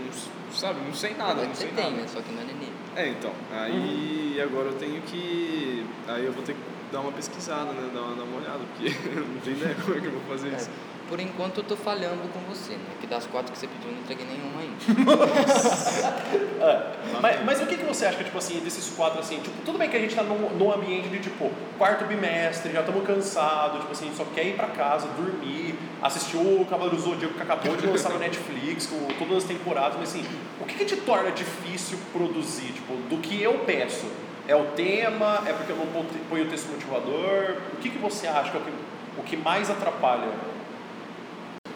Sabe, 0.54 0.80
não 0.86 0.94
sei 0.94 1.14
nada, 1.16 1.32
Agora 1.32 1.48
não 1.48 1.56
sei 1.56 1.68
você 1.68 1.76
tem, 1.76 1.84
nada. 1.92 2.02
né? 2.02 2.08
Só 2.08 2.22
que 2.22 2.32
não 2.32 2.42
é 2.42 2.46
neném. 2.46 2.70
É, 2.96 3.10
então. 3.10 3.32
Aí 3.52 4.40
agora 4.42 4.68
eu 4.70 4.74
tenho 4.76 5.02
que. 5.02 5.86
Aí 6.08 6.26
eu 6.26 6.32
vou 6.32 6.44
ter 6.44 6.54
que 6.54 6.60
dar 6.96 7.02
uma 7.02 7.12
pesquisada, 7.12 7.74
né? 7.74 7.92
Dar 7.94 8.02
uma, 8.02 8.16
dar 8.16 8.24
uma 8.24 8.38
olhada, 8.38 8.60
porque 8.74 8.90
não 9.20 9.40
tenho 9.42 9.58
ideia 9.58 9.76
como 9.76 9.98
é 9.98 10.00
que 10.00 10.08
eu 10.08 10.12
vou 10.14 10.22
fazer 10.22 10.54
isso. 10.54 10.70
Por 11.10 11.20
enquanto 11.20 11.58
eu 11.60 11.64
tô 11.64 11.76
falhando 11.76 12.28
com 12.34 12.40
você, 12.52 12.74
né? 12.74 12.96
Que 13.00 13.06
das 13.06 13.28
quatro 13.28 13.52
que 13.52 13.60
você 13.60 13.68
pediu, 13.68 13.90
eu 13.90 13.96
não 13.96 14.02
entreguei 14.02 14.26
nenhuma 14.26 14.62
ainda. 14.62 14.76
Ah, 16.62 16.94
mas, 17.22 17.46
mas 17.46 17.62
o 17.62 17.68
que, 17.68 17.78
que 17.78 17.84
você 17.84 18.06
acha, 18.06 18.24
tipo 18.24 18.38
assim, 18.38 18.60
desses 18.60 18.90
quatro, 18.96 19.20
assim, 19.20 19.40
tipo, 19.40 19.56
tudo 19.64 19.78
bem 19.78 19.88
que 19.88 19.96
a 19.96 20.00
gente 20.00 20.16
tá 20.16 20.24
num, 20.24 20.50
num 20.58 20.72
ambiente 20.72 21.10
de, 21.10 21.20
tipo, 21.20 21.52
quarto 21.78 22.06
bimestre, 22.06 22.72
já 22.72 22.80
estamos 22.80 23.06
cansados, 23.06 23.82
tipo 23.82 23.92
assim, 23.92 24.12
só 24.16 24.26
quer 24.34 24.48
ir 24.48 24.56
pra 24.56 24.68
casa, 24.68 25.08
dormir, 25.10 25.76
assistir 26.02 26.38
o 26.38 26.66
Cavaleiro 26.68 26.96
do 26.96 27.02
Zodíaco 27.04 27.36
que 27.36 27.42
acabou 27.42 27.76
de 27.76 27.86
lançar 27.86 28.10
no 28.10 28.18
Netflix, 28.18 28.88
com 28.88 29.06
todas 29.20 29.44
as 29.44 29.44
temporadas, 29.44 29.96
mas 30.00 30.10
assim, 30.10 30.26
o 30.60 30.66
que, 30.66 30.76
que 30.76 30.86
te 30.86 30.98
torna 30.98 31.30
difícil 31.30 32.00
produzir, 32.12 32.72
tipo, 32.72 32.96
do 33.10 33.18
que 33.18 33.40
eu 33.40 33.60
peço? 33.60 34.08
É 34.48 34.56
o 34.56 34.66
tema? 34.72 35.44
É 35.46 35.54
porque 35.54 35.72
eu 35.72 35.78
não 35.78 35.88
ponho 36.30 36.46
o 36.46 36.50
texto 36.50 36.70
motivador? 36.72 37.58
O 37.74 37.78
que, 37.78 37.90
que 37.90 37.98
você 37.98 38.28
acha 38.28 38.52
que 38.52 38.58
é 38.58 38.60
o 38.60 38.64
que, 38.64 38.72
o 39.20 39.24
que 39.24 39.38
mais 39.38 39.70
atrapalha? 39.70 40.30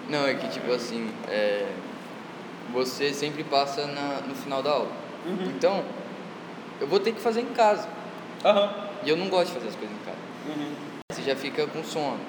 Não, 0.08 0.26
é 0.26 0.36
que 0.36 0.48
tipo 0.50 0.72
assim, 0.72 1.12
é, 1.28 1.72
você 2.72 3.14
sempre 3.14 3.44
passa 3.44 3.88
na, 3.88 4.22
no 4.28 4.36
final 4.36 4.62
da 4.62 4.72
aula. 4.72 4.92
Uhum. 5.26 5.46
Então, 5.56 5.84
eu 6.80 6.88
vou 6.88 7.00
ter 7.00 7.12
que 7.12 7.20
fazer 7.20 7.42
em 7.42 7.54
casa. 7.54 7.88
Aham. 8.46 8.90
E 9.04 9.10
eu 9.10 9.18
não 9.18 9.30
gosto 9.30 9.48
de 9.48 9.54
fazer 9.54 9.70
as 9.70 9.76
coisas 9.76 9.96
em 9.96 10.06
casa. 10.06 10.18
Uhum. 10.48 10.74
Você 11.12 11.22
já 11.24 11.36
fica 11.36 11.66
com 11.68 11.84
sono. 11.84 12.20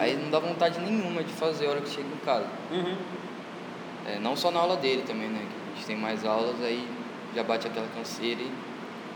Aí 0.00 0.16
não 0.16 0.30
dá 0.30 0.38
vontade 0.38 0.80
nenhuma 0.80 1.22
de 1.22 1.32
fazer 1.32 1.66
a 1.66 1.70
hora 1.70 1.80
que 1.80 1.90
chega 1.90 2.08
em 2.08 2.24
casa. 2.24 2.46
Uhum. 2.70 2.96
É, 4.06 4.18
não 4.18 4.34
só 4.34 4.50
na 4.50 4.60
aula 4.60 4.76
dele 4.76 5.02
também, 5.06 5.28
né? 5.28 5.40
Que 5.40 5.72
a 5.72 5.74
gente 5.74 5.86
tem 5.86 5.96
mais 5.96 6.24
aulas, 6.24 6.56
aí 6.62 6.88
já 7.34 7.42
bate 7.42 7.66
aquela 7.66 7.86
canseira 7.94 8.40
e. 8.40 8.71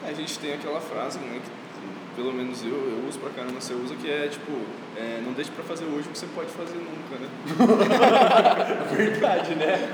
A 0.06 0.12
gente 0.12 0.38
tem 0.38 0.54
aquela 0.54 0.80
frase, 0.80 1.18
né, 1.18 1.40
que 1.42 1.50
pelo 2.16 2.32
menos 2.32 2.62
eu, 2.62 2.70
eu 2.70 3.04
uso 3.08 3.18
pra 3.18 3.28
caramba, 3.30 3.60
você 3.60 3.74
usa, 3.74 3.94
que 3.94 4.10
é 4.10 4.28
tipo, 4.28 4.52
é, 4.96 5.20
não 5.24 5.32
deixe 5.32 5.50
pra 5.50 5.62
fazer 5.62 5.84
hoje 5.84 6.08
o 6.08 6.12
que 6.12 6.18
você 6.18 6.26
pode 6.34 6.48
fazer 6.50 6.76
nunca, 6.76 7.16
né? 7.20 7.28
Verdade, 8.96 9.54
né? 9.54 9.92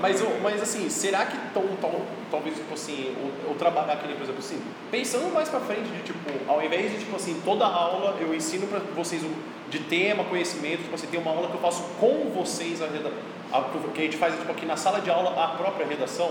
Mas, 0.00 0.22
mas 0.40 0.62
assim, 0.62 0.88
será 0.88 1.26
que 1.26 1.36
tão, 1.52 1.66
tão, 1.80 2.02
talvez, 2.30 2.54
tipo 2.54 2.72
assim, 2.72 3.16
o, 3.18 3.50
o 3.50 3.54
trabalhar 3.56 3.94
aquele, 3.94 4.14
por 4.14 4.22
exemplo, 4.22 4.38
assim, 4.38 4.62
pensando 4.92 5.32
mais 5.34 5.48
pra 5.48 5.58
frente, 5.58 5.88
de 5.88 6.02
tipo, 6.02 6.30
ao 6.46 6.62
invés 6.62 6.92
de, 6.92 6.98
tipo 6.98 7.16
assim, 7.16 7.40
toda 7.44 7.66
aula 7.66 8.16
eu 8.20 8.32
ensino 8.32 8.68
pra 8.68 8.78
vocês 8.94 9.22
de 9.68 9.78
tema, 9.80 10.22
conhecimento, 10.22 10.82
tipo 10.82 10.94
assim, 10.94 11.08
tem 11.08 11.18
uma 11.18 11.32
aula 11.32 11.48
que 11.48 11.54
eu 11.54 11.60
faço 11.60 11.82
com 11.98 12.30
vocês, 12.30 12.80
a, 12.80 12.86
reda, 12.86 13.10
a, 13.52 13.62
que 13.92 14.00
a 14.00 14.04
gente 14.04 14.16
faz, 14.16 14.38
tipo, 14.38 14.52
aqui 14.52 14.64
na 14.64 14.76
sala 14.76 15.00
de 15.00 15.10
aula, 15.10 15.30
a 15.30 15.48
própria 15.56 15.84
redação. 15.84 16.30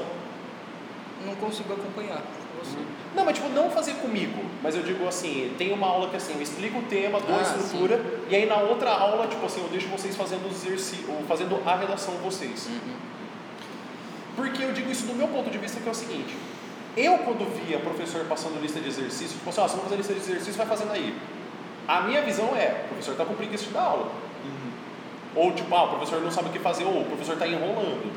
Não 1.25 1.35
consigo 1.35 1.73
acompanhar 1.73 2.21
você. 2.57 2.77
Não, 3.15 3.25
mas 3.25 3.35
tipo, 3.35 3.49
não 3.49 3.69
fazer 3.69 3.93
comigo, 3.95 4.43
mas 4.61 4.75
eu 4.75 4.83
digo 4.83 5.07
assim, 5.07 5.53
tem 5.57 5.73
uma 5.73 5.87
aula 5.87 6.09
que 6.09 6.17
assim, 6.17 6.33
eu 6.33 6.41
explico 6.41 6.79
o 6.79 6.83
tema, 6.83 7.19
dou 7.19 7.35
a 7.35 7.39
Ah, 7.39 7.41
estrutura, 7.41 7.99
e 8.29 8.35
aí 8.35 8.45
na 8.45 8.57
outra 8.57 8.91
aula, 8.91 9.27
tipo 9.27 9.45
assim, 9.45 9.61
eu 9.61 9.69
deixo 9.69 9.87
vocês 9.87 10.15
fazendo 10.15 10.47
os 10.47 10.63
exercícios, 10.63 11.07
fazendo 11.27 11.59
a 11.65 11.75
redação 11.75 12.13
vocês. 12.15 12.67
Uhum. 12.67 12.95
Porque 14.35 14.63
eu 14.63 14.71
digo 14.71 14.91
isso 14.91 15.07
do 15.07 15.15
meu 15.15 15.27
ponto 15.27 15.49
de 15.49 15.57
vista, 15.57 15.79
que 15.79 15.87
é 15.87 15.91
o 15.91 15.95
seguinte: 15.95 16.35
eu, 16.95 17.17
quando 17.19 17.45
via 17.59 17.79
professor 17.79 18.23
passando 18.25 18.61
lista 18.61 18.79
de 18.79 18.87
exercícios, 18.87 19.33
tipo 19.33 19.49
assim, 19.49 19.61
ó, 19.61 19.67
você 19.67 19.75
vai 19.75 19.83
fazer 19.85 19.95
lista 19.97 20.13
de 20.13 20.19
exercícios, 20.19 20.55
vai 20.55 20.67
fazendo 20.67 20.91
aí. 20.91 21.15
A 21.87 22.01
minha 22.01 22.21
visão 22.21 22.55
é: 22.55 22.83
o 22.85 22.87
professor 22.89 23.13
está 23.13 23.25
com 23.25 23.33
preguiça 23.33 23.65
de 23.65 23.71
dar 23.71 23.81
aula. 23.81 24.11
Ou 25.35 25.51
tipo, 25.51 25.73
ah, 25.75 25.83
o 25.83 25.89
professor 25.89 26.21
não 26.21 26.31
sabe 26.31 26.49
o 26.49 26.51
que 26.51 26.59
fazer, 26.59 26.83
ou 26.83 27.01
o 27.01 27.05
professor 27.05 27.33
está 27.33 27.47
enrolando. 27.47 28.11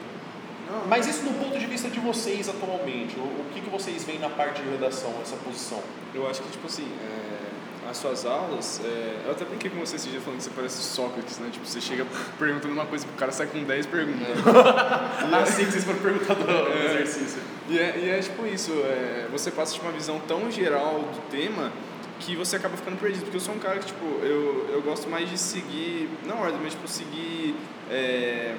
Mas 0.88 1.06
isso 1.06 1.22
do 1.22 1.32
ponto 1.38 1.58
de 1.58 1.66
vista 1.66 1.88
de 1.88 2.00
vocês 2.00 2.48
atualmente, 2.48 3.16
o, 3.18 3.22
o 3.22 3.46
que, 3.52 3.60
que 3.60 3.70
vocês 3.70 4.04
veem 4.04 4.18
na 4.18 4.28
parte 4.28 4.62
de 4.62 4.68
redação, 4.68 5.14
essa 5.22 5.36
posição? 5.36 5.82
Eu 6.14 6.28
acho 6.28 6.42
que, 6.42 6.50
tipo 6.50 6.66
assim, 6.66 6.86
é, 7.02 7.88
as 7.90 7.96
suas 7.96 8.24
aulas, 8.24 8.80
é, 8.84 9.22
eu 9.24 9.32
até 9.32 9.44
brinquei 9.44 9.70
com 9.70 9.80
você 9.80 9.96
esse 9.96 10.08
dia 10.08 10.20
falando 10.20 10.38
que 10.38 10.44
você 10.44 10.50
parece 10.50 10.82
Sócrates, 10.82 11.38
né? 11.38 11.48
Tipo, 11.52 11.66
você 11.66 11.80
chega 11.80 12.06
perguntando 12.38 12.72
uma 12.74 12.86
coisa 12.86 13.04
pro 13.04 13.16
cara 13.16 13.32
sai 13.32 13.46
com 13.48 13.62
10 13.62 13.86
perguntas. 13.86 14.28
Assim 15.42 15.64
que 15.64 15.72
vocês 15.72 15.84
foram 15.84 15.98
perguntando 15.98 16.44
do 16.44 16.84
exercício. 16.84 17.42
E 17.68 17.78
é, 17.78 17.98
e 17.98 18.08
é 18.10 18.20
tipo 18.20 18.46
isso, 18.46 18.72
é, 18.84 19.26
você 19.30 19.50
passa 19.50 19.74
tipo, 19.74 19.86
uma 19.86 19.92
visão 19.92 20.20
tão 20.20 20.50
geral 20.50 21.00
do 21.00 21.30
tema 21.30 21.72
que 22.20 22.36
você 22.36 22.56
acaba 22.56 22.76
ficando 22.76 22.96
perdido. 22.98 23.22
Porque 23.22 23.38
eu 23.38 23.40
sou 23.40 23.54
um 23.54 23.58
cara 23.58 23.78
que, 23.78 23.86
tipo, 23.86 24.04
eu, 24.22 24.68
eu 24.72 24.82
gosto 24.82 25.08
mais 25.08 25.28
de 25.28 25.38
seguir, 25.38 26.08
não 26.26 26.38
ordem, 26.40 26.60
mas 26.62 26.74
tipo, 26.74 26.86
seguir 26.86 27.56
é, 27.90 28.54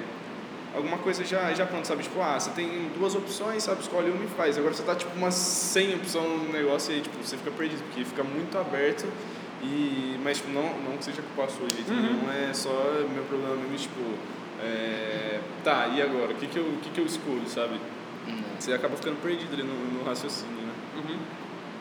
alguma 0.74 0.98
coisa 0.98 1.24
já, 1.24 1.52
já 1.52 1.66
pronto, 1.66 1.86
sabe? 1.86 2.02
Tipo, 2.02 2.20
ah, 2.20 2.38
você 2.38 2.50
tem 2.50 2.90
duas 2.96 3.14
opções, 3.14 3.62
sabe? 3.62 3.80
Escolhe 3.80 4.10
uma 4.10 4.24
e 4.24 4.28
faz. 4.28 4.56
Agora 4.58 4.74
você 4.74 4.82
tá 4.82 4.94
tipo 4.94 5.14
umas 5.16 5.34
100 5.34 5.96
opções 5.96 6.42
no 6.42 6.52
negócio 6.52 6.92
e 6.92 6.96
aí, 6.96 7.00
tipo, 7.00 7.16
você 7.22 7.36
fica 7.36 7.50
perdido, 7.50 7.82
porque 7.84 8.04
fica 8.04 8.22
muito 8.22 8.56
aberto. 8.58 9.06
E, 9.62 10.18
mas 10.24 10.38
tipo, 10.38 10.50
não, 10.50 10.62
não 10.80 10.96
que 10.96 11.04
seja 11.04 11.22
culpa 11.22 11.50
sua, 11.50 11.68
gente. 11.70 11.90
Não 11.90 12.32
é 12.32 12.52
só 12.52 12.70
meu 13.12 13.22
problema 13.24 13.54
mesmo, 13.56 13.76
tipo, 13.76 14.00
é, 14.62 15.40
tá, 15.62 15.88
e 15.88 16.02
agora? 16.02 16.32
O 16.32 16.34
que 16.34 16.46
que 16.46 16.58
eu, 16.58 16.64
que 16.82 16.90
que 16.90 17.00
eu 17.00 17.06
escolho, 17.06 17.46
sabe? 17.46 17.74
Não. 18.26 18.42
Você 18.58 18.72
acaba 18.72 18.96
ficando 18.96 19.20
perdido 19.20 19.52
ali 19.52 19.62
no, 19.62 19.74
no 19.74 20.04
raciocínio, 20.04 20.54
né? 20.54 20.72
Uhum. 20.96 21.18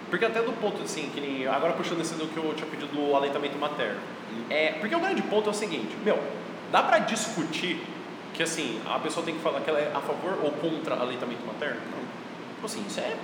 Porque 0.09 0.25
até 0.25 0.41
do 0.41 0.51
ponto 0.53 0.81
assim, 0.83 1.09
que 1.13 1.21
nem, 1.21 1.47
agora 1.47 1.73
puxando 1.73 2.01
esse 2.01 2.15
do 2.15 2.27
que 2.27 2.37
eu 2.37 2.53
tinha 2.53 2.69
pedido 2.69 2.91
do 2.91 3.15
aleitamento 3.15 3.57
materno. 3.57 3.99
É, 4.49 4.73
porque 4.73 4.93
o 4.93 4.99
grande 4.99 5.21
ponto 5.21 5.47
é 5.47 5.51
o 5.51 5.53
seguinte, 5.53 5.95
meu, 6.03 6.19
dá 6.71 6.83
pra 6.83 6.99
discutir 6.99 7.81
que 8.33 8.43
assim, 8.43 8.79
a 8.85 8.99
pessoa 8.99 9.25
tem 9.25 9.35
que 9.35 9.41
falar 9.41 9.61
que 9.61 9.69
ela 9.69 9.79
é 9.79 9.91
a 9.93 9.99
favor 9.99 10.39
ou 10.43 10.51
contra 10.51 10.95
aleitamento 10.95 11.45
materno? 11.45 11.79
Não. 11.91 12.01
Tipo 12.55 12.65
assim, 12.65 12.83
isso 12.87 12.99
é. 12.99 13.15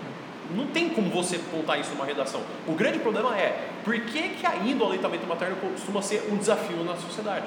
Não 0.55 0.67
tem 0.67 0.89
como 0.89 1.09
você 1.09 1.37
contar 1.51 1.77
isso 1.77 1.91
numa 1.91 2.05
redação. 2.05 2.41
O 2.65 2.73
grande 2.73 2.99
problema 2.99 3.37
é 3.37 3.69
por 3.83 3.99
que, 3.99 4.29
que 4.29 4.45
ainda 4.45 4.83
o 4.83 4.87
aleitamento 4.87 5.27
materno 5.27 5.57
costuma 5.57 6.01
ser 6.01 6.27
um 6.31 6.37
desafio 6.37 6.83
na 6.83 6.95
sociedade? 6.95 7.45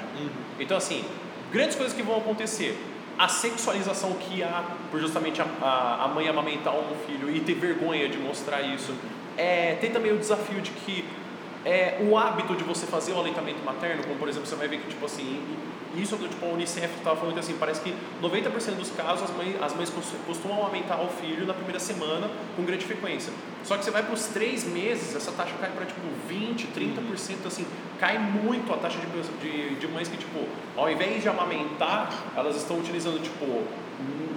Então, 0.59 0.77
assim, 0.77 1.03
grandes 1.51 1.75
coisas 1.75 1.95
que 1.95 2.03
vão 2.03 2.17
acontecer. 2.17 2.77
A 3.17 3.27
sexualização 3.27 4.13
que 4.13 4.41
há 4.41 4.63
por 4.89 4.99
justamente 4.99 5.41
a, 5.41 5.45
a, 5.61 6.05
a 6.05 6.07
mãe 6.07 6.27
amamentar 6.27 6.73
um 6.73 6.95
filho 7.05 7.29
e 7.29 7.39
ter 7.39 7.55
vergonha 7.55 8.07
de 8.07 8.17
mostrar 8.17 8.61
isso. 8.61 8.93
É, 9.37 9.75
tem 9.81 9.91
também 9.91 10.11
o 10.11 10.17
desafio 10.17 10.61
de 10.61 10.71
que 10.71 11.05
é, 11.65 11.97
o 12.01 12.17
hábito 12.17 12.55
de 12.55 12.63
você 12.63 12.85
fazer 12.85 13.13
o 13.13 13.19
aleitamento 13.19 13.63
materno, 13.63 14.03
como 14.03 14.15
por 14.15 14.29
exemplo, 14.29 14.47
você 14.47 14.55
vai 14.55 14.67
ver 14.67 14.79
que, 14.79 14.89
tipo 14.89 15.05
assim, 15.05 15.41
isso 15.95 16.15
tipo, 16.17 16.45
a 16.45 16.49
Unicef 16.49 16.93
estava 16.97 17.15
falando 17.15 17.33
que 17.33 17.39
assim, 17.39 17.55
parece 17.59 17.81
que 17.81 17.93
90% 18.21 18.75
dos 18.77 18.91
casos 18.91 19.29
as 19.29 19.35
mães, 19.35 19.55
as 19.61 19.75
mães 19.75 19.89
cos- 19.89 20.13
costumam 20.25 20.59
amamentar 20.61 21.01
o 21.03 21.07
filho 21.09 21.45
na 21.45 21.53
primeira 21.53 21.79
semana 21.79 22.29
com 22.55 22.63
grande 22.63 22.85
frequência. 22.85 23.31
Só 23.63 23.77
que 23.77 23.83
você 23.83 23.91
vai 23.91 24.03
para 24.03 24.13
os 24.13 24.25
três 24.27 24.63
meses, 24.63 25.15
essa 25.15 25.31
taxa 25.31 25.53
cai 25.59 25.69
para 25.69 25.85
tipo 25.85 26.01
20, 26.27 26.67
30%, 26.67 27.45
assim, 27.47 27.65
cai 27.99 28.17
muito 28.17 28.73
a 28.73 28.77
taxa 28.77 28.97
de, 28.99 29.39
de, 29.41 29.75
de 29.75 29.87
mães 29.87 30.07
que, 30.07 30.17
tipo, 30.17 30.47
ao 30.77 30.89
invés 30.91 31.21
de 31.21 31.29
amamentar, 31.29 32.11
elas 32.35 32.55
estão 32.55 32.77
utilizando, 32.79 33.21
tipo, 33.21 33.63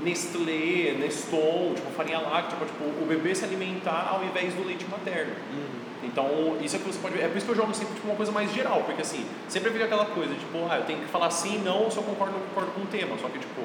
Nestlé, 0.04 0.96
Neston, 0.98 1.72
tipo, 1.74 1.90
farinha 1.96 2.18
láctea, 2.18 2.58
tipo, 2.66 2.84
o 2.84 3.06
bebê 3.06 3.34
se 3.34 3.44
alimentar 3.44 4.08
ao 4.10 4.24
invés 4.24 4.52
do 4.54 4.64
leite 4.66 4.84
materno. 4.90 5.32
Então, 6.02 6.58
isso 6.62 6.76
é 6.76 6.78
que 6.78 6.84
você 6.84 6.98
pode 6.98 7.18
É 7.18 7.26
por 7.26 7.36
isso 7.36 7.46
que 7.46 7.52
eu 7.52 7.56
jogo 7.56 7.74
sempre 7.74 7.94
tipo, 7.94 8.06
uma 8.06 8.16
coisa 8.16 8.30
mais 8.30 8.52
geral, 8.52 8.82
porque 8.84 9.00
assim, 9.00 9.24
sempre 9.48 9.70
fica 9.70 9.86
aquela 9.86 10.04
coisa, 10.04 10.34
tipo, 10.34 10.58
ah, 10.70 10.76
eu 10.76 10.84
tenho 10.84 11.00
que 11.00 11.06
falar 11.06 11.30
sim, 11.30 11.62
não, 11.64 11.90
se 11.90 11.96
eu 11.96 12.02
concordo 12.02 12.34
ou 12.34 12.40
não 12.40 12.46
concordo 12.48 12.70
com 12.72 12.82
o 12.82 12.86
tema. 12.86 13.16
Só 13.18 13.28
que, 13.28 13.38
tipo, 13.38 13.62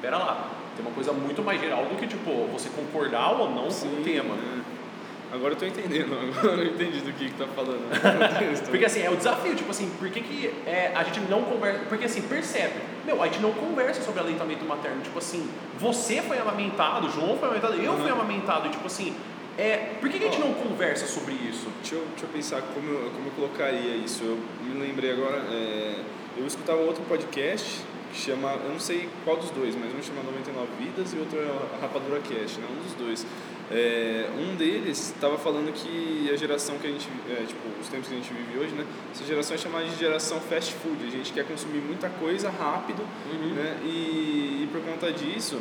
pera 0.00 0.16
lá, 0.18 0.50
tem 0.76 0.86
uma 0.86 0.94
coisa 0.94 1.12
muito 1.12 1.42
mais 1.42 1.60
geral 1.60 1.84
do 1.86 1.96
que, 1.96 2.06
tipo, 2.06 2.46
você 2.52 2.68
concordar 2.70 3.32
ou 3.32 3.50
não 3.50 3.68
com 3.68 3.86
o 3.86 4.02
tema. 4.04 4.34
é. 4.34 4.78
Agora 5.30 5.52
eu 5.52 5.58
tô 5.58 5.66
entendendo, 5.66 6.14
agora 6.38 6.62
eu 6.62 6.72
entendi 6.72 7.00
do 7.00 7.12
que 7.12 7.26
que 7.26 7.34
tá 7.34 7.46
falando. 7.54 7.82
Porque 8.70 8.84
assim, 8.84 9.02
é 9.02 9.10
o 9.10 9.16
desafio, 9.16 9.54
tipo 9.54 9.70
assim, 9.70 9.90
por 9.98 10.08
que, 10.08 10.20
que 10.22 10.46
é, 10.66 10.92
a 10.94 11.04
gente 11.04 11.20
não 11.28 11.42
conversa. 11.42 11.80
Porque 11.88 12.06
assim, 12.06 12.22
percebe, 12.22 12.80
meu, 13.08 13.22
a 13.22 13.26
gente 13.26 13.40
não 13.40 13.52
conversa 13.52 14.02
sobre 14.02 14.20
aleitamento 14.20 14.64
materno. 14.66 15.00
Tipo 15.02 15.18
assim, 15.18 15.48
você 15.78 16.20
foi 16.20 16.38
amamentado, 16.38 17.10
João 17.10 17.38
foi 17.38 17.48
amamentado, 17.48 17.74
eu 17.74 17.96
fui 17.96 18.10
amamentado, 18.10 18.68
e 18.68 18.70
tipo 18.70 18.86
assim, 18.86 19.14
é, 19.56 19.94
por 19.98 20.10
que, 20.10 20.18
que 20.18 20.26
a 20.26 20.30
gente 20.30 20.40
não 20.40 20.52
conversa 20.52 21.06
sobre 21.06 21.32
isso? 21.32 21.68
Deixa 21.80 21.94
eu, 21.94 22.06
deixa 22.10 22.26
eu 22.26 22.28
pensar 22.28 22.62
como 22.74 22.88
eu, 22.90 23.10
como 23.10 23.28
eu 23.28 23.32
colocaria 23.32 23.96
isso. 23.96 24.22
Eu 24.22 24.38
me 24.62 24.78
lembrei 24.78 25.10
agora, 25.12 25.38
é, 25.50 26.02
eu 26.36 26.46
escutava 26.46 26.80
outro 26.80 27.02
podcast 27.04 27.80
que 28.12 28.18
chama, 28.18 28.52
eu 28.64 28.70
não 28.70 28.80
sei 28.80 29.08
qual 29.24 29.36
dos 29.36 29.50
dois, 29.50 29.74
mas 29.74 29.92
um 29.92 30.02
chama 30.02 30.22
99 30.22 30.68
Vidas 30.78 31.12
e 31.12 31.18
outro 31.18 31.38
é 31.38 31.76
a 31.76 31.80
Rapadura 31.80 32.20
Cast, 32.20 32.58
né? 32.58 32.66
um 32.70 32.82
dos 32.82 32.94
dois. 32.94 33.26
É, 33.70 34.30
um 34.38 34.56
deles 34.56 35.12
estava 35.14 35.36
falando 35.36 35.72
que 35.74 36.30
a 36.32 36.36
geração 36.36 36.78
que 36.78 36.86
a 36.86 36.90
gente, 36.90 37.08
é, 37.28 37.44
tipo, 37.44 37.60
os 37.80 37.88
tempos 37.88 38.08
que 38.08 38.14
a 38.14 38.16
gente 38.16 38.32
vive 38.32 38.58
hoje, 38.58 38.74
né? 38.74 38.86
Essa 39.12 39.24
geração 39.24 39.54
é 39.54 39.58
chamada 39.58 39.84
de 39.84 39.96
geração 39.96 40.40
fast 40.40 40.72
food. 40.74 41.06
A 41.06 41.10
gente 41.10 41.32
quer 41.32 41.44
consumir 41.44 41.80
muita 41.80 42.08
coisa 42.08 42.48
rápido, 42.50 43.02
né? 43.54 43.78
E, 43.84 44.62
e 44.64 44.68
por 44.72 44.80
conta 44.80 45.12
disso, 45.12 45.60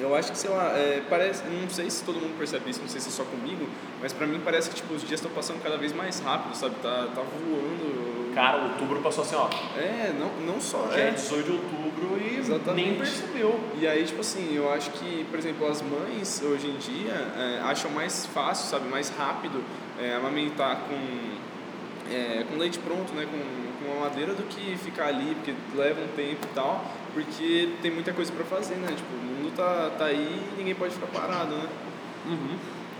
eu 0.00 0.14
acho 0.14 0.32
que, 0.32 0.38
sei 0.38 0.50
lá, 0.50 0.70
é, 0.78 1.02
parece, 1.10 1.42
não 1.48 1.68
sei 1.68 1.90
se 1.90 2.04
todo 2.04 2.14
mundo 2.20 2.38
percebe 2.38 2.70
isso, 2.70 2.80
não 2.80 2.88
sei 2.88 3.00
se 3.00 3.08
é 3.08 3.10
só 3.10 3.24
comigo, 3.24 3.68
mas 4.00 4.12
pra 4.12 4.26
mim 4.26 4.40
parece 4.44 4.70
que 4.70 4.76
tipo, 4.76 4.94
os 4.94 5.02
dias 5.02 5.20
estão 5.20 5.30
passando 5.30 5.62
cada 5.62 5.76
vez 5.76 5.92
mais 5.92 6.20
rápido, 6.20 6.54
sabe? 6.54 6.76
Tá, 6.76 7.08
tá 7.14 7.20
voando. 7.22 8.07
Cara, 8.38 8.62
outubro 8.62 9.00
passou 9.00 9.24
assim, 9.24 9.34
ó, 9.34 9.48
É, 9.76 10.12
não, 10.16 10.30
não 10.46 10.60
só. 10.60 10.88
já 10.92 11.00
é 11.00 11.08
É, 11.08 11.10
18 11.10 11.44
de 11.44 11.50
outubro 11.50 12.20
e 12.22 12.36
Exatamente. 12.38 12.88
nem 12.88 12.96
percebeu. 12.96 13.58
e 13.80 13.84
aí, 13.84 14.04
tipo 14.04 14.20
assim, 14.20 14.54
eu 14.54 14.72
acho 14.72 14.92
que, 14.92 15.26
por 15.28 15.40
exemplo, 15.40 15.66
as 15.66 15.82
mães 15.82 16.40
hoje 16.40 16.68
em 16.68 16.76
dia 16.76 17.14
é, 17.36 17.60
acham 17.64 17.90
mais 17.90 18.26
fácil, 18.26 18.68
sabe, 18.68 18.88
mais 18.88 19.08
rápido 19.08 19.60
é, 20.00 20.14
amamentar 20.14 20.82
com, 20.88 22.14
é, 22.14 22.44
com 22.48 22.56
leite 22.58 22.78
pronto, 22.78 23.12
né, 23.12 23.26
com, 23.28 23.84
com 23.84 23.98
a 23.98 24.00
madeira, 24.08 24.32
do 24.34 24.44
que 24.44 24.76
ficar 24.76 25.06
ali, 25.06 25.34
porque 25.34 25.52
leva 25.74 26.00
um 26.00 26.06
tempo 26.14 26.38
e 26.44 26.54
tal, 26.54 26.84
porque 27.12 27.70
tem 27.82 27.90
muita 27.90 28.12
coisa 28.12 28.30
para 28.30 28.44
fazer, 28.44 28.76
né? 28.76 28.86
Tipo, 28.94 29.14
o 29.14 29.42
mundo 29.42 29.52
tá, 29.56 29.90
tá 29.98 30.04
aí 30.04 30.40
e 30.54 30.58
ninguém 30.58 30.76
pode 30.76 30.94
ficar 30.94 31.08
parado, 31.08 31.56
né? 31.56 31.66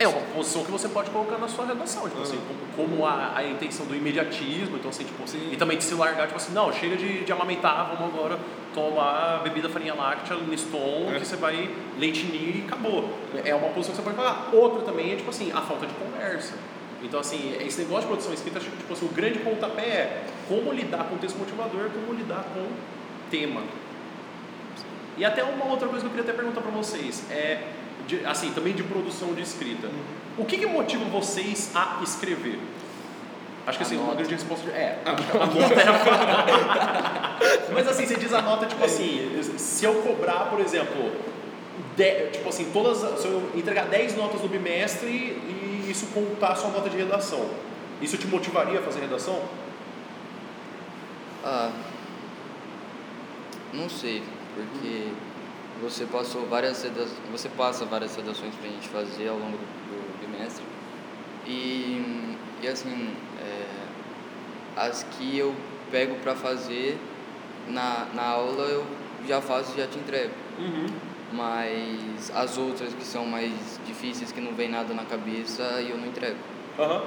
É 0.01 0.07
uma 0.07 0.21
posição 0.35 0.65
que 0.65 0.71
você 0.71 0.89
pode 0.89 1.11
colocar 1.11 1.39
na 1.39 1.49
sua 1.49 1.67
redação, 1.67 2.09
tipo 2.09 2.23
assim, 2.23 2.39
como, 2.77 2.89
como 2.89 3.07
a, 3.07 3.33
a 3.37 3.45
intenção 3.45 3.85
do 3.85 3.97
imediatismo, 3.97 4.77
então 4.77 4.91
assim, 4.91 5.03
tipo, 5.03 5.27
Sim. 5.27 5.51
e 5.53 5.57
também 5.57 5.77
de 5.77 5.83
se 5.83 5.95
largar, 5.95 6.27
tipo 6.27 6.37
assim, 6.37 6.53
não, 6.53 6.73
chega 6.73 6.97
de, 6.97 7.25
de 7.25 7.33
amamentar, 7.33 7.97
vamos 7.97 8.15
agora 8.15 8.39
tomar 8.73 9.43
bebida 9.43 9.69
farinha 9.69 9.95
láctea, 9.95 10.37
Neston, 10.37 11.11
É. 11.13 11.19
que 11.19 11.27
você 11.27 11.35
vai 11.35 11.69
leitinir 11.99 12.59
e 12.59 12.65
acabou. 12.67 13.11
É 13.45 13.53
uma 13.55 13.71
posição 13.71 13.95
que 13.95 14.01
você 14.01 14.03
pode 14.03 14.17
colocar. 14.17 14.51
Outra 14.55 14.83
também 14.83 15.13
é, 15.13 15.17
tipo 15.17 15.31
assim, 15.31 15.51
a 15.51 15.61
falta 15.61 15.87
de 15.87 15.95
conversa. 15.95 16.55
Então, 17.03 17.19
assim, 17.21 17.57
esse 17.61 17.81
negócio 17.81 18.03
de 18.03 18.07
produção 18.09 18.33
escrita, 18.33 18.59
acho 18.59 18.71
que, 18.71 18.77
tipo 18.77 18.93
assim, 18.93 19.07
o 19.07 19.09
grande 19.09 19.39
pontapé 19.41 19.83
é 19.83 20.23
como 20.49 20.73
lidar 20.73 21.05
com 21.05 21.17
o 21.17 21.19
texto 21.19 21.37
motivador, 21.39 21.91
como 21.91 22.17
lidar 22.17 22.45
com 22.55 22.61
o 22.61 22.73
tema. 23.31 23.63
E 25.17 25.25
até 25.25 25.43
uma 25.43 25.65
outra 25.67 25.89
coisa 25.89 26.03
que 26.03 26.07
eu 26.07 26.11
queria 26.11 26.31
até 26.31 26.33
perguntar 26.33 26.61
para 26.61 26.71
vocês 26.71 27.25
é, 27.31 27.63
de- 28.09 28.25
assim, 28.27 28.51
também 28.53 28.73
de 28.75 28.83
produção 28.83 29.33
de 29.35 29.43
escrita. 29.43 29.89
O 30.37 30.45
que, 30.45 30.59
que 30.59 30.67
motiva 30.67 31.05
vocês 31.05 31.71
a 31.75 32.01
escrever? 32.03 32.59
Acho 33.67 33.79
que 33.79 33.85
assim, 33.85 33.99
uma 33.99 34.15
grande 34.15 34.33
resposta 34.35 34.69
é, 34.71 34.99
a 35.05 35.13
nota 35.47 35.75
é 35.75 35.89
a 35.89 37.39
Mas 37.73 37.87
assim, 37.87 38.07
você 38.07 38.17
diz 38.17 38.33
a 38.33 38.41
nota, 38.43 38.67
tipo 38.67 38.83
assim, 38.85 39.41
se 39.59 39.85
eu 39.85 39.95
cobrar, 40.03 40.49
por 40.51 40.59
exemplo, 40.61 41.13
de- 41.97 42.31
tipo 42.31 42.49
assim, 42.49 42.71
todas, 42.73 42.99
se 43.21 43.27
eu 43.29 43.51
entregar 43.55 43.85
10 43.87 44.17
notas 44.17 44.41
no 44.41 44.49
bimestre 44.49 45.09
e 45.09 45.87
isso 45.91 46.07
contar 46.09 46.53
a 46.53 46.57
sua 46.57 46.71
nota 46.71 46.89
de 46.89 46.97
redação, 46.97 47.47
isso 48.01 48.17
te 48.17 48.27
motivaria 48.27 48.79
a 48.79 48.83
fazer 48.83 49.01
redação? 49.01 49.39
Ah, 51.45 51.71
não 53.73 53.89
sei, 53.89 54.23
porque 54.55 55.09
você 55.83 56.05
passou 56.07 56.47
várias 56.47 56.85
você 57.31 57.49
passa 57.51 57.85
várias 57.85 58.15
redações 58.17 58.55
pra 58.55 58.69
gente 58.69 58.89
fazer 58.89 59.29
ao 59.29 59.37
longo 59.37 59.57
do, 59.57 59.59
do 59.59 60.27
bimestre. 60.27 60.65
E, 61.47 62.37
e 62.63 62.69
assim, 62.69 63.15
é, 63.41 63.67
as 64.77 65.05
que 65.05 65.37
eu 65.39 65.55
pego 65.91 66.17
pra 66.17 66.35
fazer 66.35 66.99
na, 67.69 68.07
na 68.15 68.23
aula 68.23 68.65
eu 68.65 68.85
já 69.27 69.41
faço 69.41 69.73
e 69.75 69.81
já 69.81 69.87
te 69.87 69.99
entrego. 69.99 70.35
Mas 71.33 72.31
as 72.35 72.57
outras 72.57 72.93
que 72.95 73.05
são 73.05 73.27
mais 73.27 73.79
difíceis, 73.87 74.33
que 74.33 74.41
não 74.41 74.55
vem 74.55 74.69
nada 74.69 74.95
na 74.95 75.05
cabeça, 75.05 75.63
eu 75.83 75.97
não 75.99 76.07
entrego. 76.07 76.39
Aham. 76.79 77.03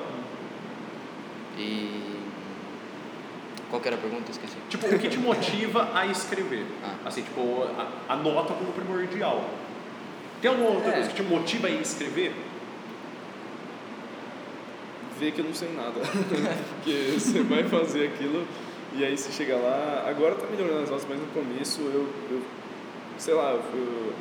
E. 1.57 2.10
Qual 3.71 3.81
que 3.81 3.87
era 3.87 3.95
a 3.97 3.99
pergunta? 3.99 4.29
Esqueci. 4.29 4.57
Tipo, 4.69 4.85
o 4.85 4.99
que 4.99 5.09
te 5.09 5.17
motiva 5.17 5.89
a 5.95 6.05
escrever? 6.05 6.65
Ah. 6.83 6.95
Assim, 7.05 7.23
tipo, 7.23 7.63
a, 8.07 8.13
a 8.13 8.15
nota 8.17 8.53
como 8.53 8.71
primordial. 8.73 9.43
Tem 10.41 10.51
alguma 10.51 10.69
outra 10.71 10.89
É. 10.89 10.93
coisa 10.93 11.09
que 11.09 11.15
te 11.15 11.23
motiva 11.23 11.67
a 11.67 11.71
escrever? 11.71 12.33
ver 15.19 15.31
que 15.33 15.39
eu 15.41 15.45
não 15.45 15.53
sei 15.53 15.69
nada. 15.75 15.93
Porque 16.75 17.11
você 17.13 17.43
vai 17.43 17.63
fazer 17.63 18.07
aquilo 18.07 18.45
e 18.95 19.05
aí 19.05 19.15
você 19.17 19.31
chega 19.31 19.55
lá. 19.55 20.05
Agora 20.07 20.33
tá 20.35 20.47
melhorando 20.47 20.83
as 20.83 20.89
notas, 20.89 21.05
mas 21.07 21.19
no 21.19 21.27
começo 21.27 21.79
eu, 21.81 22.09
eu 22.31 22.41
sei 23.19 23.33
lá, 23.35 23.51
eu, 23.51 23.61
eu- 23.73 24.13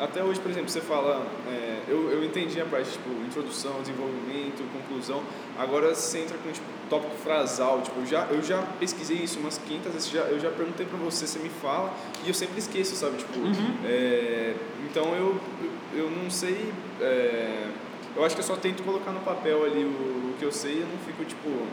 até 0.00 0.22
hoje, 0.22 0.38
por 0.40 0.50
exemplo, 0.50 0.68
você 0.68 0.80
fala, 0.80 1.26
é, 1.48 1.82
eu, 1.88 2.10
eu 2.10 2.24
entendi 2.24 2.60
a 2.60 2.64
parte, 2.64 2.90
tipo, 2.92 3.10
introdução, 3.26 3.80
desenvolvimento, 3.80 4.62
conclusão. 4.72 5.22
Agora 5.58 5.94
você 5.94 6.20
entra 6.20 6.36
com, 6.38 6.50
tipo, 6.52 6.66
tópico 6.88 7.16
frasal, 7.16 7.80
tipo, 7.82 8.00
eu 8.00 8.06
já, 8.06 8.26
eu 8.30 8.42
já 8.42 8.62
pesquisei 8.78 9.16
isso 9.16 9.38
umas 9.40 9.58
500 9.58 9.92
vezes, 9.92 10.10
já, 10.10 10.20
eu 10.22 10.38
já 10.38 10.50
perguntei 10.50 10.86
pra 10.86 10.98
você, 10.98 11.26
você 11.26 11.38
me 11.38 11.48
fala, 11.48 11.92
e 12.24 12.28
eu 12.28 12.34
sempre 12.34 12.58
esqueço, 12.58 12.94
sabe, 12.96 13.16
tipo, 13.16 13.38
é, 13.84 14.54
então 14.88 15.14
eu, 15.14 15.40
eu 15.94 16.10
não 16.10 16.30
sei, 16.30 16.72
é, 17.00 17.68
eu 18.16 18.24
acho 18.24 18.34
que 18.34 18.40
eu 18.40 18.46
só 18.46 18.56
tento 18.56 18.82
colocar 18.82 19.10
no 19.10 19.20
papel 19.20 19.64
ali 19.64 19.84
o, 19.84 19.88
o 20.30 20.34
que 20.38 20.44
eu 20.44 20.52
sei 20.52 20.74
e 20.74 20.80
eu 20.80 20.86
não 20.86 20.98
fico, 20.98 21.24
tipo, 21.24 21.66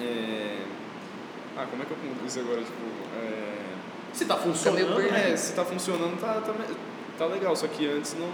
é, 0.00 0.62
ah, 1.56 1.66
como 1.70 1.82
é 1.82 1.86
que 1.86 1.92
eu 1.92 1.96
concluo 1.96 2.26
isso 2.26 2.40
agora, 2.40 2.60
tipo, 2.60 2.82
é, 3.18 3.52
Se 4.12 4.24
tá 4.24 4.34
meio 4.34 4.46
funcionando, 4.48 4.98
né? 4.98 5.30
é, 5.32 5.36
se 5.36 5.52
tá 5.54 5.64
funcionando, 5.64 6.20
tá, 6.20 6.34
tá, 6.40 6.52
tá 7.18 7.26
legal. 7.26 7.54
Só 7.56 7.66
que 7.66 7.86
antes 7.88 8.14
não, 8.18 8.28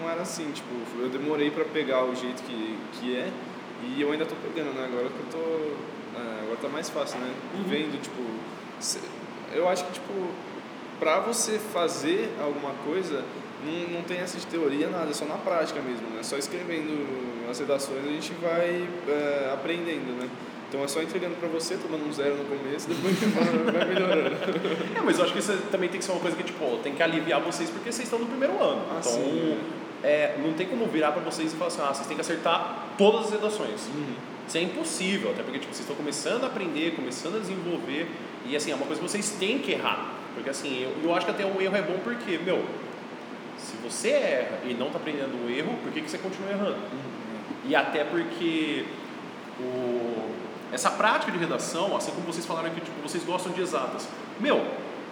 não 0.00 0.10
era 0.10 0.22
assim, 0.22 0.50
tipo, 0.52 0.68
eu 1.00 1.08
demorei 1.08 1.50
pra 1.50 1.64
pegar 1.64 2.04
o 2.04 2.14
jeito 2.14 2.42
que, 2.42 2.78
que 2.94 3.16
é 3.16 3.30
e 3.84 4.00
eu 4.00 4.12
ainda 4.12 4.24
tô 4.24 4.34
pegando, 4.36 4.72
né? 4.74 4.84
Agora 4.84 5.08
que 5.08 5.18
eu 5.18 5.26
tô. 5.40 6.18
é, 6.18 6.40
agora 6.42 6.56
tá 6.62 6.68
mais 6.68 6.88
fácil, 6.88 7.18
né? 7.18 7.32
Vendo, 7.66 8.00
tipo. 8.00 8.22
se- 8.80 9.00
eu 9.52 9.68
acho 9.68 9.84
que, 9.86 9.92
tipo, 9.94 10.12
pra 10.98 11.18
você 11.20 11.58
fazer 11.58 12.30
alguma 12.40 12.72
coisa, 12.86 13.24
não, 13.64 13.96
não 13.98 14.02
tem 14.02 14.18
essa 14.18 14.38
de 14.38 14.46
teoria, 14.46 14.88
nada, 14.88 15.10
é 15.10 15.12
só 15.12 15.24
na 15.24 15.36
prática 15.36 15.80
mesmo, 15.80 16.08
né? 16.10 16.22
Só 16.22 16.36
escrevendo 16.38 17.50
as 17.50 17.58
redações 17.58 17.98
a 18.06 18.08
gente 18.08 18.32
vai 18.34 18.88
é, 19.08 19.50
aprendendo, 19.52 20.16
né? 20.18 20.28
Então 20.72 20.82
é 20.82 20.88
só 20.88 21.02
entregando 21.02 21.34
pra 21.34 21.50
você, 21.50 21.76
tomando 21.76 22.08
um 22.08 22.10
zero 22.10 22.34
no 22.34 22.44
começo, 22.44 22.88
depois 22.88 23.14
vai 23.70 23.84
melhorando. 23.84 24.34
É, 24.96 25.02
mas 25.02 25.18
eu 25.18 25.24
acho 25.24 25.34
que 25.34 25.38
isso 25.38 25.54
também 25.70 25.90
tem 25.90 25.98
que 25.98 26.04
ser 26.06 26.12
uma 26.12 26.20
coisa 26.22 26.34
que, 26.34 26.42
tipo, 26.42 26.78
tem 26.82 26.94
que 26.94 27.02
aliviar 27.02 27.42
vocês 27.42 27.68
porque 27.68 27.92
vocês 27.92 28.04
estão 28.04 28.18
no 28.18 28.24
primeiro 28.24 28.54
ano. 28.58 28.80
Ah, 28.90 28.96
então, 28.98 29.12
sim. 29.12 29.58
é, 30.02 30.34
não 30.42 30.54
tem 30.54 30.66
como 30.66 30.86
virar 30.86 31.12
pra 31.12 31.20
vocês 31.20 31.52
e 31.52 31.56
falar 31.56 31.68
assim, 31.68 31.82
ah, 31.82 31.92
vocês 31.92 32.06
têm 32.06 32.16
que 32.16 32.22
acertar 32.22 32.86
todas 32.96 33.26
as 33.26 33.32
redações. 33.32 33.86
Uhum. 33.94 34.14
Isso 34.48 34.56
é 34.56 34.62
impossível, 34.62 35.32
até 35.32 35.42
porque 35.42 35.58
tipo, 35.58 35.74
vocês 35.74 35.80
estão 35.86 35.94
começando 35.94 36.44
a 36.44 36.46
aprender, 36.46 36.96
começando 36.96 37.36
a 37.36 37.40
desenvolver, 37.40 38.10
e 38.46 38.56
assim, 38.56 38.72
é 38.72 38.74
uma 38.74 38.86
coisa 38.86 39.02
que 39.02 39.06
vocês 39.06 39.28
têm 39.38 39.58
que 39.58 39.72
errar. 39.72 40.14
Porque 40.32 40.48
assim, 40.48 40.82
eu, 40.82 40.94
eu 41.04 41.14
acho 41.14 41.26
que 41.26 41.32
até 41.32 41.44
o 41.44 41.60
erro 41.60 41.76
é 41.76 41.82
bom 41.82 41.98
porque, 42.02 42.38
meu, 42.38 42.64
se 43.58 43.76
você 43.76 44.08
erra 44.08 44.60
e 44.64 44.72
não 44.72 44.86
está 44.86 44.98
aprendendo 44.98 45.46
o 45.46 45.50
erro, 45.50 45.76
por 45.82 45.92
que, 45.92 46.00
que 46.00 46.10
você 46.10 46.16
continua 46.16 46.50
errando? 46.50 46.78
E 47.68 47.76
até 47.76 48.04
porque 48.04 48.86
o, 49.60 50.31
essa 50.72 50.90
prática 50.90 51.30
de 51.30 51.38
redação, 51.38 51.96
assim 51.96 52.10
como 52.12 52.26
vocês 52.26 52.46
falaram 52.46 52.70
que 52.70 52.80
tipo, 52.80 53.00
vocês 53.02 53.22
gostam 53.24 53.52
de 53.52 53.60
exatas, 53.60 54.08
meu, 54.40 54.66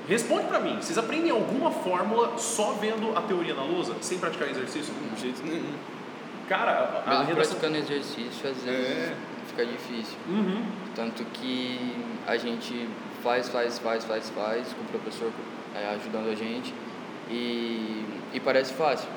responde 0.08 0.46
pra 0.46 0.58
mim, 0.58 0.76
vocês 0.76 0.96
aprendem 0.96 1.30
alguma 1.30 1.70
fórmula 1.70 2.38
só 2.38 2.72
vendo 2.72 3.16
a 3.16 3.22
teoria 3.22 3.54
na 3.54 3.62
lousa, 3.62 3.94
sem 4.00 4.18
praticar 4.18 4.48
exercício? 4.48 4.92
De 5.14 5.20
jeito 5.20 5.42
nenhum. 5.44 5.74
Cara, 6.48 7.04
a, 7.06 7.11
a 7.11 7.22
redação... 7.22 7.56
praticando 7.56 7.76
exercício, 7.76 8.50
às 8.50 8.56
vezes 8.62 8.66
É. 8.66 9.14
fica 9.46 9.64
difícil. 9.64 10.16
Uhum. 10.28 10.64
Tanto 10.96 11.24
que 11.26 11.94
a 12.26 12.36
gente 12.36 12.88
faz, 13.22 13.48
faz, 13.48 13.78
faz, 13.78 14.04
faz, 14.04 14.30
faz, 14.30 14.72
com 14.72 14.82
o 14.82 14.86
professor 14.86 15.30
é, 15.76 15.94
ajudando 15.94 16.30
a 16.30 16.34
gente 16.34 16.74
e, 17.30 18.04
e 18.32 18.40
parece 18.40 18.72
fácil. 18.74 19.08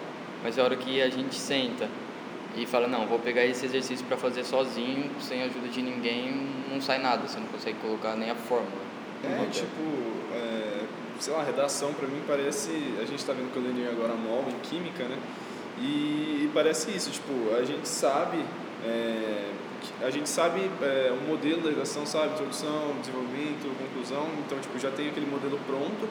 Mas 0.43 0.59
a 0.59 0.63
hora 0.63 0.75
que 0.75 1.01
a 1.01 1.09
gente 1.09 1.35
senta 1.35 1.87
e 2.55 2.65
fala, 2.65 2.87
não, 2.87 3.07
vou 3.07 3.19
pegar 3.19 3.45
esse 3.45 3.65
exercício 3.65 4.05
para 4.05 4.17
fazer 4.17 4.43
sozinho, 4.43 5.09
sem 5.19 5.41
a 5.41 5.45
ajuda 5.45 5.67
de 5.67 5.81
ninguém, 5.81 6.47
não 6.71 6.79
sai 6.81 6.99
nada, 6.99 7.27
você 7.27 7.39
não 7.39 7.47
consegue 7.47 7.77
colocar 7.79 8.15
nem 8.15 8.29
a 8.29 8.35
fórmula. 8.35 8.83
É, 9.23 9.49
tipo, 9.49 9.81
é, 10.33 10.83
sei 11.19 11.33
lá, 11.33 11.43
redação 11.43 11.93
pra 11.93 12.07
mim 12.07 12.21
parece. 12.27 12.69
A 13.01 13.05
gente 13.05 13.23
tá 13.25 13.31
vendo 13.33 13.51
que 13.53 13.57
eu 13.57 13.91
agora 13.91 14.13
MOL 14.13 14.45
em 14.49 14.59
Química, 14.67 15.05
né? 15.05 15.17
E, 15.79 16.43
e 16.43 16.51
parece 16.53 16.91
isso, 16.91 17.09
tipo, 17.09 17.55
a 17.55 17.63
gente 17.63 17.87
sabe. 17.87 18.37
é, 18.85 19.49
a 20.01 20.09
gente 20.09 20.29
sabe 20.29 20.69
é, 20.81 21.11
o 21.11 21.27
modelo 21.27 21.61
da 21.61 21.69
redação, 21.69 22.05
sabe? 22.05 22.33
Introdução, 22.33 22.95
desenvolvimento, 22.99 23.75
conclusão. 23.77 24.27
Então, 24.45 24.59
tipo, 24.59 24.77
já 24.77 24.91
tem 24.91 25.09
aquele 25.09 25.25
modelo 25.25 25.59
pronto. 25.65 26.07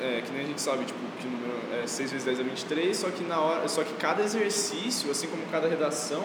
É, 0.00 0.22
que 0.24 0.32
nem 0.32 0.42
a 0.42 0.46
gente 0.46 0.60
sabe, 0.60 0.84
tipo, 0.84 0.98
que 1.20 1.26
o 1.26 1.30
número 1.30 1.82
é 1.82 1.86
6 1.86 2.10
vezes 2.10 2.24
10 2.24 2.40
é 2.40 2.42
23, 2.42 2.96
só 2.96 3.10
que 3.10 3.24
na 3.24 3.40
hora, 3.40 3.68
só 3.68 3.82
que 3.82 3.94
cada 3.94 4.22
exercício, 4.22 5.10
assim 5.10 5.26
como 5.26 5.42
cada 5.46 5.68
redação, 5.68 6.22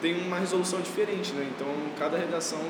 tem 0.00 0.20
uma 0.22 0.38
resolução 0.38 0.80
diferente, 0.80 1.32
né? 1.32 1.46
Então, 1.54 1.66
cada 1.98 2.16
redação 2.16 2.60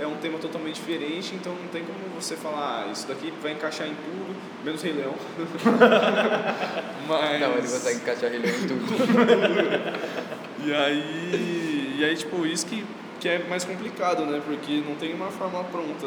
é 0.00 0.06
um 0.06 0.16
tema 0.16 0.38
totalmente 0.38 0.76
diferente, 0.76 1.34
então 1.34 1.52
não 1.54 1.68
tem 1.68 1.84
como 1.84 1.98
você 2.14 2.36
falar, 2.36 2.86
ah, 2.86 2.92
isso 2.92 3.06
daqui 3.06 3.32
vai 3.42 3.52
encaixar 3.52 3.86
em 3.86 3.94
tudo, 3.94 4.36
menos 4.64 4.82
Rei 4.82 4.92
Leão. 4.92 5.14
Mas... 7.06 7.40
Não, 7.40 7.52
ele 7.52 7.68
consegue 7.68 7.96
encaixar 7.96 8.32
ele 8.32 8.48
em 8.48 8.66
tudo. 8.66 8.84
E 10.64 10.74
aí, 10.74 11.94
e 11.98 12.04
aí 12.04 12.16
tipo, 12.16 12.44
isso 12.44 12.66
que, 12.66 12.84
que 13.20 13.28
é 13.28 13.38
mais 13.48 13.64
complicado, 13.64 14.26
né? 14.26 14.42
Porque 14.44 14.82
não 14.86 14.96
tem 14.96 15.14
uma 15.14 15.30
fórmula 15.30 15.64
pronta. 15.64 16.06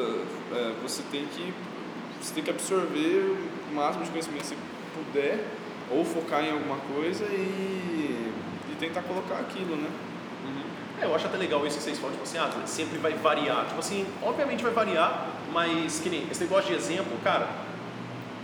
É, 0.54 0.74
você 0.84 1.02
tem 1.10 1.26
que 1.26 1.54
você 2.22 2.34
tem 2.36 2.44
que 2.44 2.50
absorver 2.50 3.38
o 3.72 3.76
máximo 3.76 4.04
de 4.04 4.12
conhecimento 4.12 4.50
que 4.50 4.56
puder, 4.94 5.40
ou 5.90 6.04
focar 6.06 6.44
em 6.44 6.52
alguma 6.52 6.78
coisa 6.94 7.26
e, 7.26 8.32
e 8.70 8.76
tentar 8.80 9.02
colocar 9.04 9.36
aquilo, 9.36 9.76
né? 9.76 9.90
É, 11.02 11.06
eu 11.06 11.16
acho 11.16 11.26
até 11.26 11.38
legal 11.38 11.66
isso 11.66 11.78
que 11.78 11.84
vocês 11.84 11.98
falam, 11.98 12.12
tipo 12.12 12.24
assim, 12.24 12.38
ah, 12.38 12.68
sempre 12.68 13.00
vai 13.00 13.14
variar. 13.14 13.66
Tipo 13.66 13.80
assim, 13.80 14.06
obviamente 14.22 14.62
vai 14.62 14.72
variar, 14.72 15.28
mas 15.52 16.00
que 16.00 16.10
nem 16.10 16.28
esse 16.30 16.42
negócio 16.42 16.70
de 16.70 16.76
exemplo, 16.76 17.18
cara, 17.24 17.48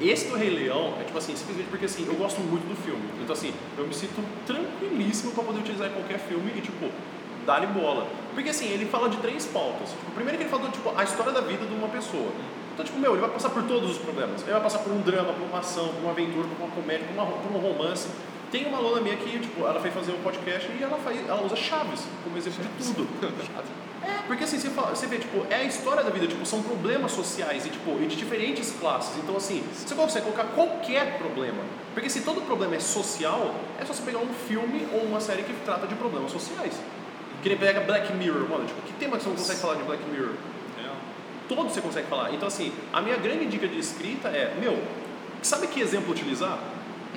esse 0.02 0.28
do 0.28 0.36
Rei 0.36 0.50
Leão 0.50 0.96
é 1.00 1.04
tipo 1.04 1.18
assim, 1.18 1.36
simplesmente 1.36 1.70
porque 1.70 1.86
assim, 1.86 2.06
eu 2.08 2.16
gosto 2.16 2.40
muito 2.42 2.68
do 2.68 2.76
filme. 2.76 3.04
Então 3.22 3.34
assim, 3.34 3.54
eu 3.78 3.86
me 3.86 3.94
sinto 3.94 4.24
tranquilíssimo 4.48 5.34
pra 5.34 5.44
poder 5.44 5.60
utilizar 5.60 5.88
em 5.88 5.94
qualquer 5.94 6.18
filme 6.20 6.52
e 6.56 6.62
tipo, 6.62 6.90
dá-lhe 7.46 7.68
bola. 7.68 8.08
Porque 8.34 8.50
assim, 8.50 8.68
ele 8.68 8.86
fala 8.86 9.10
de 9.10 9.18
três 9.18 9.46
pautas. 9.46 9.90
Tipo, 9.90 10.12
primeiro 10.16 10.38
que 10.38 10.44
ele 10.44 10.50
falou, 10.50 10.70
tipo, 10.72 10.92
a 10.98 11.04
história 11.04 11.32
da 11.32 11.42
vida 11.42 11.66
de 11.66 11.74
uma 11.74 11.90
pessoa. 11.90 12.32
Então, 12.78 12.86
tipo, 12.86 13.00
meu, 13.00 13.14
ele 13.14 13.22
vai 13.22 13.32
passar 13.32 13.50
por 13.50 13.64
todos 13.64 13.90
os 13.90 13.98
problemas. 13.98 14.44
Ele 14.44 14.52
vai 14.52 14.62
passar 14.62 14.78
por 14.78 14.94
um 14.94 15.02
drama, 15.02 15.34
por 15.34 15.42
uma 15.42 15.58
ação, 15.58 15.88
por 15.88 16.02
uma 16.02 16.12
aventura, 16.12 16.48
por 16.48 16.64
uma 16.64 16.76
comédia, 16.76 17.08
por, 17.08 17.14
uma, 17.14 17.26
por 17.26 17.52
um 17.52 17.58
romance. 17.58 18.08
Tem 18.52 18.68
uma 18.68 18.78
aluna 18.78 19.02
minha 19.02 19.18
que, 19.18 19.40
tipo, 19.40 19.66
ela 19.66 19.80
foi 19.80 19.90
fazer 19.90 20.12
um 20.12 20.22
podcast 20.22 20.70
e 20.72 20.84
ela, 20.84 20.96
faz, 21.00 21.28
ela 21.28 21.44
usa 21.44 21.56
Chaves 21.56 22.04
como 22.24 22.38
exemplo 22.38 22.64
de 22.78 22.94
tudo. 22.94 23.08
É, 24.00 24.22
porque 24.28 24.44
assim, 24.44 24.60
você, 24.60 24.70
fala, 24.70 24.96
você 24.96 25.08
vê, 25.08 25.18
tipo, 25.18 25.46
é 25.50 25.56
a 25.56 25.64
história 25.64 26.02
da 26.04 26.12
vida, 26.12 26.28
tipo, 26.28 26.46
são 26.46 26.62
problemas 26.62 27.12
sociais 27.12 27.66
e, 27.66 27.70
tipo, 27.70 27.92
e 28.00 28.06
de 28.06 28.16
diferentes 28.16 28.72
classes. 28.80 29.18
Então, 29.18 29.36
assim, 29.36 29.62
você 29.74 29.96
consegue 29.96 30.24
colocar 30.24 30.46
qualquer 30.54 31.18
problema. 31.18 31.62
Porque 31.96 32.10
se 32.10 32.22
todo 32.22 32.40
problema 32.42 32.76
é 32.76 32.80
social, 32.80 33.56
é 33.82 33.84
só 33.84 33.92
você 33.92 34.04
pegar 34.04 34.20
um 34.20 34.32
filme 34.48 34.88
ou 34.94 35.02
uma 35.02 35.20
série 35.20 35.42
que 35.42 35.52
trata 35.66 35.88
de 35.88 35.96
problemas 35.96 36.32
sociais. 36.32 36.76
Que 37.42 37.50
nem 37.50 37.58
pega 37.58 37.82
Black 37.82 38.14
Mirror, 38.14 38.48
mano, 38.48 38.66
tipo, 38.66 38.82
que 38.84 38.94
tema 38.94 39.18
que 39.18 39.24
você 39.24 39.30
não 39.30 39.36
consegue 39.36 39.60
falar 39.60 39.76
de 39.76 39.84
Black 39.84 40.04
Mirror? 40.10 40.36
Todos 41.48 41.74
você 41.74 41.82
consegue 41.82 42.08
falar. 42.08 42.34
Então, 42.34 42.48
assim, 42.48 42.72
a 42.92 43.02
minha 43.02 43.18
grande 43.18 43.46
dica 43.46 43.68
de 43.68 43.80
escrita 43.80 44.28
é, 44.30 44.56
meu, 44.60 44.78
sabe 45.42 45.68
que 45.68 45.80
exemplo 45.80 46.12
utilizar? 46.12 46.60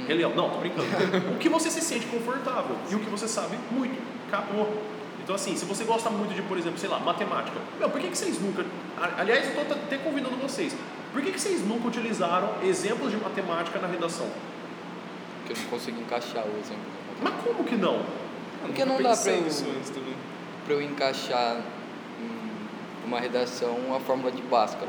Rei 0.07 0.17
Leão. 0.17 0.35
Não, 0.35 0.51
tô 0.51 0.59
brincando. 0.59 0.87
o 1.35 1.39
que 1.39 1.49
você 1.49 1.71
se 1.71 1.81
sente 1.81 2.07
confortável 2.07 2.77
e 2.91 2.95
o 2.95 3.01
que 3.01 3.11
você 3.11 3.27
sabe 3.27 3.59
muito. 3.71 4.01
Acabou. 4.29 4.73
Então, 5.23 5.35
assim, 5.35 5.57
se 5.57 5.65
você 5.65 5.85
gosta 5.85 6.09
muito 6.11 6.35
de, 6.35 6.43
por 6.43 6.57
exemplo, 6.59 6.79
sei 6.79 6.89
lá, 6.89 6.99
matemática, 6.99 7.57
meu, 7.79 7.91
por 7.91 8.01
que, 8.01 8.09
que 8.09 8.17
vocês 8.17 8.41
nunca. 8.41 8.65
Aliás, 9.17 9.47
eu 9.47 9.65
tô 9.65 9.75
até 9.75 9.99
convidando 9.99 10.37
vocês. 10.37 10.75
Por 11.13 11.23
que, 11.23 11.33
que 11.33 11.41
vocês 11.41 11.67
nunca 11.67 11.89
utilizaram 11.89 12.55
exemplos 12.63 13.11
de 13.11 13.17
matemática 13.17 13.79
na 13.79 13.89
redação? 13.89 14.27
Porque 15.39 15.53
eu 15.53 15.63
não 15.63 15.71
consigo 15.71 16.01
encaixar 16.01 16.45
o 16.45 16.59
exemplo. 16.59 16.83
Mas 17.23 17.35
como 17.45 17.65
que 17.65 17.77
não? 17.77 18.03
Porque 18.63 18.85
não 18.85 19.03
dá 19.03 19.17
pra 19.17 19.33
eu-. 19.33 19.45
Pra 20.65 20.75
eu 20.75 20.83
encaixar 20.83 21.61
uma 23.05 23.21
redação 23.21 23.77
a 23.95 24.01
fórmula 24.01 24.31
de 24.31 24.43
Bhaskara. 24.43 24.89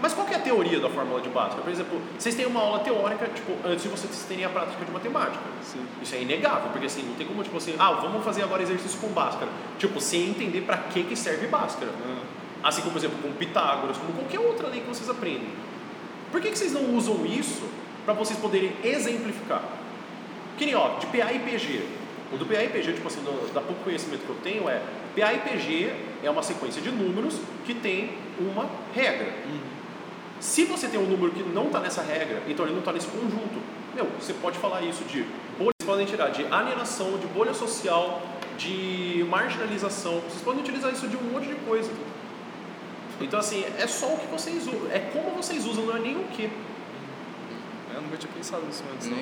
Mas 0.00 0.12
qual 0.12 0.26
que 0.26 0.34
é 0.34 0.36
a 0.36 0.40
teoria 0.40 0.80
da 0.80 0.90
fórmula 0.90 1.20
de 1.20 1.28
Bhaskara? 1.28 1.62
Por 1.62 1.72
exemplo, 1.72 2.00
vocês 2.18 2.34
têm 2.34 2.46
uma 2.46 2.60
aula 2.60 2.80
teórica, 2.80 3.26
tipo, 3.28 3.52
antes 3.64 3.82
de 3.82 3.88
vocês 3.88 4.24
terem 4.28 4.44
a 4.44 4.48
prática 4.48 4.84
de 4.84 4.90
matemática. 4.90 5.44
Sim. 5.62 5.86
Isso 6.02 6.14
é 6.14 6.22
inegável, 6.22 6.70
porque 6.70 6.86
assim, 6.86 7.02
não 7.02 7.14
tem 7.14 7.26
como, 7.26 7.42
tipo 7.42 7.56
assim, 7.56 7.74
ah, 7.78 7.92
vamos 7.92 8.24
fazer 8.24 8.42
agora 8.42 8.62
exercício 8.62 8.98
com 9.00 9.08
Bhaskara. 9.08 9.50
Tipo, 9.78 10.00
sem 10.00 10.30
entender 10.30 10.62
pra 10.62 10.76
que 10.76 11.04
que 11.04 11.16
serve 11.16 11.46
Bhaskara. 11.46 11.90
Ah, 12.04 12.44
Assim 12.64 12.80
como, 12.80 12.92
por 12.92 12.98
exemplo, 12.98 13.18
com 13.20 13.30
Pitágoras, 13.32 13.98
como 13.98 14.14
qualquer 14.14 14.40
outra 14.40 14.68
lei 14.68 14.80
que 14.80 14.88
vocês 14.88 15.08
aprendem. 15.10 15.50
Por 16.32 16.40
que, 16.40 16.50
que 16.50 16.58
vocês 16.58 16.72
não 16.72 16.96
usam 16.96 17.26
isso 17.26 17.68
para 18.06 18.14
vocês 18.14 18.38
poderem 18.38 18.72
exemplificar? 18.82 19.62
Que 20.56 20.64
nem, 20.64 20.74
ó, 20.74 20.98
de 20.98 21.06
PA 21.06 21.30
e 21.30 21.40
PG. 21.40 21.84
O 22.34 22.36
do 22.36 22.46
PA 22.46 22.62
e 22.64 22.68
PG, 22.68 22.94
tipo 22.94 23.06
assim, 23.06 23.20
do, 23.20 23.52
da 23.54 23.60
pouco 23.60 23.84
conhecimento 23.84 24.22
que 24.24 24.28
eu 24.28 24.36
tenho 24.42 24.68
é, 24.68 24.82
PA 25.14 25.32
e 25.32 25.38
PG 25.38 25.92
é 26.24 26.30
uma 26.30 26.42
sequência 26.42 26.82
de 26.82 26.90
números 26.90 27.38
que 27.64 27.74
tem 27.74 28.10
uma 28.40 28.68
regra. 28.92 29.32
Se 30.40 30.64
você 30.64 30.88
tem 30.88 30.98
um 30.98 31.06
número 31.06 31.32
que 31.32 31.42
não 31.42 31.66
está 31.68 31.80
nessa 31.80 32.02
regra, 32.02 32.42
então 32.48 32.66
ele 32.66 32.72
não 32.72 32.80
está 32.80 32.92
nesse 32.92 33.06
conjunto, 33.06 33.62
meu, 33.94 34.06
você 34.20 34.32
pode 34.34 34.58
falar 34.58 34.82
isso 34.82 35.04
de 35.04 35.22
bolha, 35.56 35.70
vocês 35.80 35.86
podem 35.86 36.06
tirar 36.06 36.30
de 36.30 36.44
alienação, 36.46 37.16
de 37.18 37.26
bolha 37.28 37.54
social, 37.54 38.20
de 38.58 39.24
marginalização, 39.30 40.20
vocês 40.20 40.42
podem 40.42 40.60
utilizar 40.60 40.92
isso 40.92 41.06
de 41.06 41.16
um 41.16 41.22
monte 41.22 41.46
de 41.46 41.54
coisa. 41.54 41.90
Então 43.20 43.38
assim, 43.38 43.64
é 43.78 43.86
só 43.86 44.12
o 44.12 44.18
que 44.18 44.26
vocês 44.26 44.66
usam, 44.66 44.90
é 44.90 44.98
como 44.98 45.30
vocês 45.30 45.64
usam, 45.64 45.86
não 45.86 45.96
é 45.96 46.00
nem 46.00 46.16
o 46.16 46.24
que. 46.24 46.50
eu 47.94 48.02
nunca 48.02 48.16
tinha 48.16 48.32
pensado 48.32 48.66
nisso 48.66 48.82
antes. 48.92 49.08
Não. 49.08 49.16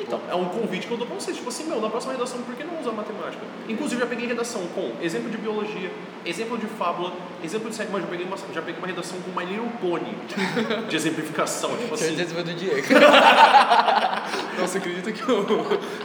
Então, 0.00 0.20
é 0.28 0.34
um 0.34 0.46
convite 0.46 0.86
que 0.86 0.92
eu 0.92 0.96
dou 0.96 1.06
pra 1.06 1.16
vocês, 1.16 1.36
tipo 1.36 1.48
assim, 1.48 1.64
meu, 1.64 1.80
na 1.80 1.88
próxima 1.90 2.12
redação, 2.14 2.40
por 2.42 2.54
que 2.54 2.64
não 2.64 2.80
usar 2.80 2.92
matemática? 2.92 3.42
Inclusive, 3.68 4.00
já 4.00 4.06
peguei 4.06 4.26
redação 4.26 4.62
com 4.74 4.92
exemplo 5.02 5.30
de 5.30 5.36
biologia, 5.36 5.90
exemplo 6.24 6.56
de 6.58 6.66
fábula, 6.66 7.12
exemplo 7.44 7.68
de 7.68 7.76
série, 7.76 7.90
mas 7.92 8.02
já 8.02 8.08
peguei 8.08 8.26
uma, 8.26 8.36
já 8.36 8.62
peguei 8.62 8.78
uma 8.78 8.86
redação 8.86 9.18
com 9.20 9.38
My 9.38 9.44
Little 9.46 9.68
Pony, 9.80 10.16
de 10.88 10.96
exemplificação, 10.96 11.76
tipo 11.76 11.94
assim. 11.94 12.06
Certeza 12.06 12.34
foi 12.34 12.42
do 12.42 12.54
Diego. 12.54 12.76
Nossa, 14.58 14.78
acredita 14.78 15.12
que 15.12 15.22
eu, 15.22 15.46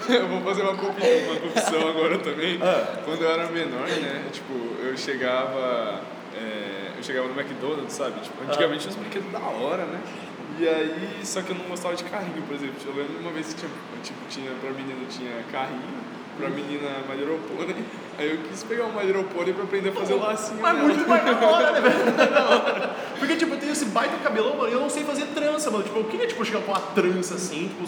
eu 0.09 0.27
vou 0.27 0.41
fazer 0.41 0.61
uma 0.63 0.75
confissão, 0.75 1.29
uma 1.29 1.39
confissão 1.39 1.88
agora 1.88 2.17
também? 2.19 2.59
Ah. 2.61 2.99
Quando 3.05 3.21
eu 3.21 3.31
era 3.31 3.47
menor, 3.49 3.88
né? 3.88 4.25
Tipo, 4.31 4.53
eu 4.83 4.97
chegava. 4.97 6.01
é, 6.35 6.91
eu 6.97 7.03
chegava 7.03 7.27
no 7.27 7.39
McDonald's, 7.39 7.93
sabe? 7.93 8.19
Tipo, 8.21 8.43
antigamente 8.43 8.81
tinha 8.81 8.91
uns 8.91 8.99
brinquedos 8.99 9.31
da 9.31 9.39
hora, 9.39 9.85
né? 9.85 9.99
E 10.60 10.68
aí, 10.68 11.20
só 11.24 11.41
que 11.41 11.51
eu 11.51 11.55
não 11.55 11.66
gostava 11.66 11.95
de 11.95 12.03
carrinho, 12.03 12.41
por 12.41 12.55
exemplo. 12.55 12.76
Eu 12.86 12.95
lembro 12.95 13.20
uma 13.20 13.32
vez 13.32 13.53
que 13.53 13.60
tinha, 13.60 13.72
tipo, 14.03 14.20
tinha 14.28 14.51
pra 14.60 14.72
menino 14.72 15.05
tinha 15.08 15.43
carrinho, 15.51 15.82
pra 16.38 16.49
menina 16.49 16.89
My 17.08 17.16
Little 17.16 17.39
Pony. 17.47 17.76
Aí 18.18 18.32
eu 18.32 18.38
quis 18.49 18.64
pegar 18.64 18.86
uma 18.86 18.99
My 18.99 19.05
Little 19.08 19.24
Pony 19.26 19.53
pra 19.53 19.64
aprender 19.64 19.89
a 19.89 19.93
fazer 19.93 20.14
o 20.14 20.20
lacinho. 20.20 20.60
Mas 20.60 20.76
nela. 20.76 20.88
muito 20.88 21.08
mais 21.08 21.24
da 21.26 21.47
hora, 21.47 21.72
né, 21.74 21.82
velho? 21.89 22.89
Porque, 23.20 23.36
tipo, 23.36 23.53
eu 23.53 23.60
tenho 23.60 23.72
esse 23.72 23.86
baita 23.86 24.18
cabelão, 24.18 24.58
mano, 24.58 24.70
e 24.70 24.74
eu 24.74 24.80
não 24.80 24.89
sei 24.89 25.03
fazer 25.03 25.28
trança, 25.28 25.70
mano. 25.70 25.84
Tipo, 25.84 25.99
eu 25.99 26.05
queria, 26.05 26.28
tipo, 26.28 26.43
chegar 26.43 26.62
com 26.62 26.72
uma 26.72 26.82
trança 26.82 27.36
assim, 27.36 27.68
tipo, 27.68 27.86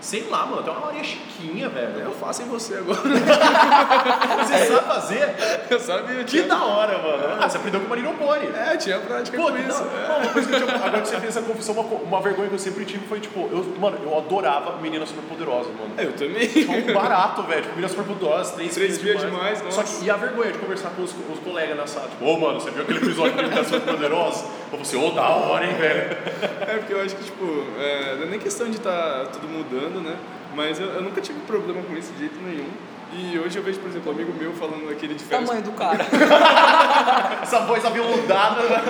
sei 0.00 0.26
lá, 0.30 0.46
mano, 0.46 0.62
tem 0.62 0.72
uma 0.72 0.86
Maria 0.86 1.04
Chiquinha, 1.04 1.68
velho. 1.68 1.98
Eu 2.00 2.12
faço 2.12 2.42
em 2.42 2.46
você 2.46 2.74
agora. 2.78 2.98
Você 3.00 4.66
sabe 4.66 4.86
fazer? 4.86 5.34
Eu 5.70 5.80
sabia, 5.80 6.14
eu 6.16 6.24
Que 6.24 6.30
tinha. 6.30 6.46
da 6.46 6.64
hora, 6.64 6.98
mano. 6.98 7.38
Ah, 7.40 7.48
você 7.48 7.56
aprendeu 7.58 7.80
com 7.80 7.86
o 7.86 7.88
Marino 7.90 8.12
Pony. 8.14 8.46
É, 8.54 8.76
tinha 8.76 8.98
prática 8.98 9.36
Pô, 9.36 9.44
com 9.48 9.52
que 9.52 9.62
isso. 9.62 9.82
é. 9.82 10.06
Pô, 10.06 10.12
uma 10.20 10.32
coisa 10.32 10.48
que 10.48 10.54
eu 10.54 10.66
tinha, 10.66 10.74
agora 10.76 11.02
que 11.02 11.08
você 11.08 11.16
fez 11.20 11.36
essa 11.36 11.46
confissão, 11.46 11.74
uma, 11.74 11.82
uma 11.98 12.20
vergonha 12.20 12.48
que 12.48 12.54
eu 12.54 12.58
sempre 12.58 12.84
tive 12.84 13.06
foi, 13.06 13.20
tipo, 13.20 13.40
eu, 13.52 13.64
mano, 13.78 13.98
eu 14.02 14.16
adorava 14.16 14.76
Meninas 14.80 15.08
Superpoderosas, 15.08 15.72
mano. 15.74 15.92
Eu 15.98 16.12
também. 16.12 16.48
Tipo, 16.48 16.92
barato, 16.92 17.42
velho. 17.44 17.62
Tipo, 17.62 17.74
Meninas 17.74 17.90
Superpoderosas, 17.92 18.54
três, 18.54 18.74
Três 18.74 18.98
filhas 18.98 19.20
filhas 19.20 19.32
demais, 19.32 19.62
Só 19.70 19.82
que, 19.82 20.04
e 20.04 20.10
a 20.10 20.16
vergonha 20.16 20.52
de 20.52 20.58
conversar 20.58 20.90
com 20.90 21.02
os, 21.02 21.10
os 21.32 21.38
colegas 21.44 21.76
na 21.76 21.86
sala, 21.86 22.08
tipo, 22.08 22.24
ô, 22.24 22.38
mano, 22.38 22.60
você 22.60 22.70
viu 22.70 22.82
aquele 22.82 22.98
episódio 22.98 23.32
de 23.36 23.42
Meninas 23.42 23.66
Superpoderosas? 23.66 24.42
Eu 24.42 24.78
falei 24.78 24.82
assim, 24.82 25.04
ô, 25.04 25.10
da 25.10 25.28
hora, 25.28 25.66
hein, 25.66 25.74
velho. 25.74 26.16
É 26.60 26.76
porque 26.78 26.92
eu 26.92 27.00
acho 27.02 27.16
que, 27.16 27.24
tipo, 27.24 27.44
é, 27.78 28.16
não 28.16 28.22
é 28.24 28.26
nem 28.26 28.38
questão 28.38 28.68
de 28.70 28.76
estar 28.76 29.26
tudo 29.32 29.48
mudando, 29.48 29.89
né? 29.98 30.16
Mas 30.54 30.78
eu, 30.78 30.86
eu 30.88 31.02
nunca 31.02 31.20
tive 31.20 31.40
problema 31.40 31.82
com 31.82 31.96
isso 31.96 32.12
de 32.12 32.20
jeito 32.20 32.38
nenhum. 32.44 32.68
E 33.12 33.36
hoje 33.38 33.58
eu 33.58 33.62
vejo, 33.62 33.80
por 33.80 33.88
exemplo, 33.90 34.12
um 34.12 34.14
amigo 34.14 34.32
meu 34.38 34.52
falando 34.52 34.88
aquele 34.88 35.14
de 35.14 35.24
férias. 35.24 35.48
Tamanho 35.48 35.64
do 35.64 35.72
cara. 35.72 36.06
Essa 37.42 37.60
voz 37.60 37.84
aveludada, 37.84 38.62
né? 38.62 38.82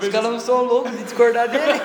Os 0.00 0.08
caras 0.08 0.30
não 0.30 0.40
são 0.40 0.64
loucos 0.64 0.90
de 0.90 1.04
discordar 1.04 1.48
dele. 1.48 1.80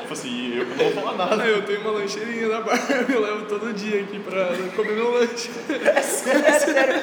Tipo 0.00 0.12
assim, 0.12 0.56
eu 0.56 0.64
não 0.64 0.76
vou 0.76 0.90
falar 0.92 1.16
nada. 1.16 1.42
Ah, 1.42 1.46
eu 1.46 1.62
tenho 1.62 1.80
uma 1.82 1.90
lancheirinha 1.90 2.48
na 2.48 2.60
barra, 2.62 3.04
eu 3.08 3.20
levo 3.20 3.44
todo 3.44 3.74
dia 3.74 4.00
aqui 4.00 4.18
pra 4.20 4.48
comer 4.74 4.92
meu 4.92 5.12
lanche. 5.12 5.50
É 5.94 6.00
sério. 6.00 6.94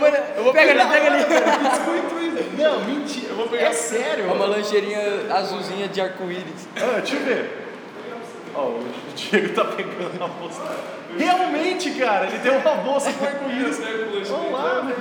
Mano, 0.00 0.52
pega 0.52 0.72
ali, 0.72 0.90
pega 0.90 1.06
ali. 1.06 2.56
Não, 2.56 2.84
mentira. 2.84 3.28
Eu 3.28 3.36
vou 3.36 3.48
pegar. 3.48 3.66
É 3.66 3.72
sério? 3.72 4.24
É 4.24 4.32
uma 4.32 4.46
lancheirinha 4.46 5.00
azulzinha 5.30 5.86
de 5.86 6.00
arco-íris. 6.00 6.66
Ah, 6.76 7.00
deixa 7.00 7.16
eu 7.16 7.24
ver. 7.24 7.65
Ó, 8.56 8.68
o 8.68 8.84
Diego 9.14 9.54
tá 9.54 9.64
pegando 9.66 10.24
a 10.24 10.28
bolsa. 10.28 10.62
Realmente, 11.18 11.90
cara, 11.92 12.26
ele 12.26 12.38
tem 12.38 12.52
uma 12.52 12.74
bolsa 12.76 13.12
com 13.12 13.24
arco-íris. 13.24 13.78
o 13.78 14.32
Vamos 14.32 14.52
lá, 14.52 14.80
velho. 14.80 14.96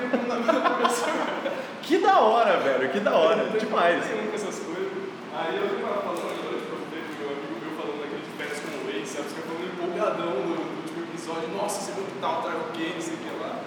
Que 1.82 2.00
da 2.00 2.20
hora, 2.20 2.58
velho, 2.58 2.90
que 2.90 3.00
da 3.00 3.16
hora. 3.16 3.46
Demais. 3.58 4.06
Nenhum 4.10 4.28
com 4.28 4.36
essas 4.36 4.60
coisas. 4.60 4.92
Aí 5.38 5.56
eu 5.56 5.82
tava 5.82 6.02
falando 6.02 6.20
agora, 6.20 6.36
eu 6.36 6.78
vejo 6.90 7.20
meu 7.20 7.30
amigo 7.30 7.60
meu 7.62 7.76
falando 7.78 8.02
daquele 8.02 8.24
de 8.24 8.32
férias 8.38 8.60
com 8.60 8.72
o 8.76 8.92
Waze, 8.92 9.06
sabe? 9.06 9.28
Os 9.28 9.34
caras 9.34 9.48
falando 9.48 9.68
empolgadão 9.72 10.32
no, 10.32 10.56
último 10.82 11.04
episódio. 11.04 11.48
Nossa, 11.56 11.82
você 11.82 11.92
viu 11.92 12.04
que 12.06 12.20
tal, 12.20 12.42
tá 12.42 12.50
ok, 12.50 12.92
não 12.94 13.02
sei 13.02 13.14
o 13.14 13.18
que 13.18 13.30
lá. 13.40 13.60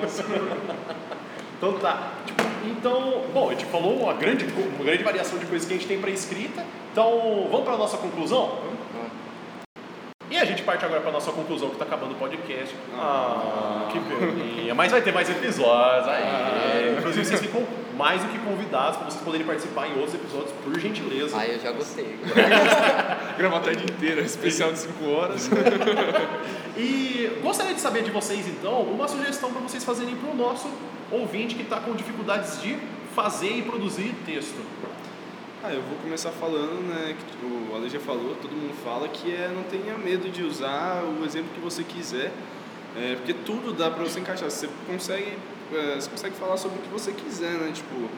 Nossa. 0.00 0.24
Então 1.58 1.72
tá. 1.78 2.12
Tipo, 2.26 2.42
então, 2.66 3.24
bom, 3.32 3.48
a 3.48 3.52
gente 3.52 3.64
falou 3.66 3.96
uma 4.02 4.12
grande, 4.12 4.44
uma 4.44 4.84
grande 4.84 5.02
variação 5.02 5.38
de 5.38 5.46
coisas 5.46 5.66
que 5.66 5.74
a 5.74 5.76
gente 5.76 5.88
tem 5.88 6.00
para 6.00 6.10
escrita. 6.10 6.64
Então, 6.92 7.48
vamos 7.50 7.64
para 7.64 7.76
nossa 7.76 7.96
conclusão? 7.96 8.58
E 10.36 10.38
a 10.38 10.44
gente 10.44 10.62
parte 10.64 10.84
agora 10.84 11.00
para 11.00 11.10
nossa 11.10 11.32
conclusão, 11.32 11.70
que 11.70 11.76
tá 11.76 11.86
acabando 11.86 12.12
o 12.12 12.16
podcast. 12.16 12.74
Ah, 12.94 13.88
que 13.90 13.98
peninha. 13.98 14.74
Mas 14.74 14.92
vai 14.92 15.00
ter 15.00 15.10
mais 15.10 15.30
episódios 15.30 16.06
aí. 16.08 16.94
Inclusive, 16.98 17.24
vocês 17.24 17.40
ficam 17.40 17.66
mais 17.96 18.22
do 18.22 18.28
que 18.28 18.38
convidados 18.40 18.98
para 18.98 19.08
vocês 19.08 19.24
poderem 19.24 19.46
participar 19.46 19.86
em 19.88 19.92
outros 19.92 20.14
episódios, 20.14 20.52
por 20.62 20.78
gentileza. 20.78 21.38
Aí 21.38 21.54
eu 21.54 21.58
já 21.58 21.72
gostei. 21.72 22.18
Gravar 23.38 23.56
a 23.56 23.60
tarde 23.60 23.84
inteira, 23.84 24.20
especial 24.20 24.72
de 24.72 24.80
5 24.80 25.10
horas. 25.10 25.48
E 26.78 27.40
gostaria 27.42 27.72
de 27.72 27.80
saber 27.80 28.02
de 28.02 28.10
vocês, 28.10 28.46
então, 28.46 28.82
uma 28.82 29.08
sugestão 29.08 29.50
para 29.50 29.62
vocês 29.62 29.82
fazerem 29.82 30.14
para 30.14 30.30
o 30.30 30.36
nosso 30.36 30.68
ouvinte 31.10 31.54
que 31.54 31.62
está 31.62 31.80
com 31.80 31.94
dificuldades 31.94 32.60
de 32.60 32.76
fazer 33.14 33.48
e 33.48 33.62
produzir 33.62 34.14
texto. 34.26 34.60
Ah, 35.66 35.74
eu 35.74 35.82
vou 35.82 35.98
começar 35.98 36.30
falando, 36.30 36.80
né, 36.86 37.16
que 37.18 37.44
o 37.44 37.74
Ale 37.74 37.88
já 37.88 37.98
falou, 37.98 38.36
todo 38.40 38.52
mundo 38.52 38.72
fala, 38.84 39.08
que 39.08 39.34
é 39.34 39.50
não 39.52 39.64
tenha 39.64 39.98
medo 39.98 40.30
de 40.30 40.44
usar 40.44 41.02
o 41.02 41.24
exemplo 41.24 41.50
que 41.52 41.60
você 41.60 41.82
quiser, 41.82 42.30
é, 42.96 43.16
porque 43.16 43.34
tudo 43.34 43.72
dá 43.72 43.90
pra 43.90 44.04
você 44.04 44.20
encaixar, 44.20 44.48
você 44.48 44.68
consegue, 44.86 45.36
é, 45.74 45.96
você 45.96 46.08
consegue 46.08 46.36
falar 46.36 46.56
sobre 46.56 46.78
o 46.78 46.82
que 46.82 46.88
você 46.88 47.10
quiser, 47.10 47.50
né, 47.54 47.72
tipo, 47.74 48.08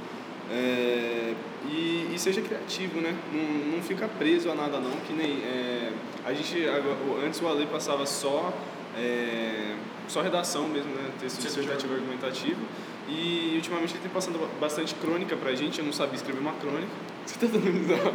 é, 0.52 1.32
e, 1.64 2.10
e 2.12 2.18
seja 2.18 2.42
criativo, 2.42 3.00
né, 3.00 3.16
não, 3.32 3.76
não 3.76 3.82
fica 3.82 4.06
preso 4.18 4.50
a 4.50 4.54
nada 4.54 4.78
não, 4.78 4.92
que 5.06 5.14
nem, 5.14 5.42
é, 5.42 5.90
a 6.26 6.34
gente, 6.34 6.66
antes 7.24 7.40
o 7.40 7.48
Ale 7.48 7.64
passava 7.64 8.04
só 8.04 8.52
é, 8.94 9.74
só 10.06 10.20
redação 10.20 10.68
mesmo, 10.68 10.92
né? 10.94 11.10
Texto 11.20 11.40
dissertativo 11.40 11.94
argumentativo. 11.94 12.60
E 13.08 13.52
ultimamente 13.54 13.94
ele 13.94 14.00
tem 14.02 14.10
passando 14.10 14.38
bastante 14.60 14.94
crônica 14.96 15.36
pra 15.36 15.54
gente, 15.54 15.78
eu 15.78 15.84
não 15.84 15.92
sabia 15.92 16.16
escrever 16.16 16.40
uma 16.40 16.52
crônica. 16.54 16.90
Você 17.28 17.36
tá 17.46 17.52
dando 17.52 17.70
risada? 17.70 18.12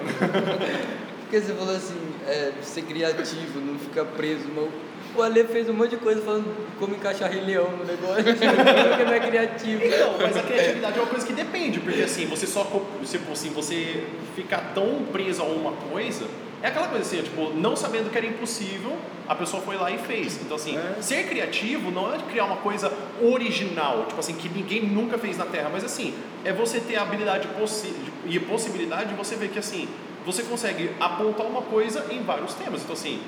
Porque 1.22 1.39
você 1.39 1.53
falou 1.53 1.76
assim, 1.76 1.95
é, 2.28 2.51
ser 2.61 2.82
criativo, 2.82 3.59
não 3.59 3.78
ficar 3.78 4.05
preso. 4.05 4.47
Não. 4.55 4.68
O 5.16 5.22
Ale 5.22 5.43
fez 5.43 5.70
um 5.70 5.74
monte 5.74 5.91
de 5.91 5.97
coisa 5.97 6.22
falando 6.24 6.45
como 6.80 6.95
encaixar 6.95 7.30
Rei 7.32 7.41
Leão 7.41 7.70
no 7.78 7.86
negócio, 7.86 8.24
porque 8.26 9.03
não 9.05 9.14
é 9.14 9.20
criativo. 9.20 9.84
Então, 9.86 10.16
mas 10.20 10.36
a 10.36 10.41
criatividade 10.41 10.97
é 10.97 11.01
uma 11.01 11.07
coisa 11.09 11.28
que 11.28 11.34
depende, 11.34 11.80
porque 11.80 12.01
assim, 12.01 12.26
você 12.26 12.47
só, 12.47 12.64
tipo 13.05 13.32
assim, 13.32 13.49
você 13.51 14.03
ficar 14.36 14.72
tão 14.74 15.03
preso 15.11 15.43
a 15.43 15.45
uma 15.45 15.74
coisa, 15.74 16.26
é 16.64 16.68
aquela 16.68 16.88
coisa 16.88 17.03
assim, 17.05 17.22
tipo, 17.22 17.51
não 17.53 17.76
sabendo 17.76 18.09
que 18.09 18.18
era 18.18 18.26
impossível, 18.26 18.97
a 19.30 19.36
pessoa 19.36 19.61
foi 19.61 19.76
lá 19.76 19.91
e 19.91 19.99
fez. 19.99 20.39
Então 20.41 20.55
assim, 20.55 20.76
É. 20.78 20.99
ser 20.99 21.28
criativo 21.28 21.91
não 21.91 22.11
é 22.11 22.18
criar 22.18 22.45
uma 22.45 22.57
coisa 22.57 22.91
original, 23.22 24.05
tipo 24.07 24.20
assim, 24.20 24.34
que 24.34 24.49
ninguém 24.49 24.84
nunca 24.84 25.20
fez 25.20 25.38
na 25.38 25.45
Terra, 25.45 25.70
mas 25.72 25.84
assim, 25.84 26.16
é 26.43 26.51
você 26.51 26.80
ter 26.80 26.95
a 26.95 27.03
habilidade 27.03 27.47
possi 27.49 27.93
e 28.26 28.39
possibilidade 28.39 29.09
de 29.09 29.15
você 29.15 29.36
ver 29.36 29.49
que 29.49 29.59
assim, 29.59 29.88
você 30.26 30.43
consegue 30.43 30.91
apontar 30.99 31.45
uma 31.45 31.61
coisa 31.61 32.05
em 32.11 32.24
vários 32.24 32.53
temas. 32.53 32.82
Então 32.82 32.93
assim, 32.93 33.21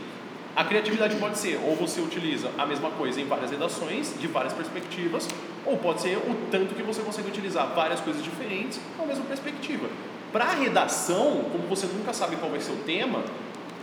a 0.55 0.63
criatividade 0.63 1.15
pode 1.17 1.37
ser, 1.37 1.59
ou 1.65 1.75
você 1.75 1.99
utiliza 1.99 2.49
a 2.57 2.65
mesma 2.65 2.89
coisa 2.91 3.19
em 3.19 3.25
várias 3.25 3.51
redações, 3.51 4.13
de 4.17 4.27
várias 4.27 4.53
perspectivas, 4.53 5.27
ou 5.65 5.77
pode 5.77 6.01
ser 6.01 6.17
o 6.17 6.47
tanto 6.49 6.73
que 6.73 6.81
você 6.81 7.01
consegue 7.01 7.27
utilizar 7.27 7.67
várias 7.75 7.99
coisas 7.99 8.23
diferentes 8.23 8.79
com 8.95 9.03
a 9.03 9.05
mesma 9.05 9.25
perspectiva. 9.25 9.89
Para 10.31 10.45
redação, 10.51 11.43
como 11.51 11.67
você 11.67 11.87
nunca 11.87 12.13
sabe 12.13 12.37
qual 12.37 12.49
vai 12.49 12.61
ser 12.61 12.71
o 12.71 12.77
tema, 12.77 13.23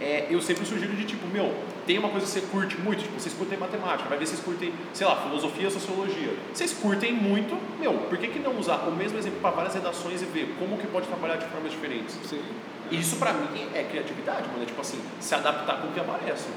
é, 0.00 0.26
eu 0.30 0.40
sempre 0.40 0.64
sugiro 0.64 0.96
de 0.96 1.04
tipo, 1.04 1.26
meu, 1.26 1.52
tem 1.86 1.98
uma 1.98 2.08
coisa 2.08 2.26
que 2.26 2.32
você 2.32 2.40
curte 2.42 2.78
muito, 2.80 3.02
tipo, 3.02 3.18
vocês 3.18 3.34
curtem 3.34 3.58
matemática, 3.58 4.08
vai 4.08 4.18
ver 4.18 4.26
se 4.26 4.32
vocês 4.32 4.44
curtem, 4.44 4.72
sei 4.92 5.06
lá, 5.06 5.16
filosofia, 5.16 5.70
sociologia. 5.70 6.34
Vocês 6.52 6.72
curtem 6.72 7.12
muito, 7.12 7.56
meu, 7.80 7.92
por 7.94 8.18
que, 8.18 8.28
que 8.28 8.38
não 8.38 8.58
usar 8.58 8.76
o 8.88 8.92
mesmo 8.92 9.18
exemplo 9.18 9.40
para 9.40 9.50
várias 9.50 9.74
redações 9.74 10.22
e 10.22 10.24
ver 10.26 10.54
como 10.58 10.78
que 10.78 10.86
pode 10.86 11.06
trabalhar 11.06 11.36
de 11.36 11.46
formas 11.46 11.72
diferentes? 11.72 12.16
Sim. 12.24 12.42
Isso 12.90 13.16
pra 13.16 13.32
mim 13.32 13.68
é 13.74 13.82
criatividade, 13.82 14.48
mano, 14.48 14.62
é 14.62 14.66
tipo 14.66 14.80
assim, 14.80 15.00
se 15.18 15.34
adaptar 15.34 15.80
com 15.80 15.88
o 15.88 15.92
que 15.92 16.00
aparece. 16.00 16.48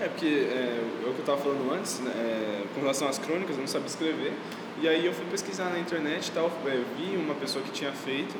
É, 0.00 0.08
porque 0.08 0.26
é, 0.26 0.80
é 1.04 1.08
o 1.08 1.12
que 1.12 1.18
eu 1.18 1.20
estava 1.20 1.38
falando 1.38 1.72
antes, 1.74 2.00
né, 2.00 2.10
é, 2.16 2.64
com 2.74 2.80
relação 2.80 3.08
às 3.08 3.18
crônicas, 3.18 3.56
eu 3.56 3.60
não 3.60 3.68
sabia 3.68 3.86
escrever. 3.86 4.32
E 4.80 4.88
aí 4.88 5.04
eu 5.04 5.12
fui 5.12 5.24
pesquisar 5.30 5.70
na 5.70 5.78
internet 5.78 6.28
e 6.28 6.32
tal, 6.32 6.50
é, 6.66 6.82
vi 6.96 7.16
uma 7.16 7.34
pessoa 7.34 7.62
que 7.64 7.70
tinha 7.70 7.92
feito. 7.92 8.34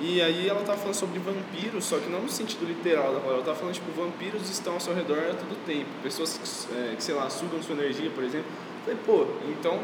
E 0.00 0.20
aí 0.20 0.46
ela 0.48 0.60
estava 0.60 0.78
falando 0.78 0.94
sobre 0.94 1.18
vampiros, 1.18 1.84
só 1.84 1.98
que 1.98 2.08
não 2.10 2.20
no 2.20 2.28
sentido 2.28 2.66
literal 2.66 3.04
da 3.14 3.20
palavra. 3.20 3.30
Ela 3.30 3.38
estava 3.40 3.56
falando, 3.58 3.74
tipo, 3.74 3.90
vampiros 3.92 4.50
estão 4.50 4.74
ao 4.74 4.80
seu 4.80 4.94
redor 4.94 5.18
a 5.30 5.34
todo 5.34 5.56
tempo. 5.64 5.86
Pessoas 6.02 6.38
que, 6.68 6.74
é, 6.76 6.94
sei 6.98 7.14
lá, 7.14 7.30
sugam 7.30 7.62
sua 7.62 7.74
energia, 7.74 8.10
por 8.14 8.22
exemplo. 8.22 8.46
Eu 8.86 8.94
falei, 8.96 9.00
pô, 9.06 9.26
então, 9.48 9.80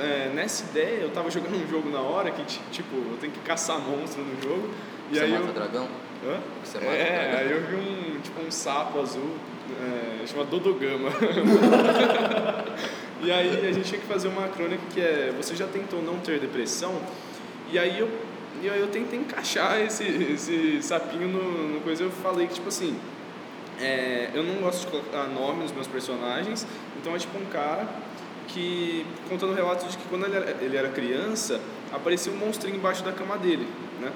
é, 0.00 0.30
nessa 0.34 0.64
ideia, 0.64 1.02
eu 1.02 1.08
estava 1.08 1.30
jogando 1.30 1.54
um 1.54 1.68
jogo 1.68 1.88
na 1.90 2.00
hora 2.00 2.30
que, 2.32 2.42
ti- 2.44 2.60
tipo, 2.72 2.96
eu 2.96 3.16
tenho 3.20 3.32
que 3.32 3.38
caçar 3.40 3.78
monstro 3.78 4.22
no 4.24 4.42
jogo. 4.42 4.68
E 5.10 5.14
Você 5.14 5.20
aí 5.24 5.30
mata 5.32 5.46
eu... 5.46 5.52
dragão? 5.52 5.88
Hã? 6.26 6.40
Você 6.64 6.78
mata 6.78 6.90
É, 6.92 7.20
dragão? 7.20 7.38
aí 7.38 7.50
eu 7.52 7.60
vi 7.66 7.76
um, 8.16 8.20
tipo, 8.20 8.40
um 8.44 8.50
sapo 8.50 9.00
azul, 9.00 9.36
é, 9.80 10.26
chamado 10.26 10.48
Dodogama. 10.50 11.08
e 13.22 13.30
aí 13.30 13.66
a 13.68 13.72
gente 13.72 13.88
tinha 13.88 14.00
que 14.00 14.06
fazer 14.06 14.28
uma 14.28 14.48
crônica 14.48 14.82
que 14.92 15.00
é, 15.00 15.32
você 15.36 15.54
já 15.54 15.66
tentou 15.66 16.02
não 16.02 16.18
ter 16.18 16.38
depressão? 16.40 16.94
E 17.70 17.78
aí 17.78 17.98
eu, 17.98 18.08
e 18.62 18.70
aí 18.70 18.78
eu 18.78 18.86
tentei 18.86 19.18
encaixar 19.18 19.80
esse, 19.80 20.04
esse 20.04 20.80
sapinho 20.82 21.26
no, 21.26 21.74
no 21.74 21.80
coisa, 21.80 22.04
eu 22.04 22.10
falei 22.10 22.46
que, 22.46 22.54
tipo 22.54 22.68
assim, 22.68 22.96
é, 23.80 24.30
eu 24.32 24.44
não 24.44 24.54
gosto 24.56 24.82
de 24.82 24.86
colocar 24.86 25.26
nome 25.26 25.64
nos 25.64 25.72
meus 25.72 25.88
personagens, 25.88 26.64
então 26.96 27.14
é 27.14 27.18
tipo 27.18 27.36
um 27.36 27.46
cara 27.46 27.88
que 28.46 29.04
contando 29.28 29.52
relatos 29.52 29.90
de 29.90 29.98
que 29.98 30.08
quando 30.08 30.26
ele 30.26 30.36
era, 30.36 30.56
ele 30.60 30.76
era 30.76 30.88
criança, 30.90 31.60
aparecia 31.92 32.32
um 32.32 32.36
monstrinho 32.36 32.76
embaixo 32.76 33.02
da 33.02 33.10
cama 33.10 33.36
dele, 33.36 33.66
né? 34.00 34.12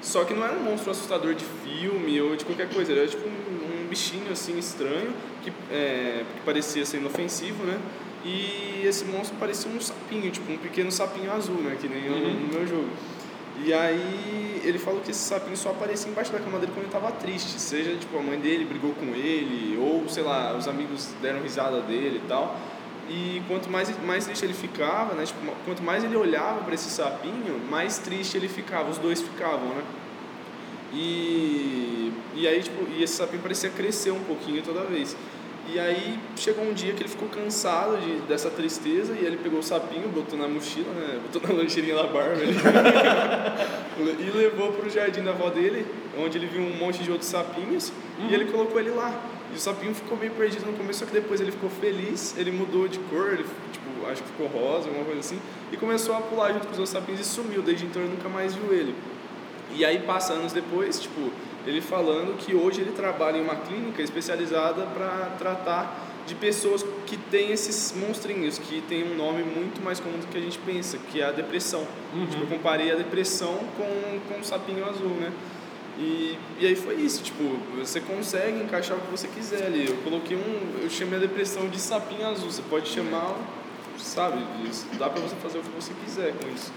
Só 0.00 0.24
que 0.24 0.32
não 0.32 0.44
era 0.44 0.54
um 0.54 0.62
monstro 0.62 0.92
assustador 0.92 1.34
de 1.34 1.44
filme 1.44 2.18
ou 2.22 2.34
de 2.34 2.44
qualquer 2.46 2.70
coisa, 2.70 2.92
era 2.92 3.06
tipo 3.06 3.28
um, 3.28 3.82
um 3.82 3.86
bichinho 3.86 4.32
assim 4.32 4.58
estranho 4.58 5.12
que, 5.42 5.52
é, 5.70 6.24
que 6.34 6.40
parecia 6.42 6.86
ser 6.86 6.96
inofensivo, 6.96 7.64
né? 7.64 7.78
E 8.24 8.82
esse 8.86 9.04
monstro 9.04 9.36
parecia 9.38 9.70
um 9.70 9.78
sapinho, 9.78 10.30
tipo 10.30 10.50
um 10.50 10.56
pequeno 10.56 10.90
sapinho 10.90 11.30
azul, 11.30 11.56
né? 11.56 11.76
Que 11.78 11.86
nem 11.86 12.06
eu 12.06 12.16
no 12.18 12.48
meu 12.48 12.66
jogo. 12.66 12.88
E 13.64 13.72
aí 13.74 14.62
ele 14.64 14.78
falou 14.78 15.00
que 15.00 15.10
esse 15.10 15.20
sapinho 15.20 15.56
só 15.56 15.70
aparecia 15.70 16.10
embaixo 16.10 16.32
da 16.32 16.38
cama 16.38 16.58
dele 16.58 16.72
quando 16.72 16.86
ele 16.86 16.94
estava 16.94 17.12
triste, 17.12 17.60
seja 17.60 17.94
tipo 17.96 18.16
a 18.18 18.22
mãe 18.22 18.38
dele 18.38 18.64
brigou 18.64 18.92
com 18.92 19.06
ele 19.14 19.76
ou 19.78 20.08
sei 20.08 20.22
lá 20.22 20.56
os 20.56 20.66
amigos 20.66 21.08
deram 21.20 21.40
risada 21.42 21.80
dele 21.82 22.22
e 22.24 22.28
tal. 22.28 22.56
E 23.08 23.42
quanto 23.48 23.68
mais 23.68 23.92
mais 24.04 24.24
triste 24.24 24.44
ele 24.44 24.54
ficava, 24.54 25.14
né? 25.14 25.26
Tipo, 25.26 25.40
quanto 25.64 25.82
mais 25.82 26.04
ele 26.04 26.16
olhava 26.16 26.62
para 26.62 26.74
esse 26.74 26.88
sapinho, 26.88 27.60
mais 27.68 27.98
triste 27.98 28.36
ele 28.36 28.48
ficava. 28.48 28.88
Os 28.88 28.98
dois 28.98 29.20
ficavam, 29.20 29.68
né? 29.68 29.82
E 30.92 32.12
e 32.34 32.46
aí 32.48 32.62
tipo 32.62 32.88
e 32.90 33.02
esse 33.02 33.14
sapinho 33.14 33.42
parecia 33.42 33.68
crescer 33.70 34.10
um 34.10 34.24
pouquinho 34.24 34.62
toda 34.62 34.84
vez. 34.84 35.16
E 35.72 35.78
aí 35.78 36.18
chegou 36.34 36.64
um 36.64 36.72
dia 36.72 36.92
que 36.92 37.02
ele 37.02 37.08
ficou 37.08 37.28
cansado 37.28 37.96
de, 37.98 38.22
dessa 38.22 38.50
tristeza 38.50 39.14
e 39.14 39.24
ele 39.24 39.36
pegou 39.36 39.60
o 39.60 39.62
sapinho, 39.62 40.08
botou 40.08 40.36
na 40.36 40.48
mochila, 40.48 40.92
né? 40.94 41.20
botou 41.22 41.40
na 41.48 41.54
lancheirinha 41.62 41.94
da 41.94 42.08
barba 42.08 42.42
e 44.18 44.30
levou 44.36 44.72
para 44.72 44.86
o 44.86 44.90
jardim 44.90 45.22
da 45.22 45.30
avó 45.30 45.48
dele, 45.48 45.86
onde 46.18 46.38
ele 46.38 46.46
viu 46.46 46.60
um 46.60 46.76
monte 46.76 47.04
de 47.04 47.12
outros 47.12 47.30
sapinhos 47.30 47.92
e 48.28 48.34
ele 48.34 48.46
colocou 48.46 48.80
ele 48.80 48.90
lá. 48.90 49.14
E 49.52 49.56
o 49.56 49.60
sapinho 49.60 49.94
ficou 49.94 50.18
meio 50.18 50.32
perdido 50.32 50.66
no 50.66 50.72
começo, 50.72 51.00
só 51.00 51.06
que 51.06 51.12
depois 51.12 51.40
ele 51.40 51.52
ficou 51.52 51.70
feliz, 51.70 52.34
ele 52.36 52.50
mudou 52.50 52.88
de 52.88 52.98
cor, 52.98 53.32
ele, 53.32 53.44
tipo, 53.72 54.06
acho 54.10 54.22
que 54.22 54.28
ficou 54.28 54.48
rosa, 54.48 54.88
alguma 54.88 55.04
coisa 55.04 55.20
assim, 55.20 55.40
e 55.70 55.76
começou 55.76 56.16
a 56.16 56.20
pular 56.20 56.52
junto 56.52 56.66
com 56.66 56.72
os 56.72 56.78
outros 56.78 56.90
sapinhos 56.90 57.20
e 57.20 57.24
sumiu. 57.24 57.62
Desde 57.62 57.86
então 57.86 58.02
ele 58.02 58.10
nunca 58.10 58.28
mais 58.28 58.54
viu 58.54 58.72
ele. 58.72 58.94
E 59.74 59.84
aí 59.84 60.00
passa 60.00 60.32
anos 60.32 60.52
depois, 60.52 61.00
tipo, 61.00 61.30
ele 61.66 61.80
falando 61.80 62.36
que 62.36 62.54
hoje 62.54 62.80
ele 62.80 62.92
trabalha 62.92 63.38
em 63.38 63.42
uma 63.42 63.56
clínica 63.56 64.02
especializada 64.02 64.82
para 64.86 65.36
tratar 65.38 66.08
de 66.26 66.34
pessoas 66.34 66.84
que 67.06 67.16
têm 67.16 67.50
esses 67.50 67.92
monstrinhos, 67.96 68.58
que 68.58 68.80
tem 68.82 69.02
um 69.10 69.16
nome 69.16 69.42
muito 69.42 69.82
mais 69.82 69.98
comum 69.98 70.18
do 70.18 70.26
que 70.26 70.38
a 70.38 70.40
gente 70.40 70.58
pensa, 70.58 70.98
que 71.10 71.20
é 71.20 71.24
a 71.24 71.32
depressão. 71.32 71.86
Tipo, 72.30 72.44
eu 72.44 72.46
comparei 72.46 72.92
a 72.92 72.94
depressão 72.94 73.58
com, 73.76 74.20
com 74.28 74.40
o 74.40 74.44
sapinho 74.44 74.84
azul, 74.84 75.08
né? 75.08 75.32
E, 75.98 76.38
e 76.58 76.66
aí 76.66 76.76
foi 76.76 76.94
isso, 76.94 77.22
tipo, 77.22 77.42
você 77.76 78.00
consegue 78.00 78.62
encaixar 78.62 78.96
o 78.96 79.00
que 79.00 79.10
você 79.10 79.28
quiser 79.28 79.66
ali. 79.66 79.86
Eu 79.88 79.96
coloquei 79.98 80.36
um, 80.36 80.82
eu 80.82 80.88
chamei 80.88 81.18
a 81.18 81.20
depressão 81.20 81.68
de 81.68 81.78
sapinho 81.78 82.26
azul, 82.26 82.50
você 82.50 82.62
pode 82.62 82.88
chamar, 82.88 83.36
sabe, 84.02 84.44
isso. 84.68 84.86
dá 84.98 85.08
pra 85.08 85.20
você 85.20 85.36
fazer 85.36 85.58
o 85.58 85.62
que 85.62 85.70
você 85.70 85.92
quiser 86.04 86.32
com 86.34 86.48
isso. 86.48 86.72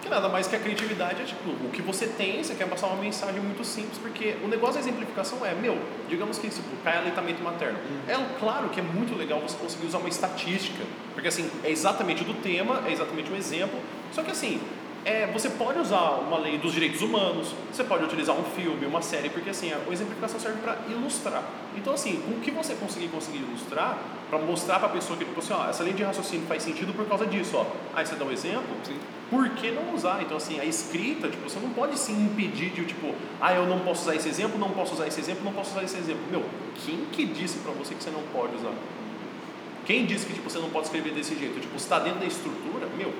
Que 0.00 0.08
nada 0.08 0.28
mais 0.28 0.46
que 0.46 0.54
a 0.54 0.58
criatividade 0.58 1.22
é 1.22 1.24
tipo, 1.24 1.50
o 1.50 1.70
que 1.70 1.80
você 1.80 2.06
tem, 2.06 2.42
você 2.42 2.54
quer 2.54 2.68
passar 2.68 2.88
uma 2.88 3.00
mensagem 3.00 3.40
muito 3.40 3.64
simples, 3.64 3.98
porque 3.98 4.36
o 4.44 4.48
negócio 4.48 4.74
da 4.74 4.80
exemplificação 4.80 5.44
é, 5.44 5.54
meu, 5.54 5.78
digamos 6.08 6.38
que 6.38 6.48
tipo, 6.48 6.76
cai 6.82 6.98
aleitamento 6.98 7.42
materno. 7.42 7.78
É 8.06 8.14
claro 8.38 8.68
que 8.68 8.80
é 8.80 8.82
muito 8.82 9.16
legal 9.16 9.40
você 9.40 9.56
conseguir 9.56 9.86
usar 9.86 9.98
uma 9.98 10.08
estatística, 10.08 10.84
porque 11.14 11.28
assim, 11.28 11.50
é 11.62 11.70
exatamente 11.70 12.22
do 12.22 12.34
tema, 12.34 12.82
é 12.86 12.92
exatamente 12.92 13.32
um 13.32 13.36
exemplo, 13.36 13.80
só 14.12 14.22
que 14.22 14.30
assim, 14.30 14.60
é, 15.04 15.26
você 15.26 15.50
pode 15.50 15.78
usar 15.78 16.20
uma 16.26 16.38
lei 16.38 16.56
dos 16.56 16.72
direitos 16.72 17.02
humanos, 17.02 17.54
você 17.70 17.84
pode 17.84 18.04
utilizar 18.04 18.34
um 18.34 18.44
filme, 18.44 18.86
uma 18.86 19.02
série, 19.02 19.28
porque 19.28 19.50
assim, 19.50 19.70
a 19.70 19.92
exemplificação 19.92 20.40
serve 20.40 20.60
para 20.62 20.78
ilustrar. 20.88 21.42
Então 21.76 21.92
assim, 21.92 22.22
com 22.22 22.32
o 22.32 22.40
que 22.40 22.50
você 22.50 22.74
conseguir 22.74 23.08
conseguir 23.08 23.38
ilustrar, 23.38 23.98
para 24.30 24.38
mostrar 24.38 24.78
para 24.78 24.88
a 24.88 24.90
pessoa 24.90 25.18
que 25.18 25.24
tipo 25.24 25.38
assim, 25.38 25.52
ó, 25.52 25.68
essa 25.68 25.82
linha 25.82 25.96
de 25.96 26.02
raciocínio 26.02 26.46
faz 26.46 26.62
sentido 26.62 26.94
por 26.94 27.06
causa 27.06 27.26
disso, 27.26 27.56
ó. 27.56 27.66
Aí 27.94 28.06
você 28.06 28.14
dá 28.14 28.24
um 28.24 28.32
exemplo, 28.32 28.64
Sim. 28.82 28.96
por 29.28 29.48
que 29.50 29.70
não 29.70 29.94
usar? 29.94 30.22
Então, 30.22 30.36
assim, 30.36 30.58
a 30.58 30.64
escrita, 30.64 31.28
tipo, 31.28 31.48
você 31.48 31.60
não 31.60 31.70
pode 31.70 31.98
se 31.98 32.10
impedir 32.10 32.70
de, 32.70 32.86
tipo, 32.86 33.14
ah, 33.40 33.52
eu 33.52 33.66
não 33.66 33.80
posso 33.80 34.02
usar 34.02 34.16
esse 34.16 34.28
exemplo, 34.28 34.58
não 34.58 34.70
posso 34.70 34.94
usar 34.94 35.06
esse 35.06 35.20
exemplo, 35.20 35.44
não 35.44 35.52
posso 35.52 35.72
usar 35.72 35.84
esse 35.84 35.98
exemplo. 35.98 36.22
Meu, 36.30 36.42
quem 36.84 37.04
que 37.12 37.26
disse 37.26 37.58
pra 37.58 37.72
você 37.72 37.94
que 37.94 38.02
você 38.02 38.10
não 38.10 38.22
pode 38.32 38.56
usar? 38.56 38.72
Quem 39.84 40.06
disse 40.06 40.24
que, 40.24 40.32
tipo, 40.32 40.48
você 40.48 40.58
não 40.58 40.70
pode 40.70 40.86
escrever 40.86 41.12
desse 41.12 41.38
jeito? 41.38 41.60
Tipo, 41.60 41.78
você 41.78 41.88
tá 41.88 41.98
dentro 41.98 42.20
da 42.20 42.26
estrutura, 42.26 42.88
meu, 42.96 43.12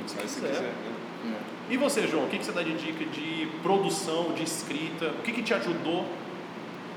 o 0.00 0.04
que 0.04 0.10
se 0.10 0.16
quiser. 0.40 0.50
quiser. 0.50 0.62
né? 0.62 1.40
E 1.68 1.76
você, 1.76 2.06
João, 2.08 2.24
o 2.24 2.28
que, 2.28 2.38
que 2.38 2.44
você 2.44 2.52
dá 2.52 2.62
de 2.62 2.74
dica 2.74 3.04
de 3.04 3.48
produção, 3.62 4.32
de 4.32 4.42
escrita? 4.42 5.06
O 5.06 5.22
que, 5.22 5.32
que 5.32 5.42
te 5.42 5.54
ajudou 5.54 6.04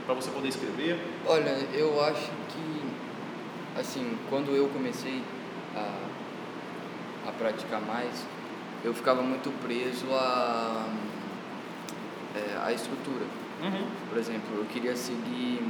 pra 0.06 0.16
você 0.16 0.32
poder 0.32 0.48
escrever? 0.48 0.98
Olha, 1.28 1.52
eu 1.74 2.04
acho 2.04 2.32
que, 2.50 2.82
assim, 3.80 4.18
quando 4.30 4.52
eu 4.52 4.68
comecei 4.70 5.22
a, 5.76 7.30
a 7.30 7.32
praticar 7.34 7.82
mais, 7.82 8.26
eu 8.84 8.94
ficava 8.94 9.22
muito 9.22 9.52
preso 9.64 10.08
a, 10.12 10.88
é, 12.36 12.58
a 12.66 12.72
estrutura. 12.74 13.26
Por 14.10 14.18
exemplo, 14.18 14.58
eu 14.58 14.66
queria 14.66 14.96
seguir 14.96 15.62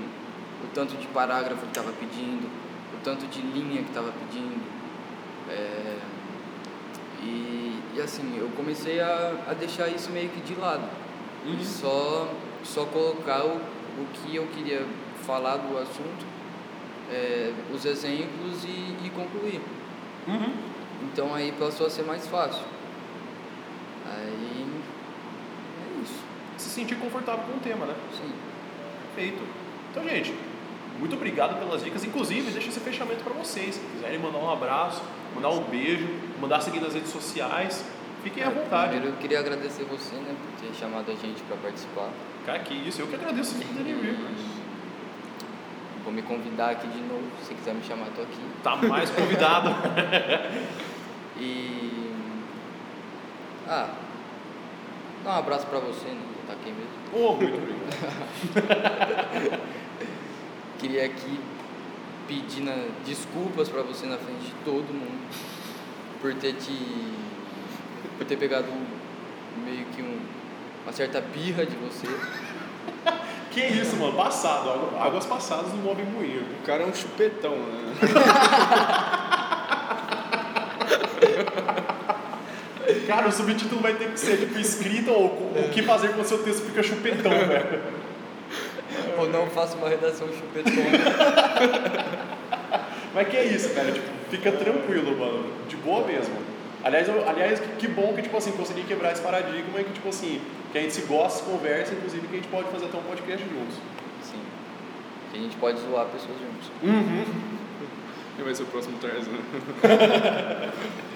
o 0.63 0.67
tanto 0.73 0.95
de 0.95 1.05
parágrafo 1.07 1.61
que 1.61 1.67
estava 1.67 1.91
pedindo, 1.91 2.47
o 2.93 3.03
tanto 3.03 3.27
de 3.27 3.41
linha 3.41 3.83
que 3.83 3.89
estava 3.89 4.11
pedindo. 4.11 4.61
é, 5.49 5.97
e, 7.23 7.81
e 7.95 8.01
assim, 8.01 8.37
eu 8.37 8.49
comecei 8.55 8.99
a, 8.99 9.45
a 9.47 9.53
deixar 9.53 9.87
isso 9.87 10.11
meio 10.11 10.29
que 10.29 10.41
de 10.41 10.59
lado. 10.59 10.83
E 11.45 11.63
só, 11.63 12.29
só 12.63 12.85
colocar 12.85 13.43
o, 13.43 13.57
o 13.57 14.07
que 14.13 14.35
eu 14.35 14.47
queria 14.47 14.85
falar 15.25 15.57
do 15.57 15.77
assunto 15.77 16.25
é, 17.11 17.53
os 17.73 17.85
exemplos 17.85 18.63
e, 18.63 19.05
e 19.05 19.11
concluir. 19.13 19.61
Uhum. 20.27 20.53
Então 21.03 21.33
aí 21.33 21.51
passou 21.51 21.87
a 21.87 21.89
ser 21.89 22.03
mais 22.03 22.27
fácil. 22.27 22.63
Aí 24.05 24.67
é 25.81 26.03
isso. 26.03 26.19
Se 26.57 26.69
sentir 26.69 26.95
confortável 26.95 27.43
com 27.45 27.57
o 27.57 27.59
tema, 27.59 27.85
né? 27.85 27.95
Sim. 28.11 28.31
Perfeito. 29.15 29.43
Então, 29.91 30.03
gente, 30.09 30.33
muito 30.99 31.15
obrigado 31.15 31.59
pelas 31.59 31.83
dicas. 31.83 32.03
Inclusive, 32.03 32.51
deixa 32.51 32.69
esse 32.69 32.79
fechamento 32.79 33.23
para 33.23 33.33
vocês. 33.33 33.75
Se 33.75 33.81
quiserem 33.81 34.19
mandar 34.19 34.39
um 34.39 34.49
abraço, 34.49 35.01
mandar 35.35 35.49
um 35.49 35.63
beijo, 35.63 36.07
mandar 36.39 36.61
seguir 36.61 36.79
nas 36.79 36.93
redes 36.93 37.11
sociais, 37.11 37.83
fiquem 38.23 38.43
à 38.43 38.49
vontade. 38.49 38.91
Primeiro 38.91 39.15
eu 39.15 39.19
queria 39.19 39.39
agradecer 39.39 39.83
você, 39.83 40.15
né, 40.15 40.35
por 40.35 40.61
ter 40.61 40.73
chamado 40.75 41.11
a 41.11 41.15
gente 41.15 41.41
para 41.43 41.57
participar. 41.57 42.09
Cara, 42.45 42.59
que 42.59 42.73
isso. 42.73 43.01
Eu 43.01 43.07
que 43.07 43.15
agradeço 43.15 43.55
vocês 43.55 43.67
poderem 43.67 43.95
vir. 43.99 44.17
Vou 46.03 46.11
me 46.11 46.21
convidar 46.21 46.71
aqui 46.71 46.87
de 46.87 46.99
novo, 46.99 47.23
se 47.41 47.53
quiser 47.53 47.73
me 47.73 47.83
chamar, 47.83 48.07
tô 48.15 48.21
aqui. 48.21 48.41
Tá 48.61 48.75
mais 48.75 49.09
convidado. 49.09 49.69
E. 51.35 52.13
Ah, 53.67 53.89
dá 55.23 55.31
um 55.31 55.39
abraço 55.39 55.65
pra 55.65 55.79
você, 55.79 56.07
né? 56.09 56.21
Tá 56.45 56.53
aqui 56.53 56.71
mesmo. 56.71 56.91
oh, 57.11 57.33
muito 57.33 57.57
obrigado. 57.57 57.79
Queria 60.77 61.05
aqui 61.05 61.39
pedir 62.27 62.61
na- 62.61 62.87
desculpas 63.05 63.69
pra 63.69 63.81
você 63.81 64.05
na 64.05 64.17
frente 64.17 64.45
de 64.45 64.53
todo 64.65 64.85
mundo 64.93 65.27
por 66.21 66.33
ter 66.35 66.53
te. 66.53 66.73
por 68.17 68.25
ter 68.25 68.37
pegado 68.37 68.67
meio 69.65 69.85
que 69.95 70.01
um, 70.01 70.19
uma 70.83 70.91
certa 70.93 71.19
birra 71.21 71.65
de 71.65 71.75
você. 71.75 72.07
Que 73.53 73.61
isso, 73.61 73.95
mano. 73.97 74.13
Passado. 74.13 74.67
águ- 74.67 74.97
Águas 74.99 75.27
passadas 75.27 75.67
não 75.73 75.77
movem 75.77 76.03
moinho. 76.05 76.41
O 76.59 76.65
cara 76.65 76.81
é 76.81 76.87
um 76.87 76.93
chupetão, 76.93 77.51
né? 77.55 77.93
Cara, 83.07 83.27
o 83.27 83.31
subtítulo 83.31 83.81
vai 83.81 83.93
ter 83.93 84.09
que 84.11 84.19
ser 84.19 84.37
tipo 84.37 84.57
escrito 84.59 85.11
ou 85.11 85.25
o 85.27 85.69
que 85.71 85.81
fazer 85.83 86.09
quando 86.09 86.25
seu 86.25 86.43
texto 86.43 86.65
fica 86.65 86.81
chupetão, 86.83 87.31
velho. 87.31 87.81
Ou 89.17 89.27
não 89.29 89.47
faça 89.47 89.75
uma 89.77 89.89
redação 89.89 90.27
chupetona. 90.27 90.75
Mas 93.13 93.27
que 93.27 93.37
é 93.37 93.43
isso, 93.45 93.73
cara? 93.73 93.91
Tipo, 93.91 94.07
fica 94.29 94.51
tranquilo, 94.51 95.17
mano. 95.17 95.45
De 95.69 95.75
boa 95.77 96.05
mesmo. 96.07 96.35
Aliás, 96.83 97.07
eu- 97.07 97.27
aliás, 97.29 97.59
que- 97.59 97.67
que 97.79 97.87
bom 97.87 98.13
que, 98.13 98.21
tipo 98.23 98.35
assim, 98.35 98.51
consegui 98.51 98.83
quebrar 98.83 99.11
esse 99.13 99.21
paradigma 99.21 99.79
e 99.79 99.83
que, 99.85 99.93
tipo 99.93 100.09
assim, 100.09 100.41
que 100.71 100.77
a 100.77 100.81
gente 100.81 100.93
se 100.93 101.01
gosta, 101.01 101.39
se 101.39 101.49
conversa, 101.49 101.93
inclusive 101.93 102.27
que 102.27 102.33
a 102.33 102.37
gente 102.37 102.47
pode 102.49 102.67
fazer 102.69 102.85
até 102.85 102.97
um 102.97 103.03
podcast 103.03 103.43
juntos. 103.43 103.75
Sim. 104.23 104.39
Que 105.31 105.37
a 105.37 105.41
gente 105.41 105.55
pode 105.57 105.79
zoar 105.79 106.05
pessoas 106.07 106.37
juntos. 106.39 106.69
Quem 108.35 108.43
vai 108.45 108.53
ser 108.55 108.63
o 108.63 108.65
próximo 108.65 108.97
Tarzan? 108.99 109.31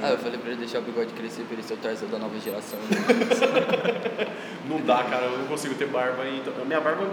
Ah, 0.00 0.10
eu 0.10 0.18
falei 0.18 0.38
pra 0.38 0.50
ele 0.50 0.58
deixar 0.60 0.78
o 0.78 0.82
bigode 0.82 1.12
crescer 1.12 1.42
pra 1.42 1.54
ele 1.54 1.62
ser 1.62 1.74
o 1.74 1.76
Tarzan 1.76 2.06
da 2.06 2.18
nova 2.18 2.38
geração. 2.38 2.78
Não 4.68 4.80
dá, 4.80 5.02
cara, 5.04 5.26
eu 5.26 5.38
não 5.38 5.46
consigo 5.46 5.74
ter 5.74 5.86
barba. 5.86 6.22
Então, 6.28 6.52
a 6.62 6.64
minha 6.64 6.80
barba 6.80 7.06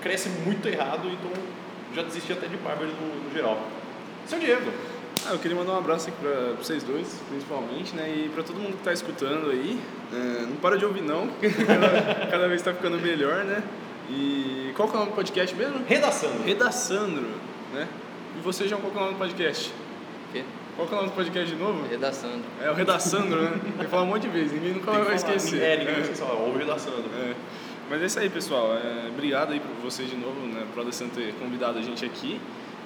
cresce 0.00 0.28
muito 0.28 0.66
errado, 0.68 1.08
então 1.08 1.30
já 1.94 2.02
desisti 2.02 2.32
até 2.32 2.46
de 2.46 2.56
barba 2.56 2.84
no, 2.84 3.24
no 3.24 3.32
geral. 3.32 3.58
Seu 4.26 4.38
Diego, 4.38 4.70
Ah, 5.26 5.32
eu 5.32 5.38
queria 5.38 5.56
mandar 5.56 5.72
um 5.72 5.78
abraço 5.78 6.08
aqui 6.08 6.18
pra 6.20 6.52
vocês 6.56 6.82
dois, 6.82 7.20
principalmente, 7.28 7.94
né? 7.94 8.08
E 8.08 8.28
pra 8.28 8.42
todo 8.42 8.56
mundo 8.56 8.76
que 8.76 8.82
tá 8.84 8.92
escutando 8.92 9.50
aí. 9.50 9.78
É, 10.12 10.42
não 10.46 10.56
para 10.56 10.76
de 10.78 10.84
ouvir 10.84 11.02
não, 11.02 11.26
porque 11.38 11.50
cada, 11.50 12.26
cada 12.30 12.48
vez 12.48 12.62
tá 12.62 12.72
ficando 12.72 12.98
melhor, 12.98 13.44
né? 13.44 13.62
E 14.08 14.72
qual 14.76 14.88
que 14.88 14.94
é 14.94 14.96
o 14.96 15.00
nome 15.00 15.12
do 15.12 15.16
podcast 15.16 15.54
mesmo? 15.56 15.82
redação. 15.86 16.30
Redaçandro, 16.44 17.26
né? 17.72 17.88
E 18.36 18.40
você, 18.42 18.68
João, 18.68 18.80
qual 18.80 18.92
que 18.92 18.98
é 18.98 19.00
o 19.00 19.04
nome 19.04 19.14
do 19.16 19.18
podcast? 19.18 19.70
O 19.70 20.32
quê? 20.32 20.44
Qual 20.76 20.88
que 20.88 20.94
é 20.94 20.96
o 20.96 21.00
nome 21.00 21.10
do 21.12 21.14
podcast 21.14 21.54
de 21.54 21.62
novo? 21.62 21.86
Redaçando. 21.88 22.42
É 22.60 22.70
o 22.70 22.74
Redaçandro, 22.74 23.42
né? 23.42 23.60
Tem 23.62 23.72
que 23.84 23.86
falar 23.86 24.02
um 24.02 24.06
monte 24.06 24.22
de 24.22 24.28
vezes, 24.28 24.52
ninguém 24.52 24.72
nunca 24.72 24.90
vai 24.90 25.02
falar. 25.02 25.14
esquecer. 25.14 25.62
É, 25.62 25.76
ninguém 25.78 25.94
vai 25.94 26.02
esquecer. 26.02 26.24
ó, 26.24 26.34
Ouve 26.46 26.58
redação. 26.58 26.92
É. 26.92 27.34
Mas 27.88 28.02
é 28.02 28.06
isso 28.06 28.18
aí, 28.18 28.28
pessoal. 28.30 28.74
É, 28.74 29.08
obrigado 29.08 29.52
aí 29.52 29.60
por 29.60 29.74
vocês 29.82 30.10
de 30.10 30.16
novo, 30.16 30.40
né? 30.46 30.66
Por 30.72 30.80
Alessandro 30.82 31.14
ter 31.14 31.32
convidado 31.34 31.78
a 31.78 31.82
gente 31.82 32.04
aqui. 32.04 32.40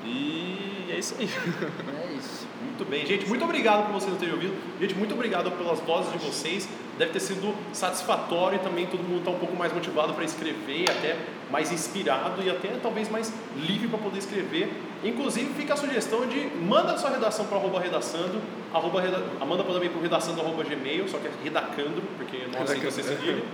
E 0.04 0.86
é 0.90 0.98
isso 0.98 1.14
aí. 1.18 1.28
É 1.28 2.14
isso. 2.14 2.46
Muito 2.62 2.84
bem, 2.84 3.06
gente, 3.06 3.26
muito 3.28 3.44
obrigado 3.44 3.86
por 3.86 3.92
vocês 3.92 4.16
terem 4.18 4.34
ouvido. 4.34 4.54
Gente, 4.80 4.94
muito 4.94 5.14
obrigado 5.14 5.50
pelas 5.52 5.80
vozes 5.80 6.12
de 6.12 6.18
vocês. 6.18 6.68
Deve 6.96 7.12
ter 7.12 7.20
sido 7.20 7.54
satisfatório 7.72 8.56
e 8.56 8.58
também 8.60 8.86
todo 8.86 9.02
mundo 9.02 9.18
está 9.18 9.30
um 9.30 9.38
pouco 9.38 9.56
mais 9.56 9.72
motivado 9.72 10.12
para 10.14 10.24
escrever, 10.24 10.90
até 10.90 11.16
mais 11.50 11.72
inspirado 11.72 12.42
e 12.42 12.50
até 12.50 12.68
talvez 12.82 13.08
mais 13.08 13.32
livre 13.56 13.88
para 13.88 13.98
poder 13.98 14.18
escrever. 14.18 14.70
Inclusive, 15.04 15.52
fica 15.54 15.74
a 15.74 15.76
sugestão 15.76 16.26
de 16.26 16.48
manda 16.56 16.98
sua 16.98 17.10
redação 17.10 17.46
para 17.46 17.56
arroba 17.56 17.78
redaçando, 17.78 18.40
arroba 18.74 19.00
reda, 19.00 19.22
manda 19.46 19.62
também 19.62 19.88
para 19.88 20.00
redaçando 20.00 20.40
arroba 20.40 20.64
gmail, 20.64 21.08
só 21.08 21.18
que 21.18 21.28
é 21.28 21.30
redacandro, 21.44 22.02
porque 22.16 22.46
não 22.52 22.62
aceita 22.62 22.90
ser 22.90 23.04
cedilha. 23.04 23.44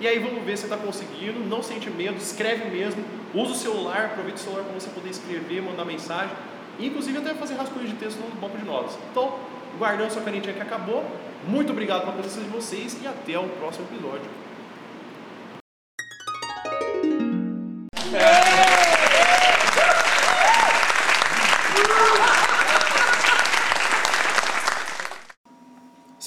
E 0.00 0.06
aí 0.06 0.18
vamos 0.18 0.44
ver 0.44 0.56
se 0.56 0.66
você 0.66 0.74
está 0.74 0.76
conseguindo, 0.76 1.40
não 1.40 1.62
sente 1.62 1.88
medo, 1.90 2.16
escreve 2.16 2.68
mesmo, 2.70 3.04
usa 3.34 3.52
o 3.52 3.54
celular, 3.54 4.06
aproveita 4.06 4.38
o 4.38 4.42
celular 4.42 4.64
para 4.64 4.74
você 4.74 4.90
poder 4.90 5.10
escrever, 5.10 5.62
mandar 5.62 5.84
mensagem, 5.84 6.30
inclusive 6.80 7.18
até 7.18 7.34
fazer 7.34 7.54
rascunho 7.54 7.86
de 7.86 7.94
texto 7.94 8.18
no 8.18 8.40
banco 8.40 8.56
de 8.56 8.64
notas. 8.64 8.98
Então, 9.10 9.34
guardando 9.78 10.10
sua 10.10 10.22
canetinha 10.22 10.54
que 10.54 10.60
acabou, 10.60 11.04
muito 11.46 11.72
obrigado 11.72 12.00
pela 12.02 12.12
presença 12.12 12.40
de 12.40 12.48
vocês 12.48 12.96
e 13.02 13.06
até 13.06 13.38
o 13.38 13.48
próximo 13.48 13.86
episódio. 13.92 14.28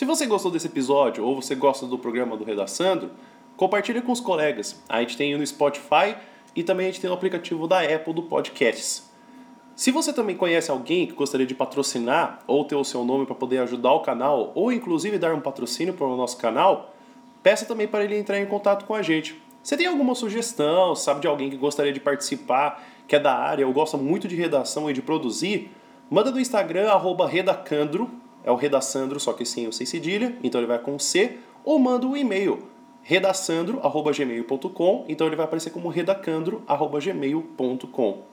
Se 0.02 0.06
você 0.06 0.26
gostou 0.26 0.50
desse 0.50 0.66
episódio 0.66 1.24
ou 1.24 1.40
você 1.40 1.54
gosta 1.54 1.86
do 1.86 1.96
programa 1.96 2.36
do 2.36 2.44
Redaçando, 2.44 3.12
compartilhe 3.56 4.02
com 4.02 4.12
os 4.12 4.20
colegas. 4.20 4.82
A 4.90 5.00
gente 5.02 5.16
tem 5.16 5.38
no 5.38 5.46
Spotify 5.46 6.16
e 6.56 6.64
também 6.64 6.88
a 6.88 6.90
gente 6.90 7.00
tem 7.00 7.08
no 7.08 7.16
aplicativo 7.16 7.68
da 7.68 7.82
Apple 7.82 8.12
do 8.12 8.24
Podcasts. 8.24 9.08
Se 9.76 9.92
você 9.92 10.12
também 10.12 10.36
conhece 10.36 10.72
alguém 10.72 11.06
que 11.06 11.14
gostaria 11.14 11.46
de 11.46 11.54
patrocinar 11.54 12.40
ou 12.48 12.66
ter 12.66 12.74
o 12.74 12.84
seu 12.84 13.06
nome 13.06 13.28
para 13.28 13.36
poder 13.36 13.60
ajudar 13.60 13.92
o 13.92 14.00
canal 14.00 14.52
ou 14.56 14.72
inclusive 14.72 15.20
dar 15.20 15.36
um 15.36 15.40
patrocínio 15.40 15.94
para 15.94 16.08
o 16.08 16.18
nosso 16.18 16.36
canal, 16.38 16.96
peça 17.44 17.64
também 17.68 17.88
para 17.88 18.04
ele 18.04 18.18
entrar 18.18 18.40
em 18.40 18.48
contato 18.48 18.86
com 18.86 18.96
a 18.96 19.04
gente. 19.04 19.40
Você 19.62 19.78
tem 19.78 19.86
alguma 19.86 20.16
sugestão, 20.16 20.96
sabe 20.96 21.22
de 21.22 21.28
alguém 21.28 21.52
que 21.52 21.58
gostaria 21.58 21.94
de 21.94 22.00
participar, 22.00 22.84
que 23.08 23.16
é 23.16 23.20
da 23.20 23.38
área 23.38 23.68
ou 23.68 23.72
gosta 23.72 23.98
muito 23.98 24.28
de 24.28 24.36
redação 24.36 24.90
e 24.90 24.94
de 24.94 25.02
produzir? 25.04 25.70
Manda 26.10 26.32
no 26.32 26.40
Instagram, 26.40 26.90
arroba 26.90 27.28
redacandro, 27.28 28.10
é 28.44 28.52
o 28.52 28.56
redaçandro, 28.56 29.20
só 29.20 29.34
que 29.34 29.46
sem 29.46 29.68
o 29.68 29.74
sem 29.74 29.86
cedilha, 29.86 30.36
então 30.44 30.60
ele 30.60 30.68
vai 30.68 30.80
com 30.80 30.98
C, 30.98 31.38
ou 31.64 31.78
manda 31.80 32.08
um 32.08 32.18
e-mail, 32.18 32.64
redaçandro.gmail.com, 33.04 35.06
então 35.08 35.28
ele 35.28 35.36
vai 35.36 35.46
aparecer 35.46 35.70
como 35.72 35.90
redacandro.gmail.com. 35.90 38.31